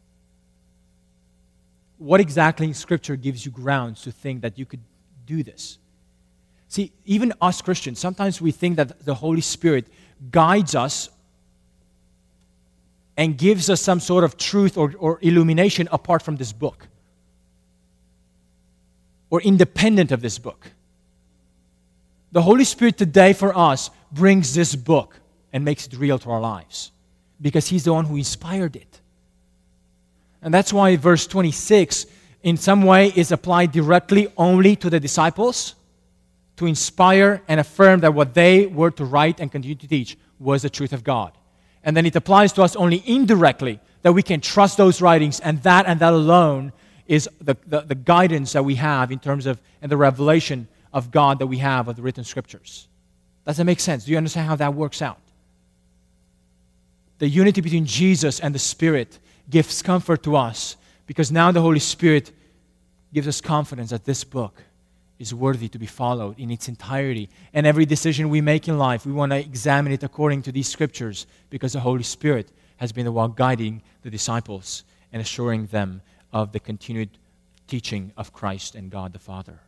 What 1.98 2.20
exactly 2.20 2.66
in 2.66 2.74
Scripture 2.74 3.16
gives 3.16 3.44
you 3.44 3.52
grounds 3.52 4.02
to 4.02 4.12
think 4.12 4.40
that 4.42 4.58
you 4.58 4.64
could 4.64 4.80
do 5.26 5.42
this? 5.42 5.78
See, 6.68 6.92
even 7.04 7.32
us 7.40 7.60
Christians, 7.60 7.98
sometimes 7.98 8.40
we 8.40 8.50
think 8.50 8.76
that 8.76 9.04
the 9.04 9.14
Holy 9.14 9.40
Spirit 9.40 9.86
guides 10.30 10.74
us 10.74 11.10
and 13.16 13.36
gives 13.38 13.70
us 13.70 13.80
some 13.80 14.00
sort 14.00 14.24
of 14.24 14.36
truth 14.36 14.76
or, 14.76 14.94
or 14.98 15.18
illumination 15.22 15.88
apart 15.92 16.22
from 16.22 16.36
this 16.36 16.52
book 16.52 16.88
or 19.30 19.40
independent 19.40 20.12
of 20.12 20.22
this 20.22 20.38
book. 20.38 20.70
The 22.32 22.42
Holy 22.42 22.64
Spirit 22.64 22.98
today 22.98 23.32
for 23.32 23.56
us 23.56 23.90
brings 24.12 24.54
this 24.54 24.74
book 24.74 25.18
and 25.52 25.64
makes 25.64 25.86
it 25.86 25.94
real 25.94 26.18
to 26.18 26.30
our 26.30 26.40
lives 26.40 26.92
because 27.40 27.68
He's 27.68 27.84
the 27.84 27.92
one 27.92 28.04
who 28.04 28.16
inspired 28.16 28.76
it. 28.76 29.00
And 30.42 30.52
that's 30.52 30.72
why 30.72 30.96
verse 30.96 31.26
26, 31.26 32.06
in 32.42 32.56
some 32.56 32.82
way, 32.82 33.12
is 33.16 33.32
applied 33.32 33.72
directly 33.72 34.28
only 34.36 34.76
to 34.76 34.90
the 34.90 35.00
disciples 35.00 35.74
to 36.56 36.66
inspire 36.66 37.42
and 37.48 37.60
affirm 37.60 38.00
that 38.00 38.14
what 38.14 38.34
they 38.34 38.66
were 38.66 38.90
to 38.92 39.04
write 39.04 39.40
and 39.40 39.50
continue 39.50 39.74
to 39.74 39.88
teach 39.88 40.16
was 40.38 40.62
the 40.62 40.70
truth 40.70 40.92
of 40.92 41.04
God. 41.04 41.32
And 41.82 41.96
then 41.96 42.06
it 42.06 42.16
applies 42.16 42.52
to 42.54 42.62
us 42.62 42.76
only 42.76 43.02
indirectly 43.06 43.80
that 44.02 44.12
we 44.12 44.22
can 44.22 44.40
trust 44.40 44.76
those 44.76 45.02
writings, 45.02 45.40
and 45.40 45.62
that 45.62 45.86
and 45.86 46.00
that 46.00 46.12
alone 46.12 46.72
is 47.06 47.28
the, 47.40 47.56
the, 47.66 47.80
the 47.82 47.94
guidance 47.94 48.52
that 48.52 48.64
we 48.64 48.76
have 48.76 49.12
in 49.12 49.18
terms 49.18 49.46
of 49.46 49.60
and 49.80 49.90
the 49.90 49.96
revelation 49.96 50.68
of 50.92 51.10
God 51.10 51.38
that 51.38 51.46
we 51.46 51.58
have 51.58 51.88
of 51.88 51.96
the 51.96 52.02
written 52.02 52.24
scriptures. 52.24 52.88
Does 53.46 53.58
that 53.58 53.64
make 53.64 53.80
sense? 53.80 54.04
Do 54.04 54.12
you 54.12 54.16
understand 54.16 54.48
how 54.48 54.56
that 54.56 54.74
works 54.74 55.00
out? 55.02 55.20
The 57.18 57.28
unity 57.28 57.60
between 57.60 57.86
Jesus 57.86 58.40
and 58.40 58.54
the 58.54 58.58
Spirit 58.58 59.18
gives 59.48 59.82
comfort 59.82 60.22
to 60.24 60.36
us 60.36 60.76
because 61.06 61.30
now 61.30 61.52
the 61.52 61.62
Holy 61.62 61.78
Spirit 61.78 62.32
gives 63.12 63.28
us 63.28 63.40
confidence 63.40 63.90
that 63.90 64.04
this 64.04 64.24
book 64.24 64.62
is 65.18 65.32
worthy 65.32 65.68
to 65.68 65.78
be 65.78 65.86
followed 65.86 66.38
in 66.38 66.50
its 66.50 66.68
entirety. 66.68 67.30
And 67.54 67.66
every 67.66 67.86
decision 67.86 68.28
we 68.28 68.40
make 68.40 68.68
in 68.68 68.76
life, 68.76 69.06
we 69.06 69.12
want 69.12 69.32
to 69.32 69.38
examine 69.38 69.92
it 69.92 70.02
according 70.02 70.42
to 70.42 70.52
these 70.52 70.68
scriptures 70.68 71.26
because 71.48 71.72
the 71.72 71.80
Holy 71.80 72.02
Spirit 72.02 72.50
has 72.76 72.92
been 72.92 73.06
the 73.06 73.12
one 73.12 73.32
guiding 73.34 73.82
the 74.02 74.10
disciples 74.10 74.84
and 75.12 75.22
assuring 75.22 75.66
them 75.66 76.02
of 76.36 76.52
the 76.52 76.60
continued 76.60 77.08
teaching 77.66 78.12
of 78.14 78.30
Christ 78.30 78.74
and 78.74 78.90
God 78.90 79.14
the 79.14 79.18
Father. 79.18 79.58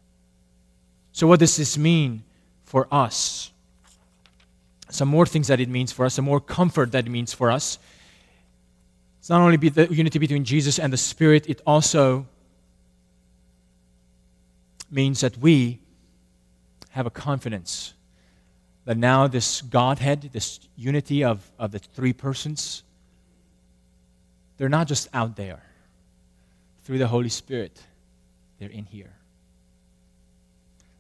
So, 1.13 1.27
what 1.27 1.41
does 1.41 1.57
this 1.57 1.79
mean 1.79 2.25
for 2.65 2.87
us? 2.93 3.51
Some 4.91 5.09
more 5.09 5.25
things 5.25 5.49
that 5.49 5.61
it 5.61 5.69
means 5.71 5.93
for 5.93 6.05
us, 6.05 6.15
some 6.15 6.27
more 6.27 6.41
comfort 6.41 6.93
that 6.93 7.07
it 7.07 7.11
means 7.11 7.33
for 7.33 7.51
us. 7.51 7.79
It's 9.19 9.31
not 9.31 9.41
only 9.41 9.57
the 9.57 9.89
unity 9.91 10.19
between 10.19 10.45
Jesus 10.45 10.79
and 10.79 10.93
the 10.93 10.99
Spirit, 10.99 11.49
it 11.49 11.63
also 11.67 12.27
means 14.91 15.23
that 15.23 15.39
we 15.39 15.79
have 16.91 17.07
a 17.07 17.11
confidence 17.11 17.95
that 18.85 18.99
now 18.99 19.27
this 19.27 19.63
Godhead, 19.63 20.31
this 20.33 20.61
unity 20.77 21.25
of, 21.25 21.51
of 21.59 21.73
the 21.73 21.79
three 21.79 22.13
persons, 22.13 22.83
they're 24.59 24.69
not 24.69 24.87
just 24.87 25.09
out 25.15 25.37
there. 25.37 25.63
Through 26.89 26.97
the 26.97 27.07
Holy 27.07 27.29
Spirit, 27.29 27.83
they're 28.59 28.71
in 28.71 28.87
here. 28.87 29.13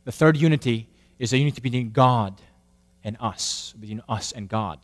The 0.04 0.12
third 0.12 0.36
unity 0.36 0.86
is 1.18 1.32
a 1.32 1.38
unity 1.38 1.62
between 1.62 1.92
God 1.92 2.38
and 3.02 3.16
us, 3.20 3.72
between 3.80 4.02
us 4.06 4.32
and 4.32 4.50
God. 4.50 4.80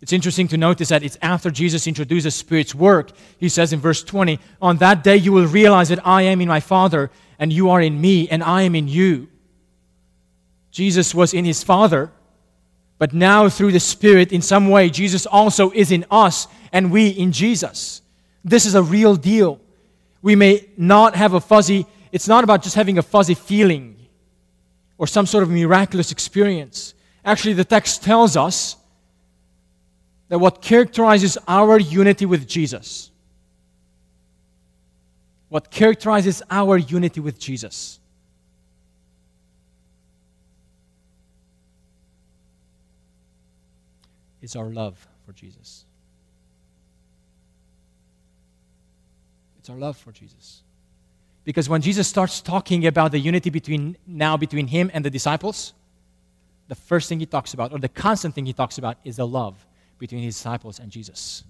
It's 0.00 0.14
interesting 0.14 0.48
to 0.48 0.56
notice 0.56 0.88
that 0.88 1.02
it's 1.02 1.18
after 1.20 1.50
Jesus 1.50 1.86
introduces 1.86 2.34
Spirit's 2.34 2.74
work. 2.74 3.10
He 3.36 3.50
says 3.50 3.74
in 3.74 3.80
verse 3.80 4.02
20, 4.02 4.40
On 4.62 4.78
that 4.78 5.04
day 5.04 5.16
you 5.18 5.30
will 5.30 5.46
realize 5.46 5.90
that 5.90 6.06
I 6.06 6.22
am 6.22 6.40
in 6.40 6.48
my 6.48 6.60
Father, 6.60 7.10
and 7.38 7.52
you 7.52 7.68
are 7.68 7.82
in 7.82 8.00
me, 8.00 8.26
and 8.30 8.42
I 8.42 8.62
am 8.62 8.74
in 8.74 8.88
you. 8.88 9.28
Jesus 10.70 11.14
was 11.14 11.34
in 11.34 11.44
his 11.44 11.62
Father, 11.62 12.10
but 12.96 13.12
now 13.12 13.50
through 13.50 13.72
the 13.72 13.78
Spirit, 13.78 14.32
in 14.32 14.40
some 14.40 14.70
way, 14.70 14.88
Jesus 14.88 15.26
also 15.26 15.70
is 15.72 15.92
in 15.92 16.06
us, 16.10 16.48
and 16.72 16.90
we 16.90 17.08
in 17.08 17.30
Jesus. 17.30 18.00
This 18.42 18.64
is 18.64 18.74
a 18.74 18.82
real 18.82 19.16
deal. 19.16 19.60
We 20.26 20.34
may 20.34 20.68
not 20.76 21.14
have 21.14 21.34
a 21.34 21.40
fuzzy, 21.40 21.86
it's 22.10 22.26
not 22.26 22.42
about 22.42 22.60
just 22.60 22.74
having 22.74 22.98
a 22.98 23.02
fuzzy 23.02 23.34
feeling 23.34 23.94
or 24.98 25.06
some 25.06 25.24
sort 25.24 25.44
of 25.44 25.50
miraculous 25.50 26.10
experience. 26.10 26.94
Actually, 27.24 27.52
the 27.52 27.64
text 27.64 28.02
tells 28.02 28.36
us 28.36 28.74
that 30.26 30.40
what 30.40 30.60
characterizes 30.60 31.38
our 31.46 31.78
unity 31.78 32.26
with 32.26 32.48
Jesus, 32.48 33.12
what 35.48 35.70
characterizes 35.70 36.42
our 36.50 36.76
unity 36.76 37.20
with 37.20 37.38
Jesus, 37.38 38.00
is 44.42 44.56
our 44.56 44.70
love 44.70 45.06
for 45.24 45.32
Jesus. 45.32 45.84
It's 49.66 49.70
our 49.72 49.76
love 49.76 49.96
for 49.96 50.12
Jesus. 50.12 50.62
Because 51.42 51.68
when 51.68 51.82
Jesus 51.82 52.06
starts 52.06 52.40
talking 52.40 52.86
about 52.86 53.10
the 53.10 53.18
unity 53.18 53.50
between 53.50 53.96
now 54.06 54.36
between 54.36 54.68
him 54.68 54.92
and 54.94 55.04
the 55.04 55.10
disciples, 55.10 55.74
the 56.68 56.76
first 56.76 57.08
thing 57.08 57.18
he 57.18 57.26
talks 57.26 57.52
about, 57.52 57.72
or 57.72 57.80
the 57.80 57.88
constant 57.88 58.32
thing 58.32 58.46
he 58.46 58.52
talks 58.52 58.78
about, 58.78 58.96
is 59.02 59.16
the 59.16 59.26
love 59.26 59.66
between 59.98 60.22
his 60.22 60.36
disciples 60.36 60.78
and 60.78 60.92
Jesus. 60.92 61.42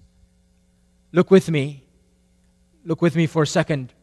Look 1.11 1.29
with 1.29 1.51
me. 1.51 1.83
Look 2.83 3.03
with 3.03 3.15
me 3.15 3.27
for 3.27 3.43
a 3.43 3.47
second 3.47 3.93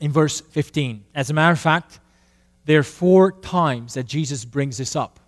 in 0.00 0.10
verse 0.10 0.40
15. 0.40 1.04
As 1.14 1.30
a 1.30 1.34
matter 1.34 1.52
of 1.52 1.60
fact, 1.60 2.00
there 2.64 2.80
are 2.80 2.82
four 2.82 3.30
times 3.30 3.94
that 3.94 4.06
Jesus 4.06 4.44
brings 4.44 4.76
this 4.76 4.96
up. 4.96 5.20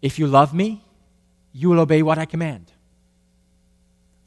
If 0.00 0.18
you 0.18 0.26
love 0.26 0.54
me, 0.54 0.82
you 1.52 1.68
will 1.68 1.80
obey 1.80 2.00
what 2.00 2.16
I 2.16 2.24
command. 2.24 2.70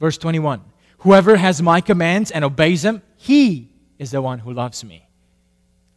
Verse 0.00 0.18
21 0.18 0.62
Whoever 0.98 1.36
has 1.36 1.62
my 1.62 1.80
commands 1.80 2.30
and 2.30 2.44
obeys 2.44 2.82
them, 2.82 3.02
he 3.16 3.70
is 3.98 4.10
the 4.10 4.22
one 4.22 4.38
who 4.40 4.52
loves 4.52 4.84
me. 4.84 5.06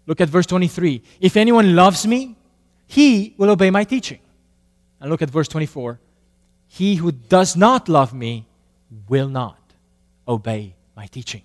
Look 0.07 0.21
at 0.21 0.29
verse 0.29 0.45
23. 0.45 1.01
If 1.19 1.37
anyone 1.37 1.75
loves 1.75 2.05
me, 2.05 2.35
he 2.87 3.33
will 3.37 3.49
obey 3.49 3.69
my 3.69 3.83
teaching. 3.83 4.19
And 4.99 5.09
look 5.09 5.21
at 5.21 5.29
verse 5.29 5.47
24. 5.47 5.99
He 6.67 6.95
who 6.95 7.11
does 7.11 7.55
not 7.55 7.89
love 7.89 8.13
me 8.13 8.45
will 9.07 9.29
not 9.29 9.57
obey 10.27 10.75
my 10.95 11.07
teaching. 11.07 11.43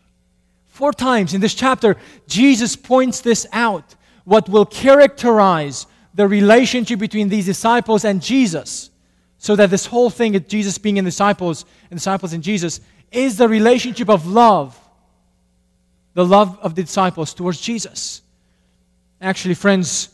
Four 0.66 0.92
times 0.92 1.32
in 1.32 1.40
this 1.40 1.54
chapter, 1.54 1.96
Jesus 2.26 2.76
points 2.76 3.20
this 3.20 3.46
out 3.52 3.94
what 4.24 4.48
will 4.48 4.66
characterize 4.66 5.86
the 6.14 6.28
relationship 6.28 6.98
between 6.98 7.28
these 7.28 7.46
disciples 7.46 8.04
and 8.04 8.20
Jesus. 8.20 8.90
So 9.38 9.56
that 9.56 9.70
this 9.70 9.86
whole 9.86 10.10
thing 10.10 10.34
of 10.36 10.48
Jesus 10.48 10.78
being 10.78 10.96
in 10.96 11.04
disciples 11.04 11.64
and 11.90 11.98
disciples 11.98 12.32
in 12.32 12.42
Jesus 12.42 12.80
is 13.12 13.36
the 13.36 13.48
relationship 13.48 14.08
of 14.08 14.26
love. 14.26 14.78
The 16.14 16.24
love 16.24 16.58
of 16.60 16.74
the 16.74 16.82
disciples 16.82 17.34
towards 17.34 17.60
Jesus. 17.60 18.22
Actually, 19.20 19.54
friends, 19.54 20.10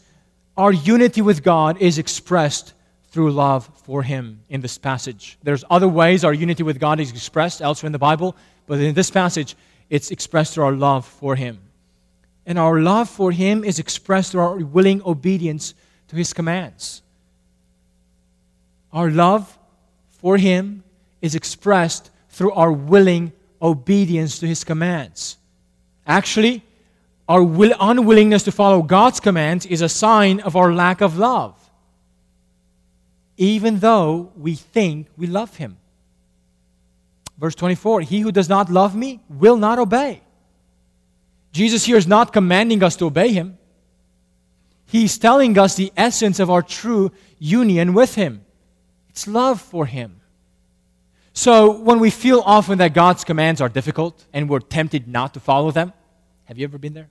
our 0.57 0.73
unity 0.73 1.23
with 1.23 1.43
God 1.43 1.81
is 1.81 1.99
expressed 1.99 2.75
through 3.13 3.31
love 3.31 3.69
for 3.85 4.03
Him 4.03 4.41
in 4.49 4.61
this 4.61 4.79
passage. 4.79 5.39
There's 5.43 5.65
other 5.71 5.89
ways 5.89 6.25
our 6.25 6.33
unity 6.35 6.63
with 6.63 6.81
God 6.81 6.99
is 6.99 7.11
expressed 7.11 7.61
elsewhere 7.61 7.89
in 7.89 7.93
the 7.93 7.99
Bible, 7.99 8.37
but 8.67 8.81
in 8.81 8.95
this 8.95 9.11
passage, 9.11 9.55
it's 9.91 10.11
expressed 10.11 10.55
through 10.55 10.65
our 10.65 10.73
love 10.73 11.07
for 11.07 11.37
Him. 11.37 11.61
And 12.47 12.59
our 12.59 12.81
love 12.81 13.09
for 13.09 13.31
Him 13.31 13.65
is 13.65 13.79
expressed 13.79 14.33
through 14.33 14.41
our 14.41 14.57
willing 14.57 15.03
obedience 15.05 15.75
to 16.09 16.17
His 16.17 16.33
commands. 16.33 17.02
Our 18.93 19.11
love 19.11 19.59
for 20.09 20.37
Him 20.37 20.85
is 21.21 21.35
expressed 21.35 22.11
through 22.29 22.53
our 22.53 22.73
willing 22.73 23.33
obedience 23.61 24.39
to 24.41 24.47
His 24.47 24.65
commands. 24.65 25.37
Actually, 26.07 26.63
our 27.29 27.43
will, 27.43 27.73
unwillingness 27.81 28.43
to 28.45 28.53
follow 28.53 28.83
God's 28.83 29.21
commands 29.21 29.65
is 29.67 29.81
a 29.81 29.89
sign 29.89 30.41
of 30.41 30.57
our 30.57 30.73
lack 30.75 31.01
of 31.01 31.17
love, 31.17 31.59
even 33.37 33.79
though 33.79 34.33
we 34.37 34.55
think 34.55 35.07
we 35.17 35.27
love 35.27 35.57
Him. 35.57 35.79
Verse 37.39 37.55
24 37.55 38.03
He 38.03 38.21
who 38.21 38.33
does 38.33 38.49
not 38.49 38.71
love 38.71 38.95
me 38.95 39.21
will 39.29 39.57
not 39.57 39.79
obey. 39.79 40.23
Jesus 41.53 41.85
here 41.85 41.97
is 41.97 42.07
not 42.07 42.33
commanding 42.33 42.83
us 42.83 42.97
to 42.97 43.07
obey 43.07 43.33
Him. 43.33 43.59
He's 44.87 45.17
telling 45.17 45.57
us 45.59 45.75
the 45.75 45.93
essence 45.97 46.39
of 46.41 46.51
our 46.51 46.63
true 46.63 47.13
union 47.39 47.95
with 47.95 48.15
Him. 48.15 48.45
It's 49.13 49.29
love 49.29 49.61
for 49.61 49.87
Him. 49.87 50.21
So, 51.35 51.79
when 51.81 52.01
we 52.01 52.11
feel 52.11 52.43
often 52.45 52.79
that 52.79 52.93
God's 52.93 53.25
commands 53.25 53.61
are 53.61 53.69
difficult 53.69 54.25
and 54.33 54.49
we're 54.49 54.61
tempted 54.61 55.09
not 55.09 55.35
to 55.35 55.41
follow 55.41 55.71
them, 55.71 55.93
have 56.45 56.59
you 56.59 56.65
ever 56.65 56.79
been 56.79 56.95
there? 56.95 57.09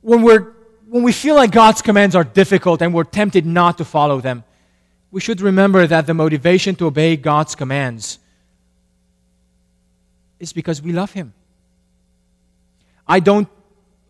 When, 0.00 0.22
we're, 0.22 0.52
when 0.88 1.04
we 1.04 1.12
feel 1.12 1.36
like 1.36 1.52
God's 1.52 1.82
commands 1.82 2.16
are 2.16 2.24
difficult 2.24 2.82
and 2.82 2.92
we're 2.92 3.04
tempted 3.04 3.46
not 3.46 3.78
to 3.78 3.84
follow 3.84 4.20
them, 4.20 4.42
we 5.12 5.20
should 5.20 5.40
remember 5.40 5.86
that 5.86 6.06
the 6.06 6.14
motivation 6.14 6.74
to 6.76 6.86
obey 6.86 7.16
God's 7.16 7.54
commands 7.54 8.18
is 10.40 10.52
because 10.52 10.82
we 10.82 10.92
love 10.92 11.12
Him. 11.12 11.34
I 13.06 13.20
don't 13.20 13.48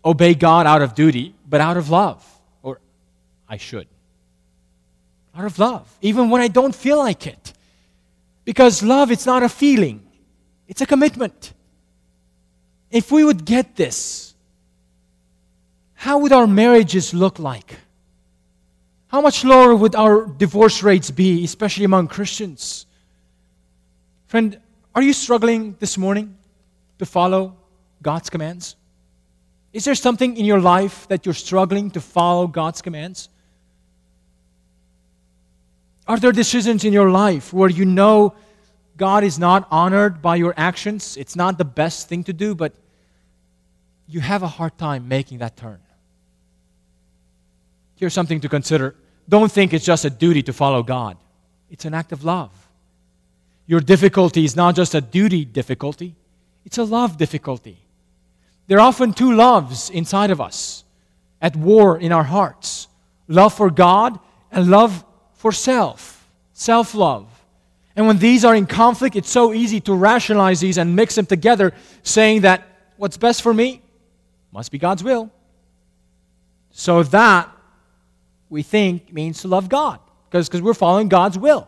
obey 0.05 0.35
God 0.35 0.67
out 0.67 0.81
of 0.81 0.95
duty, 0.95 1.35
but 1.47 1.61
out 1.61 1.77
of 1.77 1.91
love. 1.91 2.27
Or 2.63 2.81
I 3.49 3.57
should. 3.59 3.89
Out 5.37 5.45
of 5.45 5.59
love, 5.59 5.89
even 6.03 6.29
when 6.31 6.43
I 6.43 6.49
don't 6.49 6.75
feel 6.75 6.99
like 6.99 7.27
it. 7.27 7.53
Because 8.45 8.83
love, 8.83 9.11
it's 9.11 9.27
not 9.27 9.43
a 9.43 9.49
feeling, 9.49 10.03
it's 10.69 10.81
a 10.81 10.87
commitment. 10.87 11.53
If 12.91 13.11
we 13.11 13.25
would 13.25 13.45
get 13.45 13.77
this, 13.77 14.35
how 15.95 16.19
would 16.19 16.33
our 16.33 16.47
marriages 16.47 17.15
look 17.15 17.39
like? 17.39 17.77
How 19.09 19.21
much 19.21 19.45
lower 19.45 19.75
would 19.75 19.95
our 19.95 20.27
divorce 20.27 20.83
rates 20.83 21.11
be, 21.11 21.45
especially 21.45 21.85
among 21.85 22.09
Christians? 22.09 22.87
Friend, 24.27 24.59
are 24.95 25.03
you 25.03 25.13
struggling 25.13 25.77
this 25.79 25.97
morning 25.97 26.37
to 26.99 27.07
follow 27.07 27.57
God's 28.03 28.29
commands? 28.31 28.77
Is 29.73 29.85
there 29.85 29.95
something 29.95 30.37
in 30.37 30.45
your 30.45 30.61
life 30.61 31.09
that 31.09 31.25
you're 31.25 31.35
struggling 31.35 31.91
to 31.93 32.01
follow 32.01 32.47
God's 32.47 32.83
commands? 32.83 33.29
Are 36.13 36.19
there 36.19 36.31
decisions 36.31 36.85
in 36.85 36.93
your 36.93 37.11
life 37.11 37.55
where 37.55 37.71
you 37.71 37.87
know 37.87 38.35
God 38.99 39.25
is 39.25 39.39
not 39.39 39.67
honored 39.71 40.21
by 40.21 40.37
your 40.37 40.53
actions? 40.59 41.17
It's 41.17 41.35
not 41.35 41.57
the 41.57 41.65
best 41.65 42.07
thing 42.07 42.23
to 42.25 42.35
do, 42.35 42.55
but 42.55 42.75
you 44.07 44.21
have 44.21 44.43
a 44.43 44.47
hard 44.47 44.77
time 44.77 45.09
making 45.09 45.39
that 45.39 45.57
turn. 45.57 45.81
Here's 47.97 48.13
something 48.13 48.43
to 48.43 48.49
consider. 48.51 48.95
Don't 49.27 49.51
think 49.51 49.73
it's 49.73 49.87
just 49.87 50.05
a 50.05 50.11
duty 50.11 50.43
to 50.43 50.53
follow 50.53 50.83
God, 50.83 51.17
it's 51.71 51.87
an 51.87 51.95
act 51.95 52.13
of 52.13 52.25
love. 52.25 52.51
Your 53.67 53.81
difficulty 53.81 54.45
is 54.45 54.55
not 54.55 54.77
just 54.77 54.95
a 54.95 55.01
duty 55.01 55.47
difficulty, 55.47 56.15
it's 56.67 56.77
a 56.77 56.85
love 56.85 57.17
difficulty. 57.17 57.79
There 58.67 58.77
are 58.77 58.87
often 58.87 59.15
two 59.15 59.33
loves 59.33 59.89
inside 59.89 60.31
of 60.31 60.43
us 60.43 60.85
at 61.41 61.57
war 61.57 61.99
in 61.99 62.13
our 62.13 62.25
hearts 62.25 62.89
love 63.29 63.55
for 63.55 63.71
God 63.71 64.21
and 64.51 64.69
love 64.69 65.07
for 65.43 65.51
self, 65.51 66.25
self 66.53 66.95
love. 66.95 67.27
And 67.97 68.07
when 68.07 68.19
these 68.19 68.45
are 68.45 68.55
in 68.55 68.65
conflict, 68.65 69.17
it's 69.17 69.29
so 69.29 69.53
easy 69.53 69.81
to 69.81 69.93
rationalize 69.93 70.61
these 70.61 70.79
and 70.79 70.95
mix 70.95 71.17
them 71.17 71.27
together, 71.27 71.75
saying 72.05 72.43
that 72.43 72.65
what's 72.97 73.17
best 73.17 73.43
for 73.43 73.53
me 73.53 73.83
must 74.53 74.71
be 74.71 74.79
God's 74.79 75.03
will. 75.03 75.33
So 76.71 77.03
that 77.03 77.51
we 78.51 78.63
think 78.63 79.13
means 79.13 79.41
to 79.43 79.49
love 79.49 79.69
God 79.69 79.99
because 80.31 80.49
we're 80.63 80.75
following 80.75 81.09
God's 81.09 81.37
will, 81.37 81.67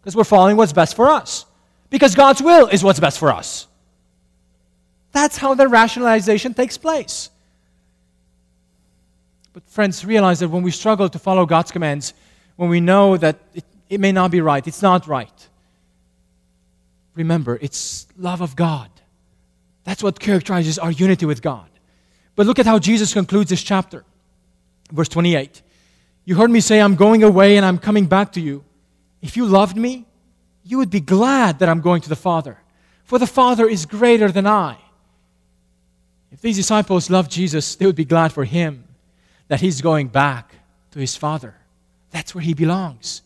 because 0.00 0.16
we're 0.16 0.24
following 0.24 0.56
what's 0.56 0.72
best 0.72 0.96
for 0.96 1.08
us, 1.08 1.46
because 1.90 2.16
God's 2.16 2.42
will 2.42 2.66
is 2.66 2.82
what's 2.82 2.98
best 2.98 3.20
for 3.20 3.30
us. 3.30 3.68
That's 5.12 5.36
how 5.36 5.54
the 5.54 5.68
rationalization 5.68 6.54
takes 6.54 6.76
place. 6.76 7.30
But, 9.52 9.62
friends, 9.68 10.04
realize 10.04 10.40
that 10.40 10.48
when 10.48 10.64
we 10.64 10.72
struggle 10.72 11.08
to 11.08 11.20
follow 11.20 11.46
God's 11.46 11.70
commands, 11.70 12.14
when 12.56 12.68
we 12.68 12.80
know 12.80 13.16
that 13.16 13.38
it, 13.54 13.64
it 13.88 14.00
may 14.00 14.12
not 14.12 14.30
be 14.30 14.40
right, 14.40 14.66
it's 14.66 14.82
not 14.82 15.06
right, 15.06 15.48
remember, 17.14 17.58
it's 17.60 18.06
love 18.16 18.40
of 18.40 18.56
God. 18.56 18.88
That's 19.84 20.02
what 20.02 20.20
characterizes 20.20 20.78
our 20.78 20.90
unity 20.90 21.26
with 21.26 21.42
God. 21.42 21.68
But 22.36 22.46
look 22.46 22.58
at 22.58 22.66
how 22.66 22.78
Jesus 22.78 23.12
concludes 23.12 23.50
this 23.50 23.62
chapter. 23.62 24.04
Verse 24.90 25.08
28 25.08 25.62
You 26.24 26.36
heard 26.36 26.50
me 26.50 26.60
say, 26.60 26.80
I'm 26.80 26.94
going 26.94 27.22
away 27.22 27.56
and 27.56 27.66
I'm 27.66 27.78
coming 27.78 28.06
back 28.06 28.32
to 28.32 28.40
you. 28.40 28.64
If 29.20 29.36
you 29.36 29.46
loved 29.46 29.76
me, 29.76 30.06
you 30.64 30.78
would 30.78 30.90
be 30.90 31.00
glad 31.00 31.58
that 31.58 31.68
I'm 31.68 31.80
going 31.80 32.02
to 32.02 32.08
the 32.08 32.16
Father, 32.16 32.58
for 33.04 33.18
the 33.18 33.26
Father 33.26 33.68
is 33.68 33.86
greater 33.86 34.30
than 34.30 34.46
I. 34.46 34.78
If 36.30 36.40
these 36.40 36.56
disciples 36.56 37.10
loved 37.10 37.30
Jesus, 37.30 37.74
they 37.76 37.86
would 37.86 37.96
be 37.96 38.04
glad 38.04 38.32
for 38.32 38.44
him 38.44 38.84
that 39.48 39.60
he's 39.60 39.82
going 39.82 40.08
back 40.08 40.54
to 40.92 40.98
his 40.98 41.14
Father. 41.14 41.54
That's 42.12 42.34
where 42.34 42.42
he 42.42 42.54
belongs. 42.54 43.22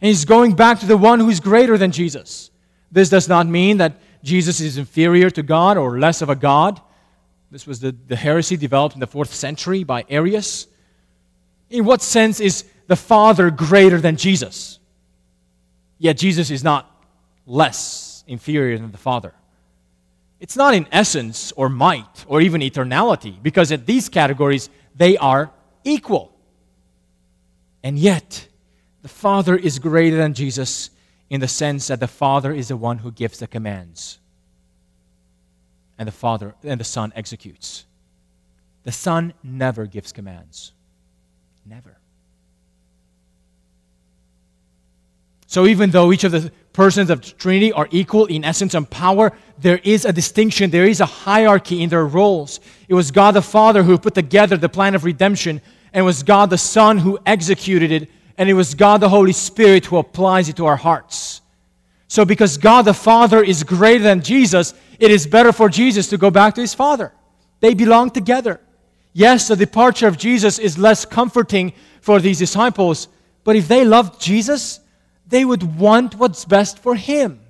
And 0.00 0.08
he's 0.08 0.24
going 0.24 0.54
back 0.54 0.80
to 0.80 0.86
the 0.86 0.96
one 0.96 1.20
who's 1.20 1.40
greater 1.40 1.76
than 1.76 1.90
Jesus. 1.90 2.50
This 2.92 3.08
does 3.08 3.28
not 3.28 3.46
mean 3.46 3.78
that 3.78 3.94
Jesus 4.22 4.60
is 4.60 4.78
inferior 4.78 5.30
to 5.30 5.42
God 5.42 5.76
or 5.76 5.98
less 5.98 6.22
of 6.22 6.28
a 6.28 6.36
God. 6.36 6.80
This 7.50 7.66
was 7.66 7.80
the, 7.80 7.94
the 8.06 8.16
heresy 8.16 8.56
developed 8.56 8.94
in 8.94 9.00
the 9.00 9.06
fourth 9.06 9.32
century 9.32 9.84
by 9.84 10.04
Arius. 10.08 10.66
In 11.70 11.84
what 11.84 12.02
sense 12.02 12.40
is 12.40 12.64
the 12.86 12.96
Father 12.96 13.50
greater 13.50 14.00
than 14.00 14.16
Jesus? 14.16 14.78
Yet 15.98 16.18
Jesus 16.18 16.50
is 16.50 16.62
not 16.62 16.90
less 17.46 18.24
inferior 18.26 18.76
than 18.76 18.92
the 18.92 18.98
Father. 18.98 19.32
It's 20.40 20.56
not 20.56 20.74
in 20.74 20.86
essence 20.92 21.52
or 21.52 21.68
might 21.68 22.24
or 22.28 22.42
even 22.42 22.60
eternality, 22.60 23.42
because 23.42 23.70
in 23.70 23.84
these 23.86 24.08
categories, 24.10 24.68
they 24.94 25.16
are 25.16 25.50
equal. 25.84 26.35
And 27.86 27.96
yet, 27.96 28.48
the 29.02 29.08
Father 29.08 29.54
is 29.54 29.78
greater 29.78 30.16
than 30.16 30.34
Jesus 30.34 30.90
in 31.30 31.40
the 31.40 31.46
sense 31.46 31.86
that 31.86 32.00
the 32.00 32.08
Father 32.08 32.52
is 32.52 32.66
the 32.66 32.76
one 32.76 32.98
who 32.98 33.12
gives 33.12 33.38
the 33.38 33.46
commands. 33.46 34.18
And 35.96 36.08
the 36.08 36.12
Father 36.12 36.56
and 36.64 36.80
the 36.80 36.84
Son 36.84 37.12
executes. 37.14 37.84
The 38.82 38.90
Son 38.90 39.34
never 39.40 39.86
gives 39.86 40.10
commands. 40.10 40.72
Never. 41.64 41.96
So 45.46 45.66
even 45.66 45.90
though 45.90 46.10
each 46.10 46.24
of 46.24 46.32
the 46.32 46.50
persons 46.72 47.08
of 47.08 47.20
the 47.20 47.30
Trinity 47.30 47.70
are 47.70 47.86
equal 47.92 48.26
in 48.26 48.44
essence 48.44 48.74
and 48.74 48.90
power, 48.90 49.30
there 49.58 49.78
is 49.84 50.04
a 50.04 50.12
distinction, 50.12 50.70
there 50.70 50.86
is 50.86 51.00
a 51.00 51.06
hierarchy 51.06 51.84
in 51.84 51.90
their 51.90 52.04
roles. 52.04 52.58
It 52.88 52.94
was 52.94 53.12
God 53.12 53.36
the 53.36 53.42
Father 53.42 53.84
who 53.84 53.96
put 53.96 54.16
together 54.16 54.56
the 54.56 54.68
plan 54.68 54.96
of 54.96 55.04
redemption, 55.04 55.60
and 55.96 56.02
it 56.02 56.04
was 56.04 56.22
God 56.22 56.50
the 56.50 56.58
Son 56.58 56.98
who 56.98 57.18
executed 57.24 57.90
it, 57.90 58.10
and 58.36 58.50
it 58.50 58.52
was 58.52 58.74
God 58.74 59.00
the 59.00 59.08
Holy 59.08 59.32
Spirit 59.32 59.86
who 59.86 59.96
applies 59.96 60.46
it 60.50 60.56
to 60.56 60.66
our 60.66 60.76
hearts. 60.76 61.40
So, 62.06 62.26
because 62.26 62.58
God 62.58 62.82
the 62.82 62.92
Father 62.92 63.42
is 63.42 63.64
greater 63.64 64.04
than 64.04 64.20
Jesus, 64.20 64.74
it 64.98 65.10
is 65.10 65.26
better 65.26 65.52
for 65.52 65.70
Jesus 65.70 66.08
to 66.08 66.18
go 66.18 66.30
back 66.30 66.54
to 66.56 66.60
his 66.60 66.74
Father. 66.74 67.14
They 67.60 67.72
belong 67.72 68.10
together. 68.10 68.60
Yes, 69.14 69.48
the 69.48 69.56
departure 69.56 70.06
of 70.06 70.18
Jesus 70.18 70.58
is 70.58 70.76
less 70.76 71.06
comforting 71.06 71.72
for 72.02 72.20
these 72.20 72.40
disciples, 72.40 73.08
but 73.42 73.56
if 73.56 73.66
they 73.66 73.82
loved 73.82 74.20
Jesus, 74.20 74.80
they 75.26 75.46
would 75.46 75.78
want 75.78 76.16
what's 76.16 76.44
best 76.44 76.78
for 76.78 76.94
him. 76.94 77.40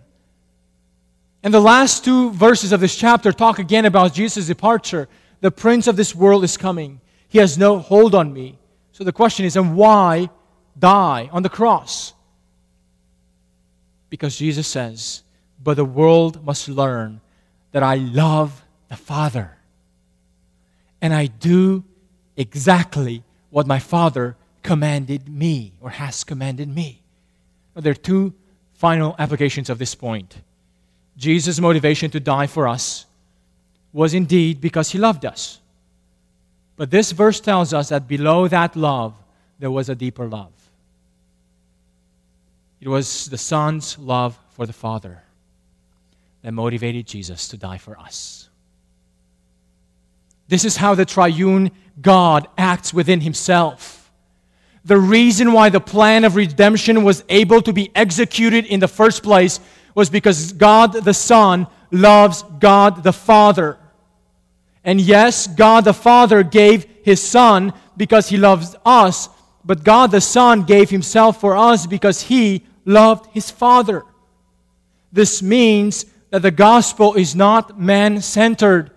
And 1.43 1.53
the 1.53 1.59
last 1.59 2.05
two 2.05 2.31
verses 2.31 2.71
of 2.71 2.79
this 2.79 2.95
chapter 2.95 3.33
talk 3.33 3.59
again 3.59 3.87
about 3.87 4.15
Jesus' 4.15 4.47
departure. 4.47 5.09
The 5.41 5.51
prince 5.51 5.89
of 5.89 5.97
this 5.97 6.15
world 6.15 6.45
is 6.45 6.57
coming. 6.57 7.01
He 7.29 7.39
has 7.39 7.59
no 7.59 7.79
hold 7.79 8.15
on 8.15 8.33
me. 8.33 8.59
So 8.93 9.05
the 9.05 9.13
question 9.13 9.45
is, 9.45 9.57
and 9.57 9.77
why 9.77 10.31
die 10.79 11.29
on 11.33 11.43
the 11.43 11.49
cross? 11.49 12.15
Because 14.09 14.37
Jesus 14.37 14.67
says, 14.67 15.23
But 15.63 15.75
the 15.75 15.85
world 15.85 16.45
must 16.45 16.69
learn 16.69 17.21
that 17.73 17.83
I 17.83 17.97
love 17.97 18.63
the 18.89 18.97
Father. 18.97 19.57
And 21.01 21.13
I 21.13 21.27
do 21.27 21.85
exactly 22.37 23.23
what 23.51 23.67
my 23.67 23.79
Father 23.79 24.37
commanded 24.63 25.29
me 25.29 25.73
or 25.81 25.91
has 25.91 26.25
commanded 26.25 26.69
me. 26.69 27.03
There 27.75 27.93
are 27.93 27.95
two 27.95 28.33
final 28.75 29.15
applications 29.19 29.69
of 29.69 29.79
this 29.79 29.95
point. 29.95 30.37
Jesus' 31.17 31.61
motivation 31.61 32.11
to 32.11 32.21
die 32.21 32.47
for 32.47 32.69
us 32.69 33.07
was 33.93 34.15
indeed 34.15 34.61
because 34.61 34.91
he 34.91 34.99
loved 34.99 35.25
us. 35.25 35.61
But 36.77 36.91
this 36.91 37.13
verse 37.13 37.41
tells 37.41 37.73
us 37.73 37.89
that 37.89 38.07
below 38.07 38.49
that 38.49 38.77
love, 38.77 39.15
there 39.59 39.71
was 39.71 39.89
a 39.89 39.95
deeper 39.95 40.29
love. 40.29 40.53
It 42.81 42.89
was 42.89 43.27
the 43.27 43.39
Son's 43.39 43.99
love 43.99 44.39
for 44.51 44.67
the 44.67 44.73
Father 44.73 45.23
that 46.43 46.53
motivated 46.53 47.07
Jesus 47.07 47.49
to 47.49 47.57
die 47.57 47.79
for 47.79 47.99
us. 47.99 48.49
This 50.49 50.65
is 50.65 50.77
how 50.77 50.95
the 50.95 51.05
triune 51.05 51.71
God 52.01 52.47
acts 52.57 52.95
within 52.95 53.21
himself. 53.21 54.13
The 54.85 54.99
reason 54.99 55.53
why 55.53 55.71
the 55.71 55.81
plan 55.81 56.25
of 56.25 56.37
redemption 56.37 57.03
was 57.03 57.25
able 57.29 57.61
to 57.63 57.73
be 57.73 57.91
executed 57.95 58.67
in 58.67 58.79
the 58.79 58.87
first 58.87 59.23
place 59.23 59.59
was 59.95 60.11
because 60.11 60.53
God 60.53 60.93
the 60.93 61.15
Son 61.15 61.67
loves 61.91 62.45
God 62.61 63.03
the 63.03 63.13
Father. 63.13 63.79
And 64.87 65.01
yes, 65.01 65.49
God 65.49 65.85
the 65.85 65.93
Father 65.93 66.45
gave 66.45 66.87
his 67.03 67.21
Son 67.21 67.73
because 67.97 68.29
he 68.29 68.37
loves 68.37 68.77
us, 68.87 69.29
but 69.65 69.83
God 69.83 70.13
the 70.13 70.21
Son 70.21 70.63
gave 70.63 70.91
himself 70.91 71.41
for 71.41 71.57
us 71.57 71.89
because 71.89 72.23
he 72.23 72.65
loved 72.85 73.27
his 73.35 73.51
Father. 73.51 74.05
This 75.13 75.43
means 75.43 76.07
that 76.31 76.43
the 76.43 76.53
gospel 76.53 77.15
is 77.15 77.35
not 77.35 77.81
man 77.81 78.23
centered, 78.23 78.93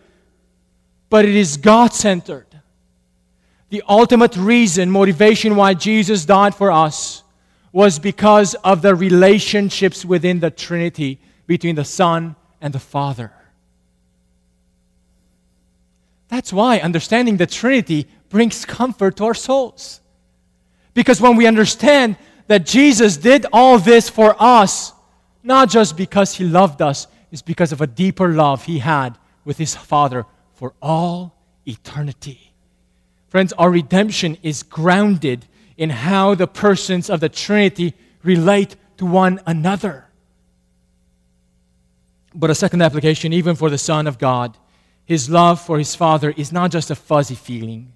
but 1.10 1.26
it 1.26 1.36
is 1.36 1.58
God 1.58 1.92
centered. 1.94 2.46
The 3.70 3.84
ultimate 3.90 4.36
reason, 4.36 4.92
motivation 4.92 5.56
why 5.56 5.74
Jesus 5.74 6.24
died 6.24 6.54
for 6.54 6.72
us 6.72 7.24
was 7.72 7.98
because 7.98 8.54
of 8.56 8.84
the 8.84 8.94
relationships 8.94 10.06
within 10.06 10.40
the 10.40 10.52
Trinity 10.52 11.20
between 11.48 11.76
the 11.76 11.86
Son 11.86 12.36
and 12.62 12.74
the 12.74 12.80
Father. 12.80 13.32
That's 16.30 16.54
why 16.54 16.80
understanding 16.80 17.38
the 17.38 17.48
Trinity 17.48 18.08
brings 18.30 18.64
comfort 18.64 19.18
to 19.18 19.26
our 19.26 19.34
souls. 19.34 20.00
Because 20.94 21.20
when 21.20 21.36
we 21.36 21.48
understand 21.48 22.18
that 22.48 22.66
Jesus 22.66 23.18
did 23.18 23.46
all 23.52 23.78
this 23.78 24.10
for 24.10 24.36
us, 24.40 24.94
not 25.44 25.70
just 25.70 25.98
because 25.98 26.36
he 26.36 26.44
loved 26.44 26.82
us, 26.82 27.08
it's 27.32 27.42
because 27.42 27.72
of 27.72 27.82
a 27.82 27.88
deeper 27.88 28.30
love 28.30 28.66
he 28.66 28.80
had 28.80 29.18
with 29.44 29.58
his 29.58 29.76
Father 29.76 30.26
for 30.54 30.74
all 30.82 31.36
eternity. 31.66 32.54
Friends, 33.28 33.54
our 33.54 33.70
redemption 33.70 34.38
is 34.42 34.64
grounded 34.64 35.46
in 35.78 35.90
how 35.90 36.36
the 36.36 36.48
persons 36.48 37.10
of 37.10 37.20
the 37.20 37.30
Trinity 37.30 37.94
relate 38.24 38.76
to 38.98 39.06
one 39.06 39.40
another. 39.46 40.06
But 42.36 42.50
a 42.50 42.56
second 42.56 42.82
application, 42.82 43.34
even 43.34 43.56
for 43.56 43.70
the 43.70 43.78
Son 43.78 44.08
of 44.08 44.20
God, 44.20 44.58
his 45.10 45.28
love 45.28 45.60
for 45.60 45.80
his 45.80 45.96
Father 45.96 46.36
is 46.38 46.52
not 46.52 46.70
just 46.70 46.92
a 46.92 46.96
fuzzy 46.96 47.34
feeling, 47.34 47.92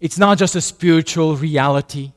it's 0.00 0.16
not 0.16 0.38
just 0.38 0.56
a 0.56 0.60
spiritual 0.62 1.36
reality. 1.36 2.12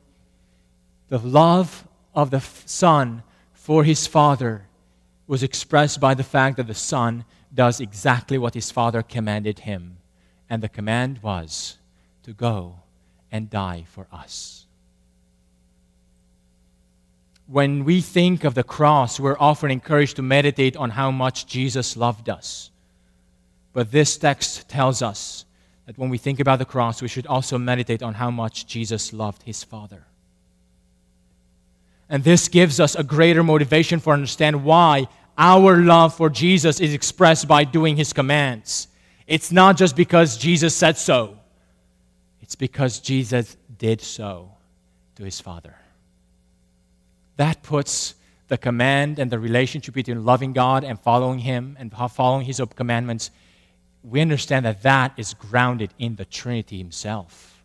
The 1.10 1.18
love 1.18 1.86
of 2.14 2.30
the 2.30 2.40
Son 2.40 3.22
for 3.52 3.84
his 3.84 4.06
Father 4.06 4.62
was 5.26 5.42
expressed 5.42 6.00
by 6.00 6.14
the 6.14 6.22
fact 6.22 6.56
that 6.56 6.68
the 6.68 6.74
Son 6.74 7.26
does 7.52 7.82
exactly 7.82 8.38
what 8.38 8.54
his 8.54 8.70
Father 8.70 9.02
commanded 9.02 9.58
him. 9.58 9.98
And 10.48 10.62
the 10.62 10.70
command 10.70 11.18
was 11.22 11.76
to 12.22 12.32
go 12.32 12.76
and 13.30 13.50
die 13.50 13.84
for 13.88 14.06
us. 14.10 14.64
When 17.46 17.84
we 17.84 18.00
think 18.00 18.44
of 18.44 18.54
the 18.54 18.64
cross, 18.64 19.20
we're 19.20 19.36
often 19.38 19.70
encouraged 19.70 20.16
to 20.16 20.22
meditate 20.22 20.78
on 20.78 20.88
how 20.90 21.10
much 21.10 21.46
Jesus 21.46 21.94
loved 21.94 22.30
us. 22.30 22.70
But 23.72 23.90
this 23.90 24.16
text 24.16 24.68
tells 24.68 25.02
us 25.02 25.44
that 25.86 25.98
when 25.98 26.10
we 26.10 26.18
think 26.18 26.40
about 26.40 26.58
the 26.58 26.64
cross, 26.64 27.02
we 27.02 27.08
should 27.08 27.26
also 27.26 27.58
meditate 27.58 28.02
on 28.02 28.14
how 28.14 28.30
much 28.30 28.66
Jesus 28.66 29.12
loved 29.12 29.42
his 29.42 29.62
Father. 29.62 30.04
And 32.08 32.24
this 32.24 32.48
gives 32.48 32.80
us 32.80 32.96
a 32.96 33.04
greater 33.04 33.42
motivation 33.42 34.00
for 34.00 34.12
understand 34.12 34.64
why 34.64 35.06
our 35.38 35.76
love 35.76 36.14
for 36.14 36.28
Jesus 36.28 36.80
is 36.80 36.92
expressed 36.92 37.46
by 37.46 37.64
doing 37.64 37.96
his 37.96 38.12
commands. 38.12 38.88
It's 39.26 39.52
not 39.52 39.76
just 39.76 39.94
because 39.94 40.36
Jesus 40.36 40.74
said 40.74 40.98
so. 40.98 41.38
It's 42.42 42.56
because 42.56 42.98
Jesus 42.98 43.56
did 43.78 44.00
so 44.00 44.50
to 45.14 45.24
his 45.24 45.40
Father. 45.40 45.76
That 47.36 47.62
puts 47.62 48.16
the 48.48 48.58
command 48.58 49.20
and 49.20 49.30
the 49.30 49.38
relationship 49.38 49.94
between 49.94 50.24
loving 50.24 50.52
God 50.52 50.82
and 50.82 50.98
following 50.98 51.38
him 51.38 51.76
and 51.78 51.92
following 51.92 52.44
his 52.44 52.60
commandments 52.74 53.30
we 54.02 54.20
understand 54.20 54.64
that 54.64 54.82
that 54.82 55.12
is 55.16 55.34
grounded 55.34 55.92
in 55.98 56.16
the 56.16 56.24
Trinity 56.24 56.78
Himself. 56.78 57.62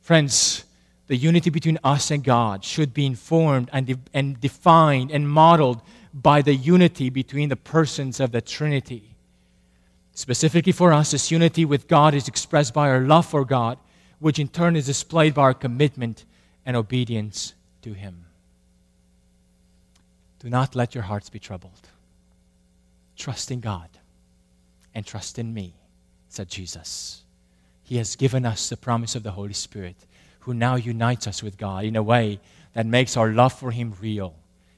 Friends, 0.00 0.64
the 1.06 1.16
unity 1.16 1.50
between 1.50 1.78
us 1.82 2.10
and 2.10 2.22
God 2.22 2.64
should 2.64 2.92
be 2.92 3.06
informed 3.06 3.70
and, 3.72 3.86
de- 3.86 3.98
and 4.12 4.40
defined 4.40 5.10
and 5.10 5.28
modeled 5.28 5.80
by 6.12 6.42
the 6.42 6.54
unity 6.54 7.10
between 7.10 7.48
the 7.48 7.56
persons 7.56 8.20
of 8.20 8.32
the 8.32 8.40
Trinity. 8.40 9.14
Specifically 10.12 10.72
for 10.72 10.92
us, 10.92 11.12
this 11.12 11.30
unity 11.30 11.64
with 11.64 11.88
God 11.88 12.14
is 12.14 12.28
expressed 12.28 12.74
by 12.74 12.88
our 12.88 13.00
love 13.00 13.26
for 13.26 13.44
God, 13.44 13.78
which 14.18 14.38
in 14.38 14.48
turn 14.48 14.76
is 14.76 14.86
displayed 14.86 15.34
by 15.34 15.42
our 15.42 15.54
commitment 15.54 16.24
and 16.66 16.76
obedience 16.76 17.54
to 17.82 17.94
Him. 17.94 18.26
Do 20.40 20.50
not 20.50 20.74
let 20.74 20.94
your 20.94 21.04
hearts 21.04 21.30
be 21.30 21.38
troubled. 21.38 21.88
Trust 23.16 23.50
in 23.50 23.60
God 23.60 23.88
and 24.94 25.06
trust 25.06 25.38
in 25.38 25.52
me, 25.52 25.74
said 26.28 26.48
Jesus. 26.48 27.22
He 27.82 27.96
has 27.96 28.16
given 28.16 28.46
us 28.46 28.68
the 28.68 28.76
promise 28.76 29.14
of 29.14 29.22
the 29.22 29.32
Holy 29.32 29.52
Spirit, 29.52 29.96
who 30.40 30.54
now 30.54 30.76
unites 30.76 31.26
us 31.26 31.42
with 31.42 31.58
God 31.58 31.84
in 31.84 31.96
a 31.96 32.02
way 32.02 32.40
that 32.72 32.86
makes 32.86 33.16
our 33.16 33.28
love 33.28 33.52
for 33.52 33.70
Him 33.70 33.94
real, 34.00 34.34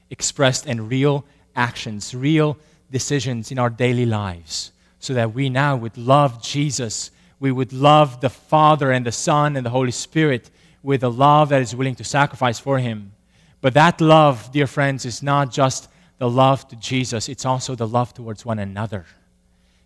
expressed 0.09 0.65
in 0.65 0.89
real 0.89 1.25
actions, 1.55 2.13
real 2.15 2.57
decisions 2.91 3.51
in 3.51 3.59
our 3.59 3.69
daily 3.69 4.05
lives, 4.05 4.71
so 4.99 5.13
that 5.13 5.33
we 5.33 5.49
now 5.49 5.75
would 5.75 5.97
love 5.97 6.41
Jesus. 6.41 7.11
We 7.39 7.51
would 7.51 7.73
love 7.73 8.21
the 8.21 8.29
Father 8.29 8.91
and 8.91 9.05
the 9.05 9.11
Son 9.11 9.55
and 9.55 9.65
the 9.65 9.69
Holy 9.69 9.91
Spirit 9.91 10.49
with 10.81 11.03
a 11.03 11.09
love 11.09 11.49
that 11.49 11.61
is 11.61 11.75
willing 11.75 11.95
to 11.95 12.03
sacrifice 12.03 12.59
for 12.59 12.79
Him. 12.79 13.13
But 13.61 13.73
that 13.75 14.01
love, 14.01 14.51
dear 14.51 14.67
friends, 14.67 15.05
is 15.05 15.23
not 15.23 15.51
just 15.51 15.87
the 16.17 16.29
love 16.29 16.67
to 16.69 16.75
Jesus, 16.75 17.29
it's 17.29 17.45
also 17.45 17.75
the 17.75 17.87
love 17.87 18.13
towards 18.13 18.45
one 18.45 18.59
another 18.59 19.05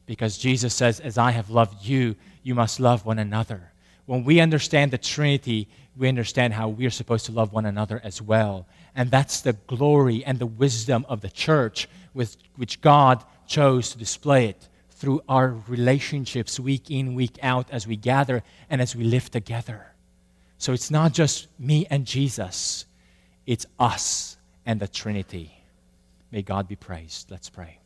because 0.08 0.40
Jesus 0.40 0.74
says, 0.74 1.00
As 1.00 1.20
I 1.20 1.30
have 1.32 1.52
loved 1.52 1.86
you, 1.86 2.16
you 2.42 2.56
must 2.56 2.80
love 2.80 3.06
one 3.06 3.20
another. 3.20 3.72
When 4.08 4.24
we 4.24 4.40
understand 4.40 4.90
the 4.90 4.98
Trinity, 4.98 5.68
we 5.96 6.08
understand 6.08 6.54
how 6.54 6.70
we 6.70 6.86
are 6.86 6.92
supposed 6.92 7.26
to 7.28 7.32
love 7.32 7.54
one 7.54 7.66
another 7.66 8.02
as 8.04 8.22
well. 8.22 8.66
And 8.96 9.12
that's 9.12 9.42
the 9.42 9.54
glory 9.54 10.24
and 10.26 10.40
the 10.40 10.46
wisdom 10.46 11.06
of 11.08 11.22
the 11.22 11.30
church 11.30 11.88
with 12.14 12.38
which 12.56 12.82
God 12.82 13.24
chose 13.48 13.90
to 13.92 13.98
display 13.98 14.48
it 14.48 14.70
through 14.92 15.22
our 15.30 15.56
relationships 15.68 16.60
week 16.60 16.90
in, 16.90 17.14
week 17.14 17.38
out, 17.44 17.68
as 17.70 17.86
we 17.86 17.96
gather 17.96 18.44
and 18.70 18.82
as 18.82 18.96
we 18.96 19.04
live 19.04 19.30
together. 19.30 19.94
So 20.58 20.74
it's 20.74 20.90
not 20.90 21.14
just 21.14 21.48
me 21.60 21.86
and 21.90 22.06
Jesus, 22.06 22.86
it's 23.46 23.66
us 23.80 24.38
and 24.66 24.80
the 24.80 24.88
Trinity. 24.88 25.54
May 26.32 26.42
God 26.42 26.68
be 26.68 26.76
praised. 26.76 27.30
Let's 27.30 27.50
pray. 27.50 27.80